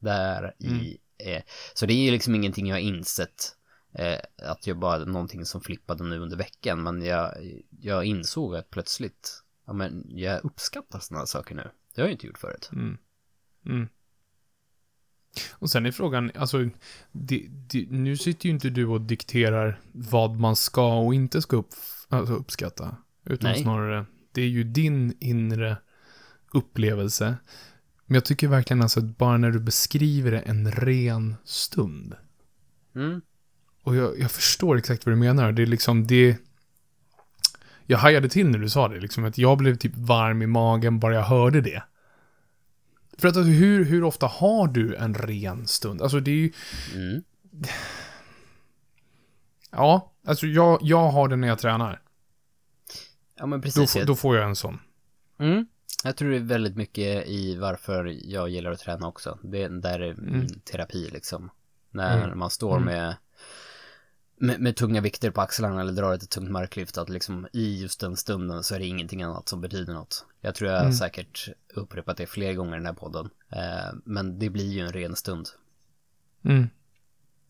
Där 0.00 0.54
i, 0.58 0.98
eh, 1.18 1.42
så 1.74 1.86
det 1.86 1.92
är 1.92 2.04
ju 2.04 2.10
liksom 2.10 2.34
ingenting 2.34 2.66
jag 2.66 2.76
har 2.76 2.80
insett 2.80 3.54
eh, 3.98 4.18
att 4.42 4.66
jag 4.66 4.78
bara, 4.78 5.04
någonting 5.04 5.44
som 5.44 5.60
flippade 5.60 6.04
nu 6.04 6.18
under 6.18 6.36
veckan, 6.36 6.82
men 6.82 7.02
jag, 7.02 7.34
jag 7.80 8.04
insåg 8.04 8.56
att 8.56 8.70
plötsligt, 8.70 9.42
ja 9.66 9.72
men 9.72 10.04
jag 10.08 10.44
uppskattar 10.44 10.98
sådana 10.98 11.26
saker 11.26 11.54
nu. 11.54 11.70
Det 11.94 12.00
har 12.00 12.08
jag 12.08 12.12
inte 12.12 12.26
gjort 12.26 12.38
förut. 12.38 12.70
Mm. 12.72 13.88
Och 15.52 15.70
sen 15.70 15.86
är 15.86 15.92
frågan, 15.92 16.30
alltså, 16.34 16.68
det, 17.12 17.46
det, 17.48 17.86
nu 17.90 18.16
sitter 18.16 18.46
ju 18.46 18.54
inte 18.54 18.70
du 18.70 18.86
och 18.86 19.00
dikterar 19.00 19.80
vad 19.92 20.30
man 20.30 20.56
ska 20.56 20.98
och 20.98 21.14
inte 21.14 21.42
ska 21.42 21.56
upp, 21.56 21.74
alltså 22.08 22.34
uppskatta. 22.34 22.96
Utan 23.24 23.50
Nej. 23.50 23.62
snarare, 23.62 24.06
det 24.32 24.42
är 24.42 24.48
ju 24.48 24.64
din 24.64 25.16
inre 25.20 25.76
upplevelse. 26.52 27.36
Men 28.04 28.14
jag 28.14 28.24
tycker 28.24 28.48
verkligen 28.48 28.82
alltså 28.82 29.00
att 29.00 29.18
bara 29.18 29.36
när 29.36 29.50
du 29.50 29.60
beskriver 29.60 30.30
det 30.30 30.40
en 30.40 30.72
ren 30.72 31.36
stund. 31.44 32.14
Mm. 32.94 33.20
Och 33.82 33.96
jag, 33.96 34.18
jag 34.18 34.30
förstår 34.30 34.78
exakt 34.78 35.06
vad 35.06 35.12
du 35.12 35.18
menar. 35.18 35.52
Det 35.52 35.62
är 35.62 35.66
liksom 35.66 36.06
det... 36.06 36.36
Jag 37.86 37.98
hajade 37.98 38.28
till 38.28 38.48
när 38.48 38.58
du 38.58 38.68
sa 38.70 38.88
det, 38.88 39.00
liksom 39.00 39.24
att 39.24 39.38
jag 39.38 39.58
blev 39.58 39.76
typ 39.76 39.92
varm 39.96 40.42
i 40.42 40.46
magen 40.46 40.98
bara 41.00 41.14
jag 41.14 41.22
hörde 41.22 41.60
det. 41.60 41.82
För 43.18 43.28
att 43.28 43.36
alltså, 43.36 43.50
hur, 43.50 43.84
hur 43.84 44.04
ofta 44.04 44.26
har 44.26 44.68
du 44.68 44.94
en 44.96 45.14
ren 45.14 45.66
stund? 45.66 46.02
Alltså 46.02 46.20
det 46.20 46.30
är 46.30 46.34
ju... 46.34 46.52
Mm. 46.94 47.22
Ja, 49.70 50.12
alltså 50.26 50.46
jag, 50.46 50.78
jag 50.82 51.10
har 51.10 51.28
det 51.28 51.36
när 51.36 51.48
jag 51.48 51.58
tränar. 51.58 52.00
Ja 53.36 53.46
men 53.46 53.60
Då, 53.60 53.62
precis. 53.64 53.92
får- 53.92 54.04
då 54.04 54.14
får 54.14 54.36
jag 54.36 54.48
en 54.48 54.56
sån. 54.56 54.78
Mm. 55.38 55.66
Jag 56.04 56.16
tror 56.16 56.30
det 56.30 56.36
är 56.36 56.40
väldigt 56.40 56.76
mycket 56.76 57.26
i 57.28 57.56
varför 57.56 58.16
jag 58.24 58.48
gillar 58.48 58.70
att 58.70 58.78
träna 58.78 59.06
också. 59.08 59.38
Det 59.42 59.68
där 59.68 60.00
är 60.00 60.14
min 60.14 60.60
terapi 60.60 61.10
liksom. 61.12 61.50
När 61.90 62.24
Mm. 62.24 62.38
man 62.38 62.50
står 62.50 62.78
med, 62.78 63.16
med, 64.40 64.60
med 64.60 64.76
tunga 64.76 65.00
vikter 65.00 65.30
på 65.30 65.40
axlarna 65.40 65.80
eller 65.80 65.92
drar 65.92 66.14
ett 66.14 66.30
tungt 66.30 66.50
marklyft. 66.50 66.98
Att 66.98 67.08
liksom 67.08 67.48
i 67.52 67.80
just 67.82 68.00
den 68.00 68.16
stunden 68.16 68.62
så 68.62 68.74
är 68.74 68.78
det 68.78 68.86
ingenting 68.86 69.22
annat 69.22 69.48
som 69.48 69.60
betyder 69.60 69.92
något. 69.92 70.24
Jag 70.40 70.54
tror 70.54 70.70
jag 70.70 70.94
säkert 70.94 71.48
upprepat 71.74 72.16
det 72.16 72.26
fler 72.26 72.52
gånger 72.54 72.72
i 72.72 72.76
den 72.76 72.86
här 72.86 72.92
podden. 72.92 73.30
Eh, 73.52 73.94
men 74.04 74.38
det 74.38 74.50
blir 74.50 74.72
ju 74.72 74.80
en 74.80 74.92
ren 74.92 75.16
stund. 75.16 75.48
Mm. 76.44 76.68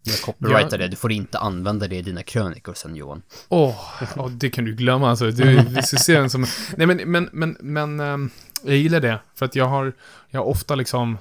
Jag 0.03 0.21
copyrightar 0.21 0.79
Ja. 0.79 0.79
det. 0.79 0.89
Du 0.89 0.97
får 0.97 1.13
inte 1.13 1.39
använda 1.39 1.89
det 1.89 1.97
i 1.97 2.03
dina 2.03 2.23
krönikor 2.23 2.75
sen 2.75 2.97
Johan. 2.97 3.23
Åh, 3.49 3.77
ja, 4.17 4.29
det 4.33 4.51
kan 4.51 4.65
du 4.65 4.75
glömma 4.75 5.11
alltså. 5.11 5.31
Du, 5.31 5.65
vi 5.69 5.83
ska 5.83 5.97
se 5.97 6.19
den 6.19 6.31
som... 6.31 6.47
Nej 6.77 6.87
men, 6.87 6.97
men, 7.13 7.29
men, 7.33 7.57
men 7.61 8.01
ehm, 8.01 8.31
jag 8.65 8.77
gillar 8.77 9.01
det. 9.01 9.21
För 9.35 9.47
att 9.47 9.55
jag 9.57 9.65
har, 9.65 9.93
jag 10.31 10.41
har 10.41 10.47
ofta 10.47 10.75
liksom 10.75 11.19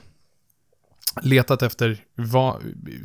letat 1.22 1.62
efter 1.62 1.98
vad, 2.16 2.64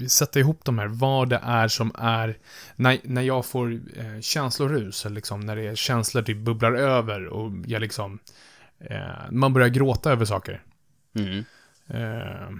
sätta 0.09 0.41
ihop 0.41 0.65
de 0.65 0.79
här, 0.79 0.87
vad 0.87 1.29
det 1.29 1.41
är 1.45 1.69
som 1.69 1.93
är, 1.99 2.38
när, 2.77 2.99
när 3.05 3.23
jag 3.23 3.47
får 3.47 3.73
eh, 3.73 4.21
känslorus, 4.21 5.07
eller 5.07 5.15
liksom 5.15 5.41
när 5.41 5.57
det 5.57 5.62
är 5.62 5.75
känslor 5.75 6.23
typ 6.23 6.38
bubblar 6.38 6.73
över 6.73 7.27
och 7.27 7.53
jag 7.67 7.81
liksom, 7.81 8.19
eh, 8.81 9.31
man 9.31 9.53
börjar 9.53 9.69
gråta 9.69 10.12
över 10.12 10.25
saker. 10.25 10.62
Mm. 11.15 11.45
Eh, 11.87 12.51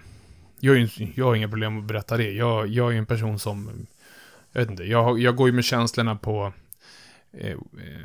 jag, 0.61 0.77
är 0.77 1.13
jag 1.15 1.25
har 1.25 1.35
inga 1.35 1.49
problem 1.49 1.79
att 1.79 1.85
berätta 1.85 2.17
det. 2.17 2.31
Jag, 2.31 2.69
jag 2.69 2.95
är 2.95 2.99
en 2.99 3.07
person 3.07 3.39
som, 3.39 3.87
jag 4.53 4.61
vet 4.61 4.71
inte, 4.71 4.85
jag, 4.85 5.19
jag 5.19 5.37
går 5.37 5.49
ju 5.49 5.53
med 5.53 5.65
känslorna 5.65 6.17
på, 6.17 6.53
eh, 7.33 7.51
eh, 7.51 7.57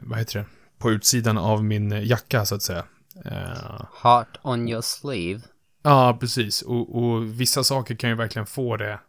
vad 0.04 0.20
heter 0.20 0.40
det, 0.40 0.46
på 0.78 0.92
utsidan 0.92 1.38
av 1.38 1.64
min 1.64 1.92
jacka 1.92 2.46
så 2.46 2.56
att 2.56 2.64
säga. 2.64 2.84
Eh, 3.26 3.82
Heart 4.04 4.38
on 4.42 4.70
your 4.70 4.82
sleeve. 4.82 5.42
Ja, 5.88 6.18
precis. 6.20 6.62
Och, 6.62 6.96
och 7.04 7.40
vissa 7.42 7.64
saker 7.64 7.96
kan 7.96 8.10
ju 8.10 8.16
verkligen 8.16 8.46
få 8.46 8.78
det... 8.78 9.00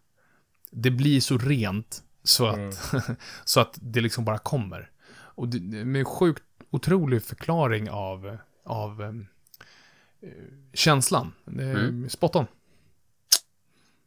Det 0.71 0.91
blir 0.91 1.21
så 1.21 1.39
rent 1.39 2.03
så 2.23 2.47
att, 2.47 2.95
så 3.45 3.61
att 3.61 3.79
det 3.81 4.01
liksom 4.01 4.25
bara 4.25 4.39
kommer. 4.39 4.91
Och 5.11 5.49
det, 5.49 5.85
med 5.85 6.07
sjukt 6.07 6.43
otrolig 6.71 7.23
förklaring 7.23 7.91
av, 7.91 8.39
av 8.65 9.03
eh, 9.03 10.31
känslan. 10.75 11.33
Mm. 11.47 12.09
Spot 12.09 12.37
on. 12.37 12.47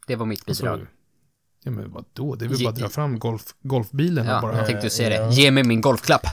Det 0.08 0.16
var 0.16 0.26
mitt 0.26 0.46
bidrag. 0.46 0.72
Alltså, 0.80 0.88
ja, 1.64 1.72
men 1.72 1.92
vadå? 1.92 2.36
Det 2.36 2.46
är 2.46 2.50
väl 2.50 2.64
bara 2.64 2.70
att 2.70 2.76
dra 2.76 2.90
fram 2.90 3.20
golf, 3.20 3.56
golfbilen 3.62 4.28
och 4.28 4.34
Ja, 4.34 4.42
bara... 4.42 4.58
jag 4.58 4.68
tänkte 4.68 4.90
säga 4.90 5.28
det. 5.28 5.34
Ge 5.34 5.52
mig 5.52 5.64
min 5.64 5.82
golfklapp. 5.82 6.28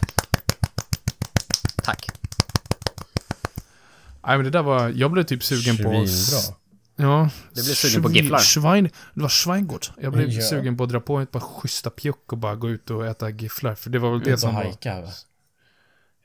Nej, 4.28 4.36
men 4.38 4.44
det 4.44 4.50
där 4.50 4.62
var... 4.62 4.88
Jag 4.88 5.10
blev 5.10 5.22
typ 5.22 5.42
sugen 5.44 5.76
på... 5.76 6.06
Svinbra. 6.06 6.56
Ja. 6.96 7.30
Du 7.54 7.62
blev 7.64 7.74
sugen 7.74 8.02
på 8.02 8.10
gifflar. 8.10 8.38
Schwein, 8.38 8.84
det 9.14 9.20
var 9.22 9.28
Schweingott. 9.28 9.90
Jag 10.00 10.12
blev 10.12 10.28
Ja. 10.28 10.42
sugen 10.42 10.76
på 10.76 10.84
att 10.84 10.90
dra 10.90 11.00
på 11.00 11.18
ett 11.20 11.30
par 11.30 11.40
schyssta 11.40 11.90
pjuck 11.90 12.32
och 12.32 12.38
bara 12.38 12.54
gå 12.56 12.70
ut 12.70 12.90
och 12.90 13.06
äta 13.06 13.30
gifflar. 13.30 13.74
För 13.74 13.90
det 13.90 13.98
var 13.98 14.10
väl 14.10 14.20
det 14.20 14.30
Ut 14.30 14.40
som 14.40 14.54
var... 14.54 14.62
hajka. 14.62 15.00
va? 15.00 15.08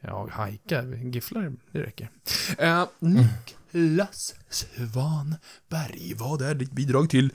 Ja, 0.01 0.27
hajka. 0.31 0.83
Gifflar, 0.83 1.53
det 1.71 1.79
räcker. 1.79 2.09
Uh, 2.61 2.85
Niklas 2.99 4.35
Svanberg, 4.49 6.13
vad 6.17 6.41
är 6.41 6.55
ditt 6.55 6.71
bidrag 6.71 7.09
till 7.09 7.31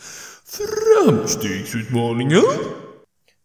framstegsutmaningen? 1.06 2.42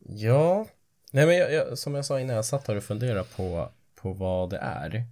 Ja. 0.09 0.65
Nej 1.11 1.25
men 1.25 1.35
jag, 1.37 1.53
jag, 1.53 1.77
som 1.77 1.95
jag 1.95 2.05
sa 2.05 2.19
innan, 2.19 2.35
jag 2.35 2.45
satt 2.45 2.67
här 2.67 2.75
och 2.75 2.83
funderade 2.83 3.23
på, 3.35 3.69
på 4.01 4.13
vad 4.13 4.49
det 4.49 4.57
är. 4.57 5.05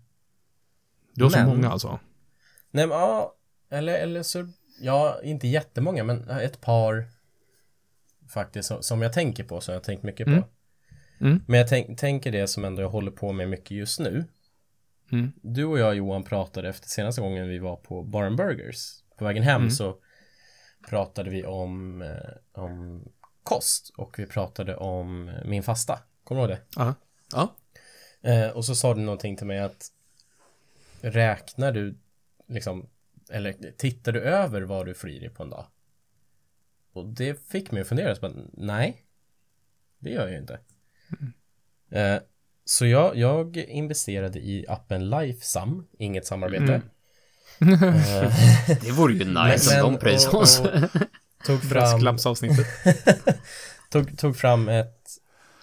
Du 1.14 1.24
har 1.24 1.32
så 1.32 1.38
Men- 1.38 1.48
många 1.48 1.70
alltså. 1.70 2.00
Nej 2.72 2.88
men 2.88 2.98
ja, 2.98 3.36
eller, 3.70 3.94
eller 3.94 4.24
så, 4.24 4.48
ja, 4.82 5.20
inte 5.24 5.48
jättemånga, 5.48 6.04
men 6.04 6.30
ett 6.30 6.62
par 6.62 7.06
faktiskt 8.34 8.68
som, 8.68 8.84
som 8.84 9.02
jag 9.02 9.14
tänker 9.14 9.44
på, 9.44 9.62
som 9.62 9.74
jag 9.74 9.84
tänkt 9.84 10.04
mycket 10.04 10.26
på. 10.26 10.32
Mm. 10.32 10.44
Mm. 11.22 11.44
Men 11.48 11.60
jag 11.60 11.68
tänk, 11.68 12.00
tänker 12.00 12.32
det 12.32 12.48
som 12.48 12.66
ändå 12.66 12.82
jag 12.82 12.90
håller 12.90 13.12
på 13.12 13.32
med 13.32 13.50
mycket 13.50 13.72
just 13.72 14.00
nu. 14.00 14.26
Mm. 15.12 15.32
Du 15.42 15.66
och 15.66 15.80
jag 15.80 15.96
Johan 15.96 16.24
pratade 16.24 16.70
efter 16.70 16.90
senaste 16.90 17.22
gången 17.22 17.48
vi 17.48 17.60
var 17.60 17.76
på 17.76 18.04
Bar 18.04 18.30
Burgers. 18.30 19.04
På 19.18 19.26
vägen 19.26 19.44
hem 19.44 19.62
Mm. 19.62 19.72
så 19.72 19.98
pratade 20.90 21.30
vi 21.30 21.46
om, 21.46 22.02
eh, 22.02 22.62
om 22.62 23.04
kost 23.44 23.92
och 23.98 24.20
vi 24.20 24.26
pratade 24.26 24.76
om 24.76 25.32
min 25.46 25.64
fasta. 25.64 26.00
Kommer 26.24 26.42
du 26.42 26.54
ihåg 26.54 26.58
det? 26.58 26.66
Ja. 26.76 26.94
Ja. 27.34 27.56
Eh, 28.32 28.50
och 28.50 28.66
så 28.66 28.76
sa 28.76 28.94
du 28.94 29.02
någonting 29.02 29.38
till 29.38 29.48
mig 29.48 29.60
att 29.60 29.88
räknar 31.02 31.72
du 31.72 31.98
liksom, 32.48 32.90
eller 33.32 33.54
tittar 33.78 34.12
du 34.12 34.22
över 34.22 34.62
vad 34.62 34.86
du 34.86 34.94
får 34.94 35.10
i 35.10 35.20
dig 35.20 35.30
på 35.30 35.44
en 35.44 35.50
dag? 35.50 35.66
Och 36.94 37.06
det 37.08 37.48
fick 37.48 37.72
mig 37.72 37.82
att 37.82 37.88
fundera, 37.88 38.16
så 38.16 38.22
bara, 38.22 38.34
nej, 38.54 39.02
det 40.00 40.10
gör 40.10 40.22
jag 40.22 40.32
ju 40.32 40.38
inte. 40.38 40.60
Eh, 41.92 42.22
så 42.66 42.86
jag, 42.86 43.16
jag 43.18 43.58
investerade 43.58 44.40
i 44.40 44.66
appen 44.68 45.10
Lifesum, 45.10 45.88
inget 46.00 46.26
samarbete. 46.28 46.82
Eh, 47.62 48.34
Det 48.82 48.92
vore 48.92 49.14
ju 49.14 49.20
nice 49.44 49.76
Men- 49.76 49.86
om 49.86 49.94
de 49.94 50.00
pröjsade 50.00 50.38
oss. 50.38 50.62
tog 51.46 51.62
fram, 51.64 52.00
tog, 53.90 54.18
tog 54.18 54.38
fram 54.38 54.70
ett 54.70 55.08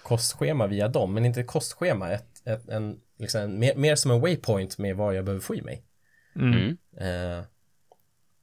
kostschema 0.03 0.67
via 0.67 0.87
dem, 0.87 1.13
men 1.13 1.25
inte 1.25 1.39
ett 1.41 1.47
kostschema, 1.47 2.11
ett, 2.11 2.41
ett, 2.47 2.69
en, 2.69 2.99
liksom, 3.19 3.59
mer, 3.59 3.75
mer 3.75 3.95
som 3.95 4.11
en 4.11 4.21
waypoint 4.21 4.77
med 4.77 4.95
vad 4.95 5.15
jag 5.15 5.25
behöver 5.25 5.41
få 5.41 5.55
i 5.55 5.61
mig. 5.61 5.83
Mm. 6.35 6.77
Eh, 6.97 7.43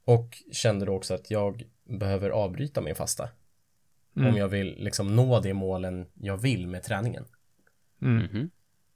och 0.05 0.43
kände 0.53 0.87
då 0.87 0.93
också 0.93 1.15
att 1.15 1.31
jag 1.31 1.65
behöver 1.85 2.31
avbryta 2.31 2.81
min 2.81 2.95
fasta. 2.95 3.29
Mm. 4.17 4.29
Om 4.29 4.37
jag 4.37 4.49
vill 4.49 4.77
liksom 4.79 5.17
nå 5.17 5.41
de 5.41 5.55
målen 5.55 6.07
jag 6.15 6.37
vill 6.37 6.67
med 6.67 6.83
träningen. 6.83 7.25
Mm. 8.03 8.25
Mhm. 8.25 8.51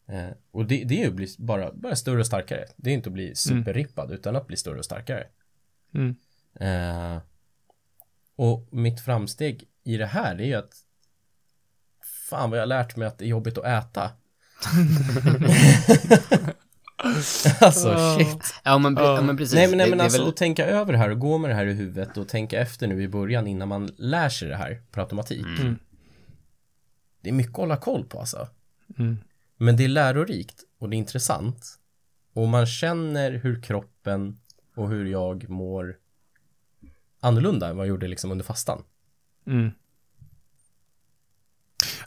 Eh, 0.06 0.30
och 0.50 0.66
det, 0.66 0.84
det 0.84 0.94
är 0.94 1.02
ju 1.02 1.08
att 1.08 1.14
bli 1.14 1.28
bara, 1.38 1.72
bara 1.72 1.96
större 1.96 2.20
och 2.20 2.26
starkare. 2.26 2.64
Det 2.76 2.90
är 2.90 2.94
inte 2.94 3.08
att 3.08 3.12
bli 3.12 3.34
superrippad 3.34 4.12
utan 4.12 4.36
att 4.36 4.46
bli 4.46 4.56
större 4.56 4.78
och 4.78 4.84
starkare. 4.84 5.26
Mm. 5.94 6.16
Eh, 6.60 7.22
och 8.36 8.68
mitt 8.70 9.00
framsteg 9.00 9.68
i 9.82 9.96
det 9.96 10.06
här 10.06 10.34
det 10.34 10.44
är 10.44 10.46
ju 10.46 10.54
att 10.54 10.74
fan 12.30 12.50
vad 12.50 12.58
jag 12.58 12.62
har 12.62 12.66
lärt 12.66 12.96
mig 12.96 13.08
att 13.08 13.18
det 13.18 13.24
är 13.24 13.28
jobbigt 13.28 13.58
att 13.58 13.64
äta. 13.64 14.10
alltså 17.60 18.16
shit. 18.18 18.54
Ja 18.64 18.78
men, 18.78 18.98
pre- 18.98 19.14
ja, 19.16 19.22
men 19.22 19.36
precis. 19.36 19.54
Nej 19.54 19.68
men, 19.68 19.78
nej, 19.78 19.88
men 19.88 19.98
det 19.98 20.04
alltså 20.04 20.20
väl- 20.20 20.28
att 20.28 20.36
tänka 20.36 20.66
över 20.66 20.92
det 20.92 20.98
här 20.98 21.10
och 21.10 21.18
gå 21.18 21.38
med 21.38 21.50
det 21.50 21.54
här 21.54 21.66
i 21.66 21.72
huvudet 21.72 22.16
och 22.16 22.28
tänka 22.28 22.60
efter 22.60 22.86
nu 22.86 23.02
i 23.02 23.08
början 23.08 23.46
innan 23.46 23.68
man 23.68 23.90
lär 23.96 24.28
sig 24.28 24.48
det 24.48 24.56
här 24.56 24.82
på 24.90 25.00
automatik. 25.00 25.46
Mm. 25.60 25.78
Det 27.22 27.28
är 27.28 27.32
mycket 27.32 27.52
att 27.52 27.56
hålla 27.56 27.76
koll 27.76 28.04
på 28.04 28.20
alltså. 28.20 28.48
Mm. 28.98 29.18
Men 29.56 29.76
det 29.76 29.84
är 29.84 29.88
lärorikt 29.88 30.64
och 30.78 30.90
det 30.90 30.96
är 30.96 30.98
intressant. 30.98 31.78
Och 32.32 32.48
man 32.48 32.66
känner 32.66 33.32
hur 33.32 33.62
kroppen 33.62 34.38
och 34.76 34.88
hur 34.88 35.06
jag 35.06 35.48
mår 35.48 35.96
annorlunda 37.20 37.68
än 37.68 37.76
vad 37.76 37.86
jag 37.86 37.90
gjorde 37.90 38.08
liksom 38.08 38.30
under 38.30 38.44
fastan. 38.44 38.82
Mm. 39.46 39.70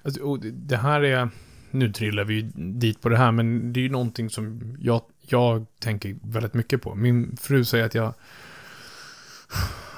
Alltså, 0.04 0.36
det 0.38 0.78
här 0.78 1.02
är, 1.02 1.30
nu 1.74 1.92
trillar 1.92 2.24
vi 2.24 2.34
ju 2.34 2.42
dit 2.56 3.02
på 3.02 3.10
det 3.10 3.18
här, 3.18 3.32
men 3.32 3.74
det 3.74 3.80
är 3.80 3.82
ju 3.82 3.90
någonting 3.90 4.30
som 4.30 4.76
jag, 4.80 5.02
jag 5.20 5.66
tänker 5.80 6.16
väldigt 6.24 6.54
mycket 6.54 6.82
på. 6.82 6.96
Min 6.96 7.38
fru 7.38 7.66
säger 7.66 7.86
att 7.86 7.96
jag, 7.96 8.14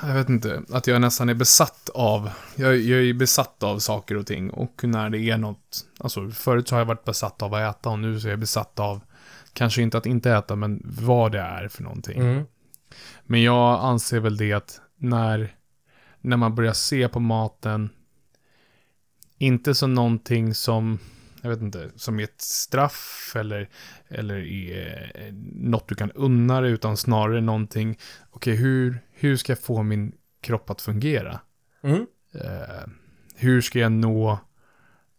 jag 0.02 0.14
vet 0.14 0.30
inte, 0.30 0.64
att 0.70 0.88
jag 0.88 1.02
nästan 1.02 1.30
är 1.30 1.34
besatt 1.34 1.90
av, 1.94 2.30
jag, 2.56 2.78
jag 2.78 3.00
är 3.04 3.14
besatt 3.14 3.64
av 3.64 3.80
saker 3.80 4.18
och 4.18 4.28
ting. 4.28 4.50
Och 4.50 4.84
när 4.84 5.10
det 5.10 5.20
är 5.20 5.38
något, 5.38 5.86
alltså 5.98 6.30
förut 6.30 6.68
så 6.68 6.76
har 6.76 6.80
jag 6.80 6.86
varit 6.86 7.06
besatt 7.06 7.42
av 7.42 7.54
att 7.54 7.76
äta 7.76 7.90
och 7.90 8.00
nu 8.00 8.20
så 8.20 8.28
är 8.28 8.32
jag 8.32 8.40
besatt 8.40 8.80
av, 8.80 9.02
kanske 9.54 9.82
inte 9.82 9.98
att 9.98 10.06
inte 10.06 10.32
äta, 10.32 10.56
men 10.56 10.82
vad 10.84 11.32
det 11.32 11.40
är 11.40 11.68
för 11.68 11.84
någonting. 11.84 12.22
Mm. 12.22 12.44
Men 13.24 13.44
jag 13.44 13.80
anser 13.84 14.20
väl 14.20 14.38
det 14.38 14.54
att 14.54 14.82
när, 14.98 15.56
när 16.22 16.38
man 16.38 16.56
börjar 16.56 16.74
se 16.74 17.08
på 17.08 17.20
maten, 17.20 17.90
inte 19.38 19.76
som 19.76 19.94
någonting 19.94 20.54
som, 20.54 21.00
jag 21.46 21.50
vet 21.56 21.62
inte, 21.62 21.92
som 21.96 22.20
är 22.20 22.24
ett 22.24 22.42
straff 22.42 23.34
eller, 23.36 23.70
eller 24.08 24.36
är 24.36 25.12
eh, 25.16 25.34
något 25.54 25.88
du 25.88 25.96
kan 25.96 26.12
unna 26.12 26.62
dig, 26.62 26.72
utan 26.72 26.98
snarare 26.98 27.42
någonting, 27.42 27.98
okej, 28.30 28.56
hur, 28.56 29.00
hur 29.12 29.38
ska 29.38 29.52
jag 29.52 29.60
få 29.60 29.84
min 29.84 30.12
kropp 30.42 30.70
att 30.70 30.82
fungera? 30.82 31.40
Mm. 31.84 32.06
Eh, 32.34 32.88
hur 33.36 33.62
ska 33.62 33.80
jag 33.80 33.92
nå 33.92 34.40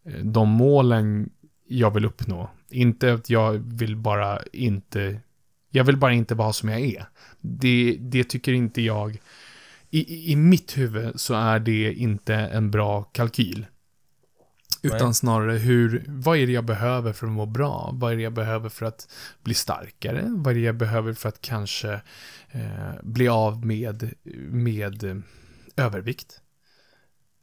eh, 0.06 0.24
de 0.24 0.48
målen 0.48 1.30
jag 1.68 1.94
vill 1.94 2.04
uppnå? 2.04 2.50
Inte 2.70 3.12
att 3.12 3.30
jag 3.30 3.52
vill 3.52 3.96
bara 3.96 4.38
inte, 4.52 5.20
jag 5.70 5.84
vill 5.84 5.96
bara 5.96 6.12
inte 6.12 6.34
vara 6.34 6.52
som 6.52 6.68
jag 6.68 6.80
är. 6.80 7.06
Det, 7.40 7.96
det 8.00 8.24
tycker 8.24 8.52
inte 8.52 8.82
jag, 8.82 9.18
i- 9.90 10.32
i 10.32 10.36
mitt 10.36 10.78
huvud 10.78 11.20
så 11.20 11.34
är 11.34 11.58
det 11.58 11.92
inte 11.94 12.34
en 12.34 12.70
bra 12.70 13.02
kalkyl. 13.02 13.66
Utan 14.82 15.06
Nej. 15.06 15.14
snarare 15.14 15.52
hur, 15.52 16.04
vad 16.08 16.38
är 16.38 16.46
det 16.46 16.52
jag 16.52 16.64
behöver 16.64 17.12
för 17.12 17.26
att 17.26 17.32
må 17.32 17.46
bra? 17.46 17.90
Vad 17.92 18.12
är 18.12 18.16
det 18.16 18.22
jag 18.22 18.32
behöver 18.32 18.68
för 18.68 18.86
att 18.86 19.08
bli 19.42 19.54
starkare? 19.54 20.24
Vad 20.28 20.50
är 20.50 20.54
det 20.54 20.66
jag 20.66 20.76
behöver 20.76 21.12
för 21.12 21.28
att 21.28 21.40
kanske 21.40 21.92
eh, 22.50 22.94
bli 23.02 23.28
av 23.28 23.66
med, 23.66 24.14
med 24.50 25.04
eh, 25.04 25.16
övervikt? 25.76 26.40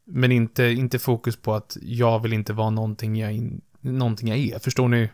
Men 0.05 0.31
inte, 0.31 0.63
inte 0.63 0.99
fokus 0.99 1.35
på 1.35 1.53
att 1.53 1.77
jag 1.81 2.19
vill 2.19 2.33
inte 2.33 2.53
vara 2.53 2.69
någonting 2.69 3.15
jag, 3.15 3.33
in, 3.33 3.61
någonting 3.79 4.27
jag 4.27 4.37
är. 4.37 4.59
Förstår 4.59 4.87
ni? 4.87 5.09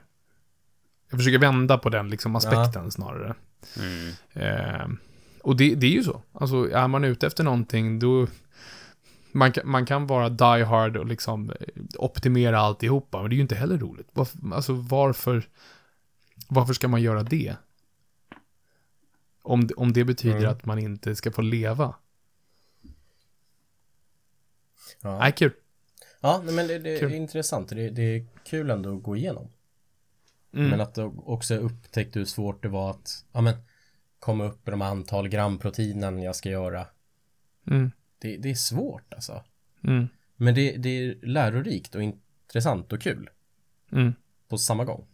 Jag 1.10 1.20
försöker 1.20 1.40
vända 1.40 1.78
på 1.78 1.90
den 1.90 2.10
liksom 2.10 2.36
aspekten 2.36 2.92
snarare. 2.92 3.36
Mm. 3.78 4.12
Eh, 4.34 4.88
och 5.44 5.58
det, 5.58 5.76
det 5.76 5.88
är 5.88 5.92
ju 5.92 6.04
så. 6.04 6.22
Alltså, 6.34 6.72
är 6.72 6.88
man 6.88 7.04
ute 7.04 7.28
efter 7.28 7.44
någonting, 7.44 8.00
då... 8.00 8.28
Man 9.32 9.52
kan, 9.52 9.70
man 9.70 9.86
kan 9.86 10.08
vara 10.08 10.30
die 10.30 10.64
hard 10.64 10.98
och 10.98 11.06
liksom 11.06 11.50
eh, 11.50 11.84
optimera 11.98 12.60
alltihopa, 12.60 13.22
men 13.22 13.30
det 13.30 13.34
är 13.34 13.38
ju 13.38 13.42
inte 13.42 13.56
heller 13.56 13.78
roligt. 13.78 14.08
Varför, 14.14 14.38
alltså, 14.54 14.74
varför... 14.74 15.44
Varför 16.48 16.74
ska 16.74 16.88
man 16.88 17.02
göra 17.02 17.24
det? 17.24 17.56
Om, 19.42 19.70
om 19.78 19.94
det 19.94 20.04
betyder 20.06 20.38
Mm. 20.38 20.52
att 20.52 20.66
man 20.66 20.80
inte 20.80 21.16
ska 21.16 21.32
få 21.32 21.42
leva. 21.42 21.96
Ja, 25.02 25.20
Nej, 25.20 25.32
kul. 25.32 25.52
ja 26.22 26.42
men 26.46 26.68
det, 26.68 26.80
det 26.80 27.00
är 27.00 27.10
intressant. 27.14 27.70
Det, 27.70 27.90
det 27.90 28.02
är 28.02 28.26
kul 28.46 28.70
ändå 28.70 28.98
att 28.98 29.04
gå 29.04 29.16
igenom. 29.16 29.50
Mm. 30.54 30.70
Men 30.70 30.82
att 30.82 30.98
också 31.26 31.56
upptäckte 31.56 32.20
hur 32.20 32.26
svårt 32.26 32.64
det 32.64 32.70
var 32.70 32.90
att 32.90 33.26
ja, 33.32 33.42
men, 33.42 33.56
komma 34.20 34.46
upp 34.46 34.68
i 34.68 34.72
de 34.72 34.82
antal 34.82 35.28
gram 35.28 35.58
proteinen 35.60 36.22
jag 36.22 36.36
ska 36.36 36.50
göra. 36.50 36.88
Mm. 37.68 37.92
Det, 38.20 38.38
det 38.38 38.50
är 38.50 38.56
svårt 38.56 39.14
alltså. 39.14 39.44
Mm. 39.84 40.08
Men 40.36 40.56
det, 40.56 40.78
det 40.78 40.90
är 40.90 41.16
lärorikt 41.26 41.96
och 41.96 42.02
intressant 42.04 42.94
och 42.94 43.02
kul 43.02 43.30
Mm. 43.92 44.14
på 44.50 44.58
samma 44.58 44.86
gång. 44.86 45.06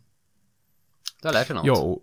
Du 1.21 1.27
har 1.27 1.33
lärt 1.33 1.47
dig 1.47 1.55
något. 1.55 1.65
Ja, 1.65 1.97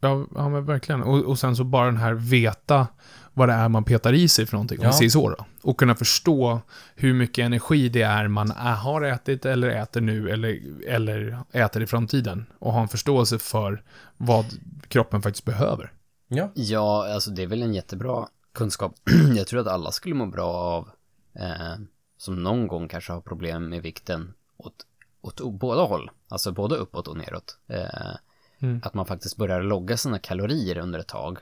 ja, 0.00 0.26
ja, 0.34 0.48
men 0.48 0.64
verkligen. 0.64 1.02
Och, 1.02 1.18
och 1.24 1.38
sen 1.38 1.56
så 1.56 1.64
bara 1.64 1.86
den 1.86 1.96
här 1.96 2.14
veta 2.14 2.86
vad 3.34 3.48
det 3.48 3.52
är 3.52 3.68
man 3.68 3.84
petar 3.84 4.12
i 4.12 4.28
sig 4.28 4.46
för 4.46 4.52
någonting, 4.56 4.78
om 4.78 4.84
Ja. 4.84 4.90
vi 4.90 4.96
säger 4.96 5.10
så 5.10 5.28
då. 5.30 5.46
Och 5.62 5.78
kunna 5.78 5.94
förstå 5.94 6.60
hur 6.94 7.14
mycket 7.14 7.44
energi 7.44 7.88
det 7.88 8.02
är 8.02 8.28
man 8.28 8.50
är, 8.50 8.74
har 8.74 9.02
ätit 9.02 9.46
eller 9.46 9.68
äter 9.68 10.00
nu 10.00 10.30
eller, 10.30 10.60
eller 10.88 11.38
äter 11.52 11.82
i 11.82 11.86
framtiden. 11.86 12.46
Och 12.58 12.72
ha 12.72 12.82
en 12.82 12.88
förståelse 12.88 13.38
för 13.38 13.82
vad 14.16 14.44
kroppen 14.88 15.22
faktiskt 15.22 15.44
behöver. 15.44 15.92
Ja, 16.28 16.50
Ja, 16.54 17.12
alltså 17.14 17.30
det 17.30 17.42
är 17.42 17.46
väl 17.46 17.62
en 17.62 17.74
jättebra 17.74 18.28
kunskap. 18.56 18.94
Jag 19.36 19.46
tror 19.46 19.60
att 19.60 19.66
alla 19.66 19.92
skulle 19.92 20.14
må 20.14 20.26
bra 20.26 20.48
av, 20.52 20.90
eh, 21.34 21.74
som 22.16 22.42
någon 22.42 22.66
gång 22.66 22.88
kanske 22.88 23.12
har 23.12 23.20
problem 23.20 23.68
med 23.68 23.82
vikten 23.82 24.34
åt, 24.56 24.86
åt 25.20 25.40
båda 25.52 25.82
håll. 25.82 26.10
Alltså 26.28 26.52
både 26.52 26.76
uppåt 26.76 27.08
och 27.08 27.16
neråt. 27.16 27.58
Eh, 27.68 28.16
Mm. 28.58 28.80
Att 28.84 28.94
man 28.94 29.06
faktiskt 29.06 29.36
börjar 29.36 29.62
logga 29.62 29.96
sina 29.96 30.18
kalorier 30.18 30.78
under 30.78 30.98
ett 30.98 31.08
tag. 31.08 31.38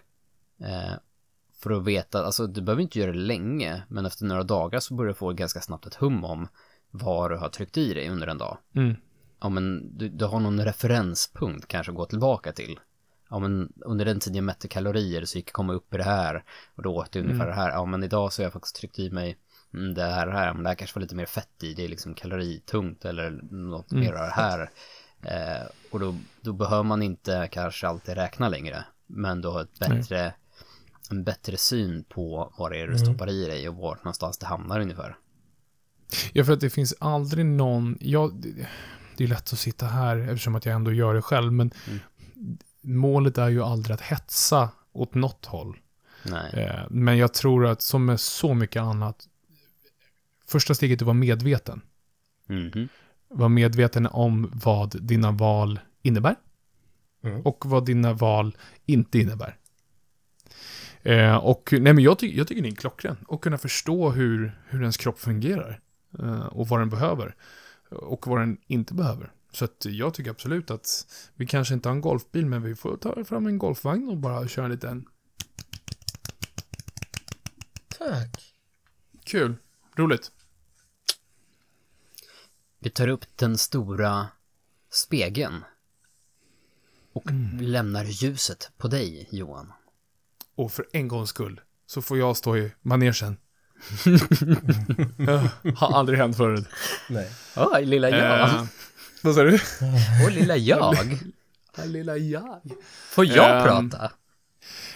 Eh, 0.61 0.93
För 1.59 1.71
att 1.71 1.85
veta, 1.85 2.25
alltså 2.25 2.47
du 2.47 2.63
behöver 2.63 2.83
inte 2.83 2.99
göra 2.99 3.13
det 3.13 3.19
länge, 3.19 3.83
men 3.89 4.07
efter 4.07 4.25
några 4.25 4.43
dagar 4.43 4.81
så 4.81 4.95
börjar 4.95 5.09
du 5.09 5.15
få 5.15 5.33
ganska 5.33 5.61
snabbt 5.61 5.87
ett 5.87 5.95
hum 5.95 6.25
om 6.25 6.49
vad 6.91 7.31
du 7.31 7.37
har 7.37 7.49
tryckt 7.49 7.77
i 7.77 7.95
dig 7.95 8.09
under 8.11 8.27
en 8.27 8.39
dag. 8.39 8.59
Mm. 8.75 8.95
Ja 9.41 9.49
men 9.49 9.99
du, 9.99 10.09
du 10.09 10.25
har 10.25 10.41
någon 10.41 10.65
referenspunkt 10.65 11.69
kanske 11.69 11.93
att 11.93 11.97
gå 11.97 12.07
tillbaka 12.07 12.53
till. 12.53 12.81
Ja 13.35 13.39
men 13.39 13.73
under 13.77 14.05
den 14.05 14.21
tiden 14.21 14.37
jag 14.37 14.45
mätte 14.45 14.69
kalorier 14.69 15.25
så 15.25 15.39
gick 15.39 15.49
jag 15.49 15.53
komma 15.53 15.73
upp 15.73 15.95
i 15.95 15.97
det 15.97 16.05
här 16.05 16.45
och 16.75 16.83
då 16.83 16.95
åt 16.97 17.15
jag 17.15 17.25
ungefär 17.25 17.47
det 17.47 17.53
här. 17.53 17.71
Ja 17.71 17.85
men 17.85 18.03
idag 18.03 18.33
så 18.33 18.43
har 18.43 18.45
jag 18.45 18.53
faktiskt 18.53 18.77
tryckt 18.77 18.99
i 18.99 19.11
mig 19.11 19.37
mm, 19.75 19.95
det 19.95 20.03
här 20.03 20.27
det 20.27 20.33
här, 20.33 20.55
men 20.55 20.63
det 20.63 20.69
här 20.69 20.77
kanske 20.77 20.99
var 20.99 21.03
lite 21.03 21.15
mer 21.15 21.27
fett 21.27 21.63
i, 21.63 21.75
det 21.75 21.85
är 21.85 21.89
liksom 21.89 22.15
kaloritungt 22.15 23.05
eller 23.05 23.31
något 23.51 23.91
mer 23.91 24.13
av 24.13 24.27
det 24.27 24.33
här. 24.33 24.71
Eh, 25.23 25.67
och 25.91 26.01
då, 26.01 26.15
då 26.41 26.53
behöver 26.53 26.83
man 26.83 27.03
inte 27.03 27.49
kanske 27.53 27.89
alltid 27.89 28.15
räkna 28.15 28.49
längre, 28.49 28.85
men 29.07 29.41
du 29.41 29.49
har 29.49 29.63
ett 29.63 29.79
bättre, 29.79 30.35
en 31.11 31.25
bättre 31.25 31.57
syn 31.57 32.05
på 32.05 32.53
vad 32.59 32.73
det 32.73 32.81
är 32.81 32.89
du 32.89 32.99
stoppar 32.99 33.31
i 33.31 33.47
dig 33.47 33.69
och 33.69 33.77
vart 33.77 34.05
någonstans 34.05 34.39
det 34.39 34.47
hamnar 34.47 34.81
ungefär. 34.81 35.17
Ja, 36.33 36.45
för 36.45 36.53
att 36.53 36.61
det 36.61 36.71
finns 36.71 36.95
aldrig 37.01 37.47
någon, 37.47 37.99
ja, 38.01 38.31
det, 38.35 38.69
det 39.17 39.25
är 39.25 39.29
lätt 39.29 39.53
att 39.53 39.59
sitta 39.59 39.87
här 39.87 40.17
eftersom 40.17 40.55
att 40.55 40.67
jag 40.67 40.75
ändå 40.75 40.93
gör 40.93 41.15
det 41.15 41.23
själv, 41.23 41.53
men 41.53 41.71
målet 42.85 43.39
är 43.39 43.49
ju 43.49 43.63
aldrig 43.63 43.95
att 43.95 44.01
hetsa 44.01 44.69
åt 44.93 45.15
något 45.15 45.47
håll. 45.47 45.77
Nej. 46.25 46.53
Eh, 46.53 46.87
men 46.91 47.19
jag 47.19 47.35
tror 47.35 47.67
att 47.67 47.83
som 47.83 48.05
med 48.05 48.21
så 48.21 48.55
mycket 48.55 48.83
annat, 48.83 49.29
första 50.47 50.75
steget 50.75 51.01
är 51.01 51.05
att 51.05 51.07
vara 51.07 51.15
medveten. 51.15 51.81
Mhm. 52.47 52.89
Vara 53.29 53.49
medveten 53.49 54.07
om 54.07 54.51
vad 54.55 55.03
dina 55.03 55.31
val 55.31 55.81
innebär. 56.03 56.37
Mm. 57.23 57.41
Och 57.43 57.67
vad 57.67 57.87
dina 57.87 58.13
val 58.13 58.57
inte 58.87 59.19
innebär. 59.19 59.57
Eh, 61.03 61.37
och 61.37 61.69
nej 61.73 61.93
men 61.93 61.99
jag, 61.99 62.19
ty 62.19 62.37
jag 62.37 62.49
tycker 62.49 62.63
det 62.63 62.69
är 62.69 62.75
klockren. 62.75 63.17
Och 63.27 63.43
kunna 63.43 63.59
förstå 63.59 64.11
hur, 64.11 64.61
hur 64.67 64.81
ens 64.81 64.97
kropp 64.97 65.19
fungerar. 65.19 65.81
Eh, 66.19 66.47
och 66.47 66.69
vad 66.69 66.81
den 66.81 66.91
behöver. 66.91 67.35
Och 67.91 68.27
vad 68.27 68.41
den 68.41 68.57
inte 68.67 68.95
behöver. 68.95 69.33
Så 69.55 69.65
att 69.65 69.85
jag 69.85 70.15
tycker 70.15 70.31
absolut 70.31 70.71
att 70.71 71.07
vi 71.35 71.47
kanske 71.47 71.75
inte 71.75 71.89
har 71.89 71.95
en 71.97 72.01
golfbil, 72.01 72.47
men 72.47 72.63
vi 72.63 72.75
får 72.75 72.97
ta 72.97 73.25
fram 73.25 73.47
en 73.47 73.59
golfvagn 73.59 74.09
och 74.09 74.17
bara 74.17 74.49
köra 74.49 74.65
en 74.65 74.71
liten 74.71 75.05
Tack. 77.99 78.55
kul. 79.25 79.55
Roligt. 79.97 80.31
Vi 82.79 82.91
tar 82.91 83.09
upp 83.09 83.25
den 83.37 83.59
stora 83.59 84.27
spegeln. 84.91 85.65
Och 87.13 87.25
lämnar 87.61 88.05
ljuset 88.05 88.71
på 88.77 88.89
dig, 88.89 89.29
Johan. 89.31 89.73
Och 90.55 90.73
för 90.73 90.87
en 90.93 91.09
gångs 91.09 91.29
skull 91.29 91.61
så 91.87 92.03
får 92.03 92.19
jag 92.19 92.37
stå 92.37 92.57
i 92.57 92.73
manegen. 92.83 93.37
Ja, 95.19 95.49
har 95.77 95.99
aldrig 95.99 96.19
hänt 96.19 96.37
förut. 96.37 96.67
Nej. 97.09 97.31
Oj, 97.57 97.85
lilla 97.85 98.11
jag. 98.11 98.49
Eh, 98.49 98.65
vad 99.25 99.35
sa 99.35 99.43
du? 99.43 99.59
Oj, 100.27 100.33
lilla 100.35 100.57
jag. 100.57 101.19
Ja, 101.77 101.85
Lilla 101.85 102.17
jag. 102.17 102.61
Får 103.11 103.25
jag 103.25 103.57
Ehm, 103.77 103.91
prata? 103.91 104.13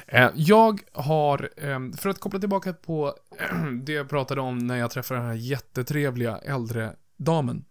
Eh, 0.07 0.31
Jag 0.35 0.81
har, 0.93 1.51
ehm, 1.57 1.93
för 1.93 2.09
att 2.11 2.19
koppla 2.21 2.41
tillbaka 2.41 2.73
på 2.73 3.15
det 3.83 3.93
jag 3.93 4.09
pratade 4.09 4.41
om 4.41 4.59
när 4.59 4.77
jag 4.77 4.91
träffade 4.91 5.21
den 5.21 5.29
här 5.29 5.35
jättetrevliga 5.37 6.39
äldre 6.39 6.93
damen. 7.17 7.65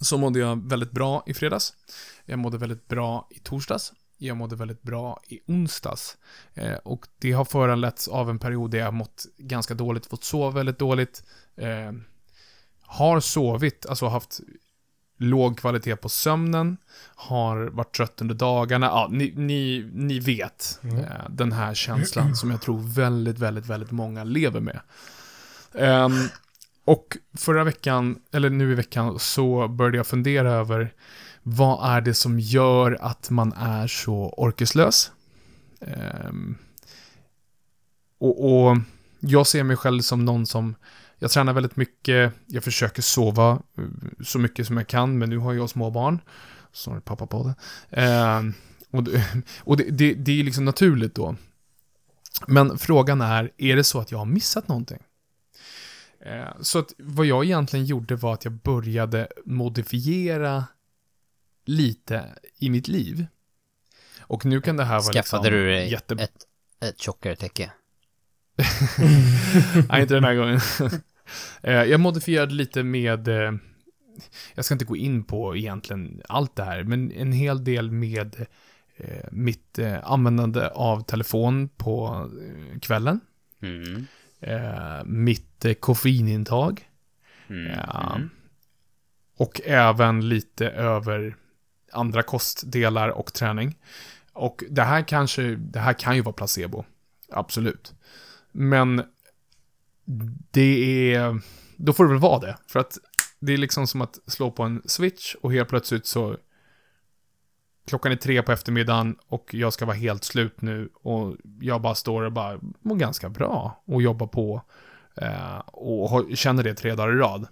Så 0.00 0.18
mådde 0.18 0.38
jag 0.38 0.68
väldigt 0.68 0.90
bra 0.90 1.22
i 1.26 1.34
fredags. 1.34 1.74
Jag 2.24 2.38
mådde 2.38 2.58
väldigt 2.58 2.88
bra 2.88 3.28
i 3.30 3.38
torsdags. 3.38 3.92
Jag 4.18 4.36
mådde 4.36 4.56
väldigt 4.56 4.82
bra 4.82 5.20
i 5.28 5.40
onsdags. 5.46 6.16
Eh, 6.54 6.74
Och 6.74 7.06
det 7.18 7.32
har 7.32 7.44
föranletts 7.44 8.08
av 8.08 8.30
en 8.30 8.38
period 8.38 8.70
där 8.70 8.78
jag 8.78 8.94
mått 8.94 9.26
ganska 9.38 9.74
dåligt, 9.74 10.06
fått 10.06 10.24
sova 10.24 10.50
väldigt 10.50 10.78
dåligt. 10.78 11.24
Eh, 11.56 11.92
Har 12.82 13.20
sovit, 13.20 13.86
alltså 13.86 14.06
haft 14.06 14.40
låg 15.22 15.58
kvalitet 15.58 15.96
på 15.96 16.08
sömnen, 16.08 16.76
har 17.14 17.56
varit 17.56 17.94
trött 17.94 18.20
under 18.20 18.34
dagarna. 18.34 18.86
Ja, 18.86 19.08
ni, 19.10 19.32
ni, 19.36 19.90
ni 19.94 20.18
vet 20.18 20.80
eh, 20.82 21.30
den 21.30 21.52
här 21.52 21.74
känslan 21.74 22.36
som 22.36 22.50
jag 22.50 22.60
tror 22.60 22.94
väldigt, 22.94 23.38
väldigt, 23.38 23.66
väldigt 23.66 23.90
många 23.90 24.24
lever 24.24 24.60
med. 24.60 24.80
Ehm, 25.74 26.12
och 26.84 27.16
förra 27.38 27.64
veckan, 27.64 28.18
eller 28.32 28.50
nu 28.50 28.72
i 28.72 28.74
veckan, 28.74 29.18
så 29.18 29.68
började 29.68 29.96
jag 29.96 30.06
fundera 30.06 30.52
över 30.52 30.92
vad 31.42 31.96
är 31.96 32.00
det 32.00 32.14
som 32.14 32.40
gör 32.40 32.98
att 33.00 33.30
man 33.30 33.52
är 33.52 33.86
så 33.86 34.34
orkeslös? 34.36 35.12
Ehm, 35.80 36.56
och, 38.18 38.66
och 38.68 38.76
jag 39.20 39.46
ser 39.46 39.62
mig 39.62 39.76
själv 39.76 40.00
som 40.00 40.24
någon 40.24 40.46
som 40.46 40.74
jag 41.22 41.30
tränar 41.30 41.52
väldigt 41.52 41.76
mycket, 41.76 42.32
jag 42.46 42.64
försöker 42.64 43.02
sova 43.02 43.62
eh, 43.78 43.84
så 44.24 44.38
mycket 44.38 44.66
som 44.66 44.76
jag 44.76 44.86
kan, 44.86 45.18
men 45.18 45.30
nu 45.30 45.38
har 45.38 45.52
jag 45.52 45.70
små 45.70 45.90
barn. 45.90 46.20
Snart 46.72 47.04
pappa 47.04 47.26
på 47.26 47.54
det. 47.90 48.02
Eh, 48.02 48.42
och 48.90 49.04
det, 49.04 49.24
och 49.60 49.76
det, 49.76 49.84
det, 49.90 50.14
det 50.14 50.40
är 50.40 50.44
liksom 50.44 50.64
naturligt 50.64 51.14
då. 51.14 51.36
Men 52.46 52.78
frågan 52.78 53.20
är, 53.20 53.52
är 53.56 53.76
det 53.76 53.84
så 53.84 54.00
att 54.00 54.10
jag 54.10 54.18
har 54.18 54.24
missat 54.24 54.68
någonting? 54.68 54.98
Eh, 56.20 56.60
så 56.60 56.78
att 56.78 56.92
vad 56.98 57.26
jag 57.26 57.44
egentligen 57.44 57.86
gjorde 57.86 58.16
var 58.16 58.34
att 58.34 58.44
jag 58.44 58.54
började 58.54 59.28
modifiera 59.44 60.64
lite 61.64 62.24
i 62.58 62.70
mitt 62.70 62.88
liv. 62.88 63.26
Och 64.20 64.44
nu 64.44 64.60
kan 64.60 64.76
det 64.76 64.84
här 64.84 65.00
vara 65.00 65.12
Skaffade 65.12 65.42
liksom 65.42 65.58
du 65.58 65.66
dig 65.66 65.90
jätte... 65.90 66.14
ett, 66.14 66.46
ett 66.80 67.00
tjockare 67.00 67.36
täcke? 67.36 67.72
Nej, 69.88 70.02
inte 70.02 70.14
den 70.14 70.24
här 70.24 70.34
gången. 70.34 70.60
Eh, 71.62 71.82
jag 71.82 72.00
modifierade 72.00 72.54
lite 72.54 72.82
med, 72.82 73.28
eh, 73.28 73.52
jag 74.54 74.64
ska 74.64 74.74
inte 74.74 74.84
gå 74.84 74.96
in 74.96 75.24
på 75.24 75.56
egentligen 75.56 76.22
allt 76.28 76.56
det 76.56 76.64
här, 76.64 76.82
men 76.82 77.12
en 77.12 77.32
hel 77.32 77.64
del 77.64 77.90
med 77.90 78.46
eh, 78.96 79.26
mitt 79.32 79.78
användande 80.02 80.68
av 80.68 81.00
telefon 81.00 81.68
på 81.68 82.28
kvällen. 82.82 83.20
Mm. 83.62 84.06
Mitt 85.04 85.66
koffeinintag. 85.80 86.88
Mm. 87.48 87.72
Ja. 87.78 88.20
Och 89.36 89.60
även 89.64 90.28
lite 90.28 90.68
över 90.68 91.36
andra 91.92 92.22
kostdelar 92.22 93.08
och 93.08 93.32
träning. 93.32 93.78
Och 94.32 94.64
det 94.70 94.82
här 94.82 95.02
kanske, 95.08 95.42
det 95.42 95.78
här 95.78 95.92
kan 95.92 96.16
ju 96.16 96.22
vara 96.22 96.32
placebo. 96.32 96.84
Absolut. 97.28 97.94
Men 98.52 99.02
det 100.50 101.14
är, 101.14 101.40
då 101.76 101.92
får 101.92 102.04
det 102.04 102.10
väl 102.10 102.18
vara 102.18 102.38
det. 102.38 102.56
För 102.66 102.80
att 102.80 102.98
det 103.40 103.52
är 103.52 103.56
liksom 103.58 103.86
som 103.86 104.00
att 104.00 104.18
slå 104.26 104.50
på 104.50 104.62
en 104.62 104.82
switch 104.84 105.34
och 105.34 105.52
helt 105.52 105.68
plötsligt 105.68 106.06
så 106.06 106.36
klockan 107.86 108.12
är 108.12 108.16
tre 108.16 108.42
på 108.42 108.52
eftermiddagen 108.52 109.16
och 109.26 109.54
jag 109.54 109.72
ska 109.72 109.86
vara 109.86 109.96
helt 109.96 110.24
slut 110.24 110.62
nu 110.62 110.88
och 110.94 111.36
jag 111.60 111.82
bara 111.82 111.94
står 111.94 112.22
och 112.22 112.32
bara 112.32 112.58
mår 112.80 112.96
ganska 112.96 113.28
bra 113.28 113.82
och 113.86 114.02
jobbar 114.02 114.26
på 114.26 114.62
eh, 115.16 115.58
och 115.58 116.36
känner 116.36 116.62
det 116.62 116.74
tre 116.74 116.94
dagar 116.94 117.12
i 117.12 117.16
rad. 117.16 117.46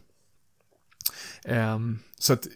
Eh, 1.45 1.79
så 2.19 2.33
att 2.33 2.47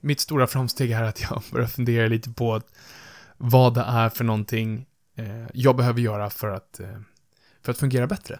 mitt 0.00 0.20
stora 0.20 0.46
framsteg 0.46 0.90
är 0.90 1.02
att 1.02 1.22
jag 1.22 1.42
börjar 1.52 1.66
fundera 1.66 2.08
lite 2.08 2.30
på 2.30 2.54
att 2.54 2.66
vad 3.36 3.74
det 3.74 3.84
är 3.88 4.08
för 4.08 4.24
någonting 4.24 4.86
eh, 5.16 5.46
jag 5.54 5.76
behöver 5.76 6.00
göra 6.00 6.30
för 6.30 6.48
att, 6.48 6.80
eh, 6.80 7.00
för 7.62 7.72
att 7.72 7.78
fungera 7.78 8.06
bättre. 8.06 8.38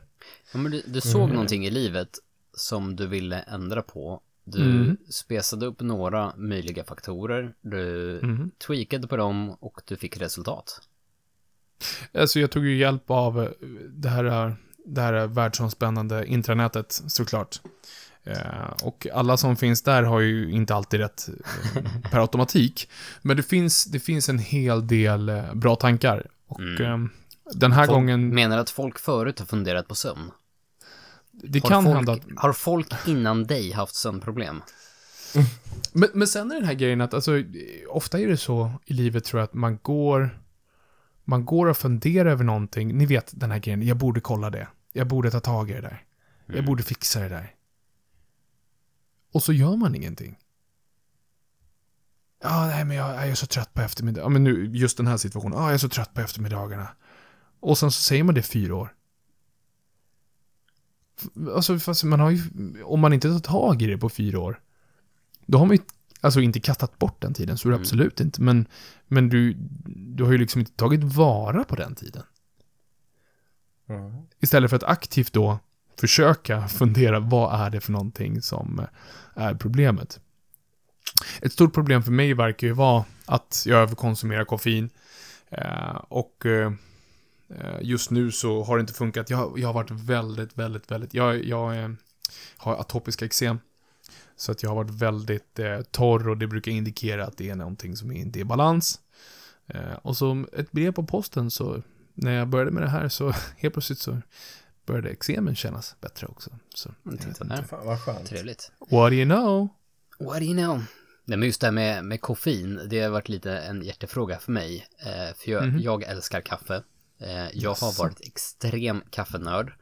Ja, 0.53 0.59
men 0.59 0.73
du, 0.73 0.83
du 0.87 1.01
såg 1.01 1.31
någonting 1.31 1.67
i 1.67 1.71
livet 1.71 2.09
som 2.57 2.97
du 2.97 3.07
ville 3.07 3.41
ändra 3.41 3.83
på. 3.83 4.21
Du 4.45 4.63
Mm. 4.63 4.97
spesade 5.11 5.67
upp 5.67 5.81
några 5.81 6.33
möjliga 6.37 6.85
faktorer, 6.85 7.55
du 7.61 8.19
Mm. 8.19 8.51
tweakade 8.67 9.07
på 9.09 9.17
dem 9.17 9.51
och 9.51 9.81
du 9.87 9.97
fick 9.97 10.17
resultat. 10.17 10.81
Alltså 12.15 12.41
jag 12.41 12.51
tog 12.51 12.67
ju 12.67 12.77
hjälp 12.77 13.11
av 13.11 13.43
eh, 13.43 13.49
det 13.89 14.09
här, 14.09 14.57
det 14.87 15.01
här 15.01 15.27
världsomspännande 15.27 16.27
intranätet 16.27 16.93
såklart. 17.07 17.61
Eh, 18.25 18.71
och 18.83 19.07
alla 19.13 19.37
som 19.37 19.57
finns 19.57 19.83
där 19.83 20.03
har 20.03 20.21
ju 20.21 20.51
inte 20.51 20.75
alltid 20.75 21.01
rätt 21.01 21.29
eh, 21.75 22.11
per 22.11 22.19
automatik. 22.21 22.89
Men 23.23 23.37
det 23.37 23.43
finns, 23.43 23.85
det 23.85 24.01
finns 24.01 24.29
en 24.29 24.39
hel 24.39 24.87
del 24.87 25.29
eh, 25.29 25.55
bra 25.55 25.77
tankar. 25.77 26.27
Och 26.47 26.61
Mm. 26.61 27.11
Den 27.55 27.73
här 27.73 27.87
Folk 27.87 27.97
gången, 27.97 28.35
menar 28.35 28.59
att 28.59 28.71
folk 28.71 28.99
förut 28.99 29.39
har 29.39 29.47
funderat 29.47 29.89
på 29.89 29.95
sömn. 29.95 30.31
det 31.33 31.63
Har 31.63 31.71
kan 31.71 31.85
folk, 31.85 31.97
hända 31.97 32.13
att... 32.13 32.23
Har 32.37 32.53
folk 32.53 32.95
innan 33.07 33.45
dig 33.45 33.73
haft 33.73 33.95
sömnproblem? 33.95 34.63
Men, 35.93 36.09
men 36.15 36.29
sen 36.29 36.51
är 36.51 36.55
den 36.55 36.65
här 36.65 36.75
grejen 36.75 37.01
att, 37.01 37.15
alltså, 37.15 37.43
ofta 37.89 38.19
är 38.19 38.27
det 38.27 38.37
så 38.37 38.73
i 38.85 38.93
livet 38.93 39.25
tror 39.25 39.41
jag 39.41 39.45
att 39.45 39.55
man 39.55 39.79
går, 39.83 40.43
man 41.25 41.45
går 41.45 41.67
och 41.67 41.77
funderar 41.77 42.31
över 42.31 42.45
någonting. 42.45 42.99
Ni 42.99 43.07
vet 43.07 43.41
den 43.41 43.51
här 43.51 43.59
grejen, 43.59 43.83
jag 43.83 43.97
borde 43.97 44.21
kolla 44.21 44.51
det. 44.51 44.69
Jag 44.93 45.07
borde 45.07 45.31
ta 45.31 45.41
tag 45.41 45.71
i 45.71 45.73
det 45.73 45.81
där. 45.81 46.05
Jag 46.47 46.65
borde 46.65 46.83
fixa 46.83 47.21
det 47.21 47.29
där. 47.29 47.55
Och 49.33 49.43
så 49.43 49.53
gör 49.53 49.77
man 49.77 49.95
ingenting. 49.95 50.39
Ja, 52.43 52.67
nej 52.67 52.85
men 52.85 52.97
jag, 52.97 53.15
jag 53.15 53.29
är 53.29 53.35
så 53.35 53.47
trött 53.47 53.75
på 53.75 53.83
eftermiddag. 53.83 54.21
Ja, 54.21 54.29
men 54.29 54.45
nu, 54.45 54.71
just 54.77 54.97
den 54.97 55.07
här 55.07 55.17
situationen. 55.17 55.59
Ja, 55.59 55.65
jag 55.65 55.75
är 55.75 55.79
så 55.79 55.89
trött 55.89 56.15
på 56.15 56.21
eftermiddagarna. 56.21 56.89
Och 57.61 57.79
sen 57.79 57.91
så 57.91 58.01
säger 58.03 58.25
man 58.25 58.35
det 58.35 58.43
fyra 58.43 58.75
år. 58.75 58.95
Alltså, 61.55 61.79
fast 61.79 62.05
man 62.05 62.21
har 62.21 62.31
ju, 62.31 62.43
om 62.83 63.01
man 63.01 63.13
inte 63.13 63.29
tar 63.29 63.39
tag 63.39 63.83
i 63.83 63.87
det 63.87 63.99
på 63.99 64.09
fyra 64.09 64.41
år, 64.41 64.61
då 65.47 65.59
har 65.59 65.67
man 65.67 65.77
ju, 65.77 65.83
alltså 66.21 66.41
inte 66.41 66.61
kastat 66.61 66.99
bort 66.99 67.21
den 67.23 67.35
tiden, 67.35 67.59
så 67.59 67.69
är 67.69 67.71
det 67.71 67.77
Mm. 67.77 67.83
absolut 67.83 68.21
inte, 68.21 68.43
men, 68.43 68.67
men 69.07 69.29
du, 69.29 69.53
du 69.87 70.25
har 70.25 70.33
ju 70.33 70.39
liksom 70.39 70.61
inte 70.61 70.73
tagit 70.73 71.05
vara 71.05 71.65
på 71.65 71.77
den 71.77 71.95
tiden. 71.95 72.23
Mm. 73.89 74.13
Istället 74.41 74.71
för 74.71 74.77
att 74.77 74.83
aktivt 74.83 75.33
då 75.33 75.59
försöka 76.01 76.69
fundera, 76.69 77.21
vad 77.21 77.61
är 77.61 77.71
det 77.71 77.81
för 77.81 77.93
någonting 77.93 78.43
som 78.43 78.87
är 79.35 79.55
problemet? 79.55 80.21
Ett 81.43 81.53
stort 81.53 81.75
problem 81.75 82.03
för 82.03 82.13
mig 82.13 82.35
verkar 82.35 82.67
ju 82.67 82.73
vara 82.73 83.05
att 83.27 83.63
jag 83.67 83.79
överkonsumerar 83.81 84.45
koffein. 84.45 84.91
Eh, 85.49 85.97
och 86.09 86.47
eh, 86.47 86.73
just 87.81 88.11
nu 88.11 88.31
så 88.33 88.63
har 88.65 88.77
det 88.77 88.81
inte 88.81 88.93
funkat. 88.93 89.31
Jag, 89.31 89.59
jag 89.59 89.69
har 89.69 89.75
varit 89.75 89.91
väldigt, 89.91 90.59
väldigt, 90.59 90.91
väldigt... 90.91 91.15
Jag, 91.15 91.45
jag 91.45 91.79
eh, 91.83 91.89
har 92.57 92.75
atopiska 92.77 93.25
eksem. 93.25 93.59
Så 94.37 94.53
att 94.53 94.63
jag 94.63 94.71
har 94.71 94.77
varit 94.77 94.91
väldigt 94.91 95.59
eh, 95.59 95.81
torr 95.81 96.29
och 96.29 96.37
det 96.37 96.47
brukar 96.47 96.73
indikera 96.73 97.27
att 97.27 97.37
det 97.37 97.51
är 97.51 97.55
någonting 97.55 97.97
som 97.97 98.13
inte 98.13 98.39
är 98.39 98.41
i 98.41 98.45
balans. 98.45 99.01
Eh, 99.67 99.93
och 100.03 100.17
så 100.17 100.47
ett 100.53 100.73
brev 100.73 100.93
på 100.93 101.03
posten 101.07 101.51
så 101.51 101.83
när 102.15 102.33
jag 102.33 102.49
började 102.49 102.71
med 102.71 102.83
det 102.83 102.89
här 102.89 103.09
så 103.09 103.31
helt 103.57 103.75
plötsligt 103.75 103.99
så 103.99 104.19
började 104.87 105.11
eksemen 105.11 105.57
kännas 105.57 105.97
bättre 106.01 106.27
också. 106.27 106.51
Så, 106.75 106.91
Mm, 107.07 107.19
där. 107.41 107.63
Fan 107.63 107.87
vad 107.87 108.01
skönt. 108.01 108.27
Trevligt. 108.27 108.73
What 108.79 109.11
do 109.11 109.15
you 109.15 109.25
know? 109.25 109.69
What 110.19 110.39
do 110.39 110.45
you 110.45 110.55
know? 110.57 110.77
Nej, 111.25 111.39
men 111.39 111.43
just 111.47 111.61
det 111.61 111.67
här 111.67 111.73
med, 111.73 112.05
med 112.05 112.21
koffein, 112.21 112.81
det 112.91 113.01
har 113.01 113.11
varit 113.11 113.29
lite 113.29 113.59
en 113.59 113.83
hjärtefråga 113.83 114.39
för 114.39 114.53
mig. 114.53 114.87
Eh, 114.99 115.35
för 115.37 115.51
jag, 115.51 115.67
Mhm. 115.67 115.79
jag 115.81 116.03
älskar 116.03 116.41
kaffe. 116.41 116.83
Eh, 117.21 117.49
jag 117.53 117.75
har 117.75 117.99
varit 117.99 118.21
extrem 118.21 119.03
kaffenörd. 119.11 119.73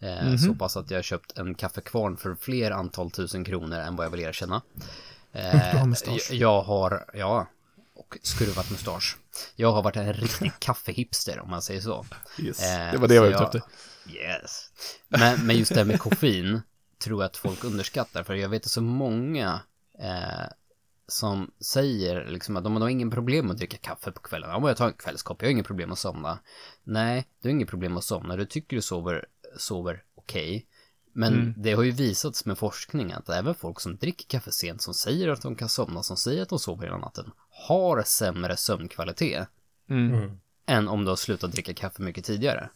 Eh, 0.00 0.24
Mhm. 0.26 0.38
Så 0.38 0.54
pass 0.54 0.76
att 0.76 0.90
jag 0.90 0.98
har 0.98 1.02
köpt 1.02 1.38
en 1.38 1.54
kaffekvarn 1.54 2.16
för 2.16 2.34
fler 2.34 2.70
antal 2.70 3.10
tusen 3.10 3.44
kronor 3.44 3.78
än 3.78 3.96
vad 3.96 4.06
jag 4.06 4.10
vill 4.10 4.20
erkänna. 4.20 4.62
Du 5.32 5.78
har 5.78 5.86
mustasch. 5.86 6.28
jag, 6.32 6.62
har, 6.62 7.10
ja, 7.14 7.46
och 7.94 8.18
skruvat 8.22 8.70
mustasch. 8.70 9.16
Jag 9.56 9.72
har 9.72 9.82
varit 9.82 9.96
en 9.96 10.12
riktig 10.12 10.52
kaffehipster 10.58 11.40
om 11.40 11.50
man 11.50 11.62
säger 11.62 11.80
så. 11.80 12.06
Yes. 12.38 12.62
Eh, 12.62 12.92
det 12.92 12.98
var 12.98 13.08
det 13.08 13.14
jag 13.14 13.22
var 13.22 13.28
ute 13.30 13.44
efter. 13.44 13.62
Yes. 14.08 14.70
Men, 15.08 15.46
men 15.46 15.56
just 15.56 15.74
det 15.74 15.80
här 15.80 15.84
med 15.84 16.00
koffein 16.00 16.60
tror 17.04 17.22
jag 17.22 17.26
att 17.28 17.36
folk 17.36 17.64
underskattar. 17.64 18.22
För 18.24 18.34
jag 18.34 18.48
vet 18.48 18.64
så 18.68 18.80
många 18.80 19.60
eh, 19.98 20.46
som 21.08 21.50
säger 21.60 22.24
liksom 22.30 22.56
att 22.56 22.64
de, 22.64 22.76
har 22.76 22.88
ingen 22.88 23.10
problem 23.10 23.50
att 23.50 23.56
dricka 23.58 23.76
kaffe 23.76 24.12
på 24.12 24.20
kvällen. 24.20 24.50
Ja, 24.50 24.68
jag 24.68 24.76
tar 24.76 24.86
en 24.86 24.92
kvällskopp, 24.92 25.42
jag 25.42 25.46
har 25.48 25.52
inget 25.52 25.66
problem 25.66 25.92
att 25.92 25.98
somna. 25.98 26.38
Nej, 26.84 27.26
du 27.42 27.48
har 27.48 27.50
inget 27.50 27.68
problem 27.68 27.96
att 27.96 28.04
somna. 28.04 28.36
Du 28.36 28.44
tycker 28.46 28.76
du 28.76 28.82
sover, 28.82 29.24
sover 29.56 30.02
okej. 30.14 30.66
Men 31.12 31.34
Mm. 31.34 31.54
det 31.56 31.72
har 31.72 31.82
ju 31.82 31.90
visats 31.90 32.44
med 32.44 32.58
forskning 32.58 33.12
att 33.12 33.28
även 33.28 33.54
folk 33.54 33.80
som 33.80 33.96
dricker 33.96 34.26
kaffe 34.28 34.52
sent, 34.52 34.82
som 34.82 34.94
säger 34.94 35.28
att 35.28 35.42
de 35.42 35.56
kan 35.56 35.68
somna, 35.68 36.02
som 36.02 36.16
säger 36.16 36.42
att 36.42 36.48
de 36.48 36.58
sover 36.58 36.84
hela 36.84 36.98
natten, 36.98 37.30
har 37.68 38.02
sämre 38.02 38.56
sömnkvalitet 38.56 39.48
Mm. 39.90 40.14
Mm. 40.14 40.38
än 40.66 40.88
om 40.88 41.04
du 41.04 41.10
har 41.10 41.16
slutat 41.16 41.52
dricka 41.52 41.74
kaffe 41.74 42.02
mycket 42.02 42.24
tidigare. 42.24 42.70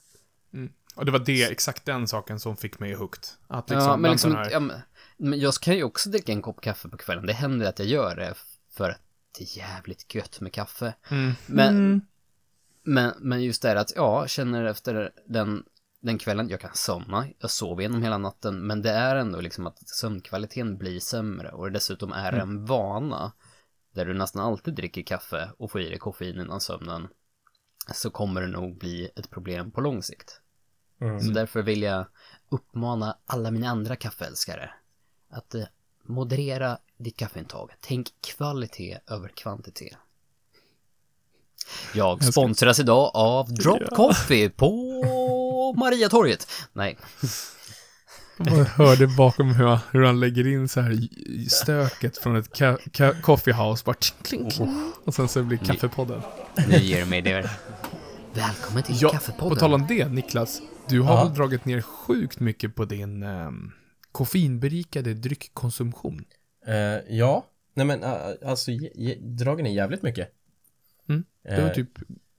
Och 0.94 1.04
det 1.06 1.12
var 1.12 1.18
det, 1.18 1.42
exakt 1.42 1.84
den 1.84 2.08
saken 2.08 2.40
som 2.40 2.56
fick 2.56 2.78
mig 2.80 2.94
hooked. 2.94 3.24
Att 3.48 3.70
liksom, 3.70 3.88
ja, 3.88 3.96
men 3.96 4.10
liksom, 4.10 4.34
här. 4.34 4.50
ja, 4.50 4.60
men, 4.60 4.80
men 5.20 5.40
jag 5.40 5.54
kan 5.54 5.76
ju 5.76 5.82
också 5.84 6.10
dricka 6.10 6.32
en 6.32 6.42
kopp 6.42 6.60
kaffe 6.60 6.88
på 6.88 6.96
kvällen. 6.96 7.26
Det 7.26 7.32
händer 7.32 7.66
att 7.68 7.78
jag 7.78 7.88
gör 7.88 8.16
det 8.16 8.34
för 8.70 8.90
att 8.90 9.00
det 9.38 9.44
är 9.44 9.58
jävligt 9.58 10.14
gött 10.14 10.40
med 10.40 10.52
kaffe. 10.52 10.94
Mm. 11.10 11.32
Men, 11.46 11.68
Mm. 11.76 12.00
men, 12.82 13.12
men 13.18 13.42
just 13.42 13.62
det 13.62 13.68
här 13.68 13.76
att, 13.76 13.92
ja, 13.96 14.26
känner 14.26 14.64
efter 14.64 15.10
den, 15.26 15.64
den 16.00 16.18
kvällen, 16.18 16.48
jag 16.48 16.60
kan 16.60 16.70
somna, 16.74 17.26
jag 17.38 17.50
sover 17.50 17.82
genom 17.82 18.02
hela 18.02 18.18
natten, 18.18 18.66
men 18.66 18.82
det 18.82 18.90
är 18.90 19.16
ändå 19.16 19.40
liksom 19.40 19.66
att 19.66 19.88
sömnkvaliteten 19.88 20.78
blir 20.78 21.00
sämre 21.00 21.50
och 21.50 21.72
dessutom 21.72 22.12
är 22.12 22.32
Mm. 22.32 22.40
en 22.50 22.64
vana 22.66 23.32
där 23.94 24.04
du 24.06 24.14
nästan 24.14 24.42
alltid 24.42 24.74
dricker 24.74 25.02
kaffe 25.02 25.50
och 25.58 25.70
får 25.70 25.80
i 25.80 25.88
dig 25.88 25.98
koffein 25.98 26.40
innan 26.40 26.60
sömnen 26.60 27.08
så 27.94 28.10
kommer 28.10 28.40
det 28.40 28.46
nog 28.46 28.78
bli 28.78 29.10
ett 29.16 29.30
problem 29.30 29.70
på 29.70 29.80
lång 29.80 30.02
sikt. 30.02 30.40
Mm. 31.00 31.20
Så 31.20 31.30
därför 31.30 31.62
vill 31.62 31.82
jag 31.82 32.06
uppmana 32.50 33.18
alla 33.26 33.50
mina 33.50 33.68
andra 33.68 33.96
kaffeälskare 33.96 34.70
att 35.30 35.54
eh, 35.54 35.62
moderera 36.06 36.78
ditt 36.98 37.16
kaffeintag. 37.16 37.70
Tänk 37.80 38.08
kvalitet 38.20 38.98
över 39.06 39.28
kvantitet. 39.28 39.96
Jag 41.94 42.24
sponsras 42.24 42.80
idag 42.80 43.10
av 43.14 43.54
Drop. 43.54 43.82
Coffee 43.90 44.50
på 44.50 45.74
Mariatorget. 45.76 46.46
Nej, 46.72 46.98
Man 48.36 48.66
hörde 48.66 49.06
bakom 49.06 49.54
hur 49.54 49.66
han, 49.66 49.78
hur 49.90 50.02
han 50.02 50.20
lägger 50.20 50.46
in 50.46 50.68
så 50.68 50.80
här 50.80 50.98
stöket 51.48 52.18
från 52.18 52.36
ett 52.36 52.56
ka, 52.56 52.78
ka, 52.92 53.12
coffee 53.22 53.52
house. 53.52 53.82
Bara 53.86 53.94
kling, 54.22 54.50
kling. 54.50 54.92
Och 55.04 55.14
sen 55.14 55.28
så 55.28 55.42
blir 55.42 55.58
kaffepodden. 55.58 56.22
nu 56.68 56.76
ger 56.78 57.00
du 57.00 57.06
mig 57.06 57.22
det. 57.22 57.50
Välkommen 58.34 58.82
till 58.82 58.96
Ja, 59.02 59.08
Kaffepodden. 59.08 59.48
på 59.54 59.60
tal 59.60 59.74
om 59.74 59.86
det, 59.88 60.08
Niklas. 60.08 60.60
Du 60.88 61.00
har 61.00 61.14
Ja. 61.16 61.24
väl 61.24 61.34
dragit 61.34 61.64
ner 61.64 61.82
sjukt 61.82 62.40
mycket 62.40 62.74
på 62.74 62.84
din 62.84 63.22
um, 63.22 63.72
koffeinberikade 64.12 65.14
dryckkonsumtion? 65.14 66.24
Eh, 66.66 66.74
ja, 67.16 67.46
nej 67.74 67.86
men 67.86 68.04
uh, 68.04 68.32
alltså 68.44 68.70
dragen 69.20 69.66
är 69.66 69.70
jävligt 69.70 70.02
mycket. 70.02 70.28
Mm. 71.08 71.24
Du 71.42 71.50
har 71.50 71.58
Eh, 71.68 71.72
typ 71.72 71.88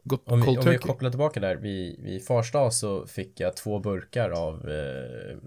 gått 0.04 0.28
Om 0.28 0.42
vi, 0.42 0.58
om 0.58 0.66
vi 0.70 0.78
kopplar 0.78 1.10
tillbaka 1.10 1.40
där, 1.40 1.56
vid, 1.56 2.00
vid 2.04 2.26
fars 2.26 2.52
dag 2.52 2.74
så 2.74 3.08
fick 3.08 3.40
jag 3.40 3.56
två 3.58 3.80
burkar 3.80 4.30
av 4.30 4.70
eh, 4.70 5.38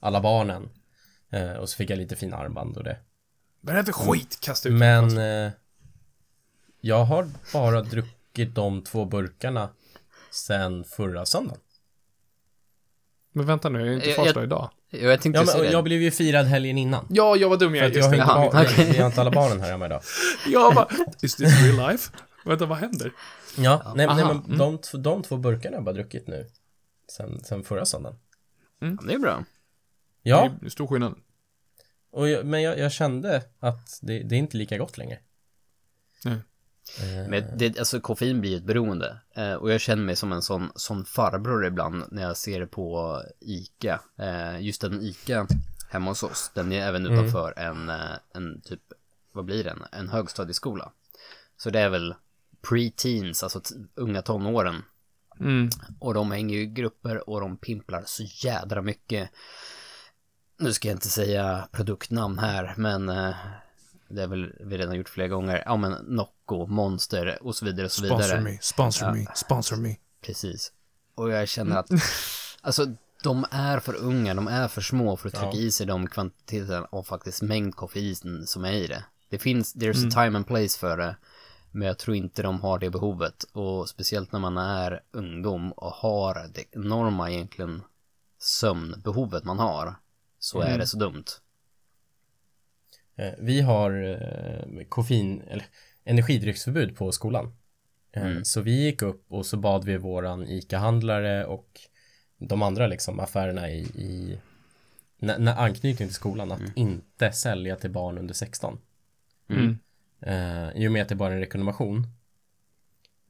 alla 0.00 0.20
barnen. 0.20 0.68
Och 1.60 1.68
så 1.68 1.76
fick 1.76 1.90
jag 1.90 1.98
lite 1.98 2.16
fina 2.16 2.36
armband 2.36 2.76
och 2.76 2.84
det. 2.84 2.98
Är 3.68 3.74
det 3.74 3.84
för 3.84 3.92
skit? 3.92 4.38
Kasta 4.40 4.68
ut 4.68 4.74
Men 4.74 5.08
det. 5.14 5.44
eh, 5.46 5.50
jag 6.80 7.04
har 7.04 7.28
bara 7.52 7.82
druckit 7.82 8.54
de 8.54 8.82
två 8.84 9.04
burkarna 9.04 9.70
sen 10.30 10.84
förra 10.84 11.26
söndagen. 11.26 11.60
Men 13.32 13.46
vänta 13.46 13.68
nu, 13.68 13.88
är 13.88 13.92
inte 13.94 14.06
Jag- 14.06 14.16
fars 14.16 14.26
jag- 14.26 14.34
dag 14.34 14.44
idag. 14.44 14.70
Ja, 14.90 14.98
jag 14.98 15.20
tänkte 15.20 15.40
Ja, 15.40 15.46
men 15.54 15.62
det. 15.62 15.72
jag 15.72 15.84
blev 15.84 16.02
ju 16.02 16.10
firad 16.10 16.46
helgen 16.46 16.78
innan. 16.78 17.06
Ja, 17.10 17.36
jag 17.36 17.48
var 17.48 17.56
dum 17.56 17.70
För 17.72 17.76
jag 17.76 17.86
att 17.86 17.92
är. 17.96 18.16
jag 18.16 18.24
har 18.24 18.44
inte, 18.44 18.56
det. 18.56 18.62
Jaha, 18.62 18.64
ba- 18.64 18.72
okej. 18.72 18.92
vi 18.92 18.98
har 18.98 19.06
inte 19.06 19.20
alla 19.20 19.30
barnen 19.30 19.60
här 19.60 19.70
hemma 19.70 19.86
idag. 19.86 20.02
Jag 20.46 20.74
bara, 20.74 20.88
is 21.22 21.36
this 21.36 21.62
real 21.62 21.90
life? 21.90 22.10
Vänta, 22.44 22.66
vad 22.66 22.78
händer? 22.78 23.12
Ja, 23.56 23.82
nej, 23.96 24.06
nej 24.06 24.06
Aha, 24.06 24.34
men 24.34 24.44
mm. 24.44 24.58
de, 24.58 24.78
t- 24.78 24.98
de 24.98 25.22
två 25.22 25.36
burkarna 25.36 25.70
har 25.70 25.78
jag 25.78 25.84
bara 25.84 25.92
druckit 25.94 26.26
nu. 26.26 26.46
Sen, 27.12 27.44
sen 27.44 27.64
förra 27.64 27.84
söndagen. 27.84 28.18
Ja, 28.80 28.86
det 29.06 29.14
är 29.14 29.18
bra. 29.18 29.44
Ja, 30.22 30.50
Det 30.60 30.66
är 30.66 30.70
stor 30.70 30.86
skillnad. 30.86 31.14
och 32.12 32.28
jag, 32.28 32.46
men 32.46 32.62
jag, 32.62 32.78
jag 32.78 32.92
kände 32.92 33.42
att 33.60 33.98
det, 34.02 34.18
det 34.22 34.34
är 34.34 34.38
inte 34.38 34.56
lika 34.56 34.78
gott 34.78 34.98
längre. 34.98 35.18
Nej. 36.24 36.36
Men 37.28 37.44
det, 37.58 37.78
alltså 37.78 38.00
koffein 38.00 38.40
blir 38.40 38.56
ett 38.56 38.64
beroende. 38.64 39.20
Eh, 39.34 39.52
och 39.52 39.72
jag 39.72 39.80
känner 39.80 40.02
mig 40.02 40.16
som 40.16 40.32
en 40.32 40.42
sån, 40.42 40.72
sån 40.74 41.04
farbror 41.04 41.66
ibland 41.66 42.04
när 42.10 42.22
jag 42.22 42.36
ser 42.36 42.66
på 42.66 43.22
ICA. 43.40 44.00
Eh, 44.18 44.60
just 44.60 44.80
den 44.80 45.02
ICA 45.02 45.46
hemma 45.90 46.10
hos 46.10 46.22
oss, 46.22 46.50
den 46.54 46.72
är 46.72 46.86
även 46.88 47.06
Mm. 47.06 47.18
utanför 47.18 47.54
en, 47.56 47.90
eh, 47.90 48.16
en 48.34 48.60
typ, 48.60 48.80
vad 49.32 49.44
blir 49.44 49.64
den? 49.64 49.84
En 49.92 50.08
högstadieskola. 50.08 50.92
Så 51.56 51.70
det 51.70 51.80
är 51.80 51.88
väl 51.88 52.14
pre-teens, 52.62 53.42
alltså 53.42 53.60
unga 53.94 54.22
tonåren. 54.22 54.82
Mm. 55.40 55.68
Och 55.98 56.14
de 56.14 56.30
hänger 56.30 56.56
ju 56.56 56.62
i 56.62 56.66
grupper 56.66 57.30
och 57.30 57.40
de 57.40 57.56
pimplar 57.56 58.02
så 58.06 58.22
jädra 58.22 58.82
mycket. 58.82 59.30
Nu 60.58 60.72
ska 60.72 60.88
jag 60.88 60.96
inte 60.96 61.08
säga 61.08 61.68
produktnamn 61.72 62.38
här, 62.38 62.74
men 62.76 63.08
eh, 63.08 63.34
det 64.08 64.22
är 64.22 64.26
väl 64.26 64.52
vi 64.60 64.78
redan 64.78 64.94
gjort 64.96 65.08
flera 65.08 65.28
gånger. 65.28 65.62
Ja, 65.66 65.76
men 65.76 65.92
Nocco, 65.92 66.66
Monster 66.66 67.38
och 67.42 67.56
så 67.56 67.64
vidare 67.64 67.84
och 67.86 67.92
så 67.92 68.02
vidare. 68.02 68.22
Sponsor 68.22 68.40
me, 68.40 68.58
sponsor 68.60 69.08
Ja. 69.08 69.14
me, 69.14 69.26
sponsor 69.34 69.76
me. 69.76 69.96
Precis. 70.22 70.72
Och 71.14 71.30
jag 71.30 71.48
känner 71.48 71.76
att, 71.76 71.88
alltså 72.60 72.86
de 73.22 73.46
är 73.50 73.78
för 73.80 73.94
unga, 73.96 74.34
de 74.34 74.48
är 74.48 74.68
för 74.68 74.80
små 74.80 75.16
för 75.16 75.28
att 75.28 75.34
trycka 75.34 75.50
Ja. 75.56 75.60
i 75.60 75.70
sig 75.70 75.86
de 75.86 76.06
kvantiteterna 76.06 76.84
och 76.84 77.06
faktiskt 77.06 77.42
mängd 77.42 77.74
koffein 77.76 78.46
som 78.46 78.64
är 78.64 78.72
i 78.72 78.86
det. 78.86 79.04
Det 79.30 79.38
finns, 79.38 79.74
there's 79.76 79.96
Mm. 79.96 80.08
a 80.08 80.10
time 80.24 80.36
and 80.36 80.46
place 80.46 80.78
för 80.78 80.96
det, 80.96 81.16
men 81.70 81.86
jag 81.88 81.98
tror 81.98 82.16
inte 82.16 82.42
de 82.42 82.60
har 82.60 82.78
det 82.78 82.90
behovet. 82.90 83.44
Och 83.52 83.88
speciellt 83.88 84.32
när 84.32 84.40
man 84.40 84.56
är 84.58 85.00
ungdom 85.12 85.72
och 85.72 85.90
har 85.92 86.48
det 86.54 86.64
enorma 86.70 87.30
egentligen 87.30 87.82
sömnbehovet 88.38 89.44
man 89.44 89.58
har, 89.58 89.94
så 90.38 90.60
är 90.60 90.66
Mm. 90.66 90.78
det 90.78 90.86
så 90.86 90.96
dumt. 90.98 91.24
Eh, 93.18 93.32
Vi 93.38 93.60
har 93.60 94.02
eh, 94.02 94.84
koffein, 94.88 95.40
eller 95.40 95.64
energidrycksförbud 96.04 96.96
på 96.96 97.12
skolan. 97.12 97.54
Eh, 98.12 98.26
Mm. 98.26 98.44
Så 98.44 98.60
vi 98.60 98.84
gick 98.84 99.02
upp 99.02 99.24
och 99.28 99.46
så 99.46 99.56
bad 99.56 99.84
vi 99.84 99.96
våran 99.96 100.46
ICA-handlare 100.48 101.44
och 101.44 101.80
de 102.38 102.62
andra 102.62 102.86
liksom 102.86 103.20
affärerna 103.20 103.70
i, 103.70 103.80
i 103.80 104.38
när, 105.18 105.38
när 105.38 105.56
anknytning 105.56 106.08
till 106.08 106.14
skolan 106.14 106.52
att 106.52 106.76
inte 106.76 107.32
sälja 107.32 107.76
till 107.76 107.90
barn 107.90 108.18
under 108.18 108.34
16. 108.34 108.78
Mm. 109.50 109.78
Eh, 110.20 110.70
I 110.82 110.88
och 110.88 110.92
med 110.92 111.02
att 111.02 111.08
det 111.08 111.14
bara 111.14 111.30
är 111.30 111.34
en 111.34 111.40
rekommendation. 111.40 112.06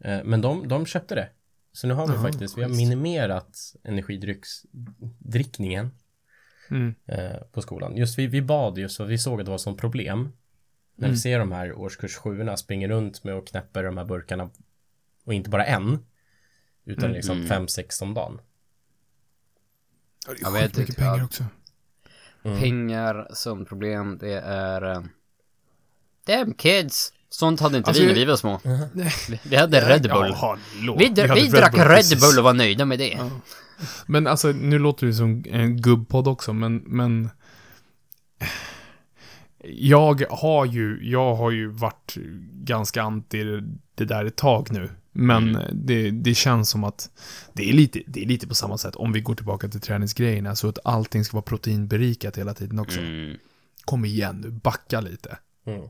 Eh, 0.04 0.24
men 0.24 0.40
de, 0.40 0.68
de 0.68 0.86
köpte 0.86 1.14
det. 1.14 1.28
Så 1.72 1.86
nu 1.86 1.94
har 1.94 2.06
vi 2.06 2.12
Jaha, 2.12 2.22
faktiskt, 2.22 2.58
vi 2.58 2.62
har 2.62 2.70
minimerat 2.70 3.58
energidrycksdrickningen 3.84 5.90
Mm. 6.70 6.94
eh, 7.06 7.36
på 7.52 7.62
skolan. 7.62 7.96
Just 7.96 8.18
vi, 8.18 8.26
vi 8.26 8.42
bad 8.42 8.78
just 8.78 8.96
för 8.96 9.04
vi 9.04 9.18
såg 9.18 9.40
att 9.40 9.44
det 9.46 9.50
var 9.50 9.58
som 9.58 9.76
problem. 9.76 10.32
När 10.94 11.04
Mm. 11.08 11.14
vi 11.14 11.20
ser 11.20 11.38
de 11.38 11.52
här 11.52 11.72
årskurs 11.72 12.16
7 12.16 12.56
springer 12.56 12.88
runt 12.88 13.24
med 13.24 13.34
och 13.34 13.46
knäpper 13.48 13.82
de 13.84 13.98
här 13.98 14.04
burkarna 14.04 14.50
och 15.24 15.34
inte 15.34 15.50
bara 15.50 15.64
en 15.66 15.98
utan 16.84 17.04
Mm. 17.04 17.16
liksom 17.16 17.36
Mm. 17.36 17.48
fem, 17.48 17.68
sex 17.68 18.02
om 18.02 18.14
dagen. 18.14 18.40
Ja, 20.26 20.32
det 20.32 20.40
är 20.40 20.44
Jag 20.44 20.52
vet 20.52 20.78
inte, 20.78 20.92
pengar 20.92 21.18
ja. 21.18 21.24
också. 21.24 21.44
Mm. 22.42 22.58
Pengar, 22.58 23.28
sömnproblem, 23.34 24.18
det 24.18 24.32
är... 24.44 24.82
eh, 24.82 25.02
Damn 26.26 26.54
kids! 26.54 27.12
Sånt 27.30 27.60
hade 27.60 27.76
inte 27.78 27.88
Alltså, 27.88 28.02
vi 28.02 28.08
när 28.08 28.14
vi 28.14 28.24
var 28.24 28.36
små. 28.36 28.56
Mm-hmm. 28.58 28.88
Vi, 29.30 29.40
vi 29.44 29.56
hade 29.56 29.80
Red 29.88 30.02
Bull. 30.02 30.34
Ja, 30.40 30.58
vi 30.98 31.06
hade 31.08 31.34
vi 31.34 31.48
drack 31.48 31.74
Red 31.78 31.86
precis. 31.86 32.20
Bull 32.20 32.38
och 32.38 32.44
var 32.44 32.54
nöjda 32.54 32.84
med 32.84 32.98
det. 32.98 33.08
Ja. 33.08 33.30
Men 34.06 34.26
alltså, 34.26 34.48
nu 34.48 34.78
låter 34.78 35.06
det 35.06 35.14
som 35.14 35.44
en 35.50 35.76
gubbpodd 35.76 36.28
också, 36.28 36.52
men, 36.52 36.76
men... 36.76 37.30
Jag 39.64 40.22
har 40.30 40.64
ju, 40.66 40.98
jag 41.10 41.34
har 41.34 41.50
ju 41.50 41.66
varit 41.68 42.14
ganska 42.52 43.02
anti 43.02 43.44
det 43.94 44.04
där 44.04 44.24
ett 44.24 44.36
tag 44.36 44.68
nu. 44.70 44.90
Men 45.12 45.48
Mm. 45.56 45.62
det, 45.72 46.10
det 46.10 46.34
känns 46.34 46.70
som 46.70 46.84
att 46.84 47.10
det 47.52 47.68
är, 47.68 47.72
lite, 47.72 48.02
det 48.06 48.22
är 48.22 48.26
lite 48.26 48.46
på 48.48 48.54
samma 48.54 48.78
sätt 48.78 48.96
om 48.96 49.12
vi 49.12 49.20
går 49.20 49.34
tillbaka 49.34 49.68
till 49.68 49.80
träningsgrejerna. 49.80 50.56
Så 50.56 50.68
att 50.68 50.78
allting 50.84 51.24
ska 51.24 51.36
vara 51.36 51.42
proteinberikat 51.42 52.38
hela 52.38 52.54
tiden 52.54 52.78
också. 52.78 53.00
Mm. 53.00 53.36
Kom 53.84 54.04
igen 54.04 54.40
nu, 54.40 54.50
backa 54.50 55.00
lite. 55.00 55.38
Mm. 55.66 55.88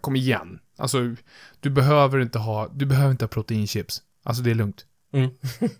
Kom 0.00 0.16
igen. 0.16 0.58
Alltså, 0.76 1.14
du 1.60 1.70
behöver 1.70 2.20
inte 2.20 2.38
ha, 2.38 2.68
du 2.74 2.86
behöver 2.86 3.10
inte 3.10 3.24
ha 3.24 3.28
proteinchips. 3.28 4.02
Alltså 4.22 4.42
det 4.42 4.50
är 4.50 4.54
lugnt. 4.54 4.86
Mm. 5.12 5.30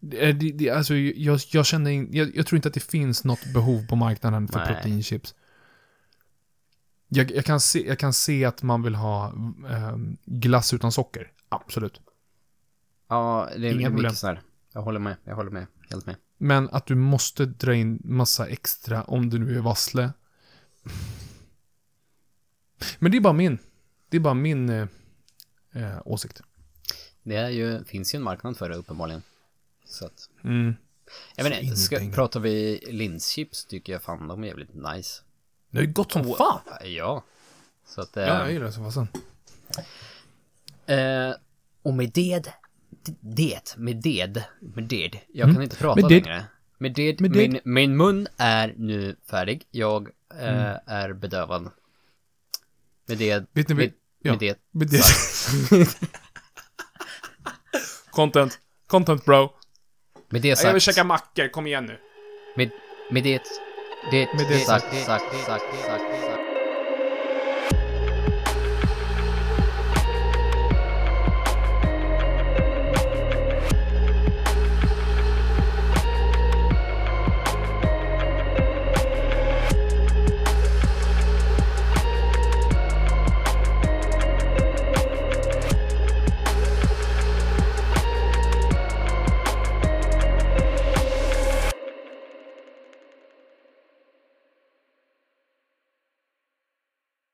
Det, 0.00 0.32
det, 0.32 0.52
det, 0.52 0.70
alltså, 0.70 0.94
jag, 0.94 1.40
jag 1.52 1.66
känner 1.66 1.90
in, 1.90 2.08
jag, 2.12 2.36
jag 2.36 2.46
tror 2.46 2.56
inte 2.56 2.68
att 2.68 2.74
det 2.74 2.80
finns 2.80 3.24
något 3.24 3.52
behov 3.54 3.86
på 3.86 3.96
marknaden 3.96 4.48
för 4.48 4.58
Nej. 4.58 4.74
proteinchips. 4.74 5.34
Jag, 7.08 7.30
jag, 7.30 7.44
kan 7.44 7.60
se, 7.60 7.86
jag 7.86 7.98
kan 7.98 8.12
se 8.12 8.44
att 8.44 8.62
man 8.62 8.82
vill 8.82 8.94
ha 8.94 9.32
ehm, 9.68 10.16
glass 10.24 10.74
utan 10.74 10.92
socker. 10.92 11.32
Absolut. 11.48 12.00
Ja, 13.08 13.48
det 13.56 13.68
är 13.68 13.80
Inga 13.80 13.90
mycket 13.90 14.16
så 14.16 14.26
här. 14.26 14.40
Jag 14.72 14.82
håller 14.82 15.00
med, 15.00 15.16
jag 15.24 15.36
håller 15.36 15.50
med, 15.50 15.66
helt 15.90 16.06
med. 16.06 16.16
Men 16.38 16.68
att 16.68 16.86
du 16.86 16.94
måste 16.94 17.46
dra 17.46 17.74
in 17.74 18.00
massa 18.04 18.46
extra 18.46 19.04
om 19.04 19.30
du 19.30 19.38
nu 19.38 19.56
är 19.56 19.62
vassle. 19.62 20.12
Men 22.98 23.10
det 23.10 23.16
är 23.16 23.20
bara 23.20 23.32
min. 23.32 23.58
Det 24.08 24.16
är 24.16 24.20
bara 24.20 24.34
min 24.34 24.68
eh, 24.68 24.88
eh, 25.72 25.98
åsikt. 26.04 26.42
Det 27.22 27.36
är 27.36 27.48
ju, 27.48 27.84
finns 27.84 28.14
ju 28.14 28.16
en 28.16 28.22
marknad 28.22 28.56
för 28.56 28.68
det 28.68 28.76
uppenbarligen. 28.76 29.22
Så 29.86 30.06
att, 30.06 30.28
Mm. 30.44 30.74
jag 31.36 31.46
Så 31.46 31.52
i 31.52 31.76
ska, 31.76 32.00
pratar 32.14 32.40
vi 32.40 32.84
linschips 32.90 33.64
tycker 33.64 33.92
jag 33.92 34.02
fan 34.02 34.28
de 34.28 34.42
är 34.42 34.46
jävligt 34.48 34.74
nice. 34.74 35.22
Det 35.70 35.78
är 35.78 35.86
gott 35.86 36.12
som 36.12 36.34
fan. 36.34 36.60
Ja. 36.84 37.24
Så 37.86 38.00
att, 38.00 38.16
eh, 38.16 38.22
Ja, 38.24 38.38
jag 38.40 38.52
gillar 38.52 38.66
det 38.66 38.72
som 38.72 38.84
fasen. 38.84 39.08
eh, 40.86 41.34
och 41.82 41.94
med 41.94 42.10
det, 42.14 42.52
det, 43.20 43.74
med 43.76 43.96
det, 43.96 44.44
med 44.60 44.84
det, 44.84 45.10
jag 45.32 45.44
Mm. 45.44 45.54
kan 45.54 45.62
inte 45.62 45.76
prata 45.76 46.00
Med 46.00 46.10
det. 46.10 46.14
längre. 46.20 46.44
Med 46.78 46.92
det, 46.94 47.20
Med 47.20 47.30
det. 47.30 47.48
min, 47.48 47.60
min 47.64 47.96
mun 47.96 48.28
är 48.36 48.74
nu 48.76 49.16
färdig, 49.30 49.66
jag 49.70 50.08
eh, 50.34 50.48
Mm. 50.66 50.78
är 50.86 51.12
bedövad. 51.12 51.70
Med 53.06 53.18
det, 53.18 53.44
Vet 53.52 53.68
ni, 53.68 53.74
med, 53.74 53.92
ja. 54.22 54.32
med 54.32 54.38
det, 54.40 54.58
Men 54.70 54.88
det... 54.88 55.02
Content. 58.10 58.58
Content 58.86 59.24
bro. 59.24 59.52
Med 60.28 60.42
det 60.42 60.48
Jag 60.62 60.72
vill 60.72 60.82
sagt, 60.82 60.96
käka 60.96 61.04
mackor, 61.04 61.48
kom 61.48 61.66
igen 61.66 61.84
nu. 61.86 61.98
med, 62.56 62.70
med 63.10 63.22
det, 63.22 63.42
det, 64.10 64.28
Med 64.34 64.46
det 64.48 64.54
det 64.54 64.58
sagt, 64.60 64.84
sagt. 64.84 65.04
sagt, 65.04 65.22
sagt, 65.22 65.44
sagt, 65.46 65.62
sagt, 65.86 66.20
sagt. 66.20 66.25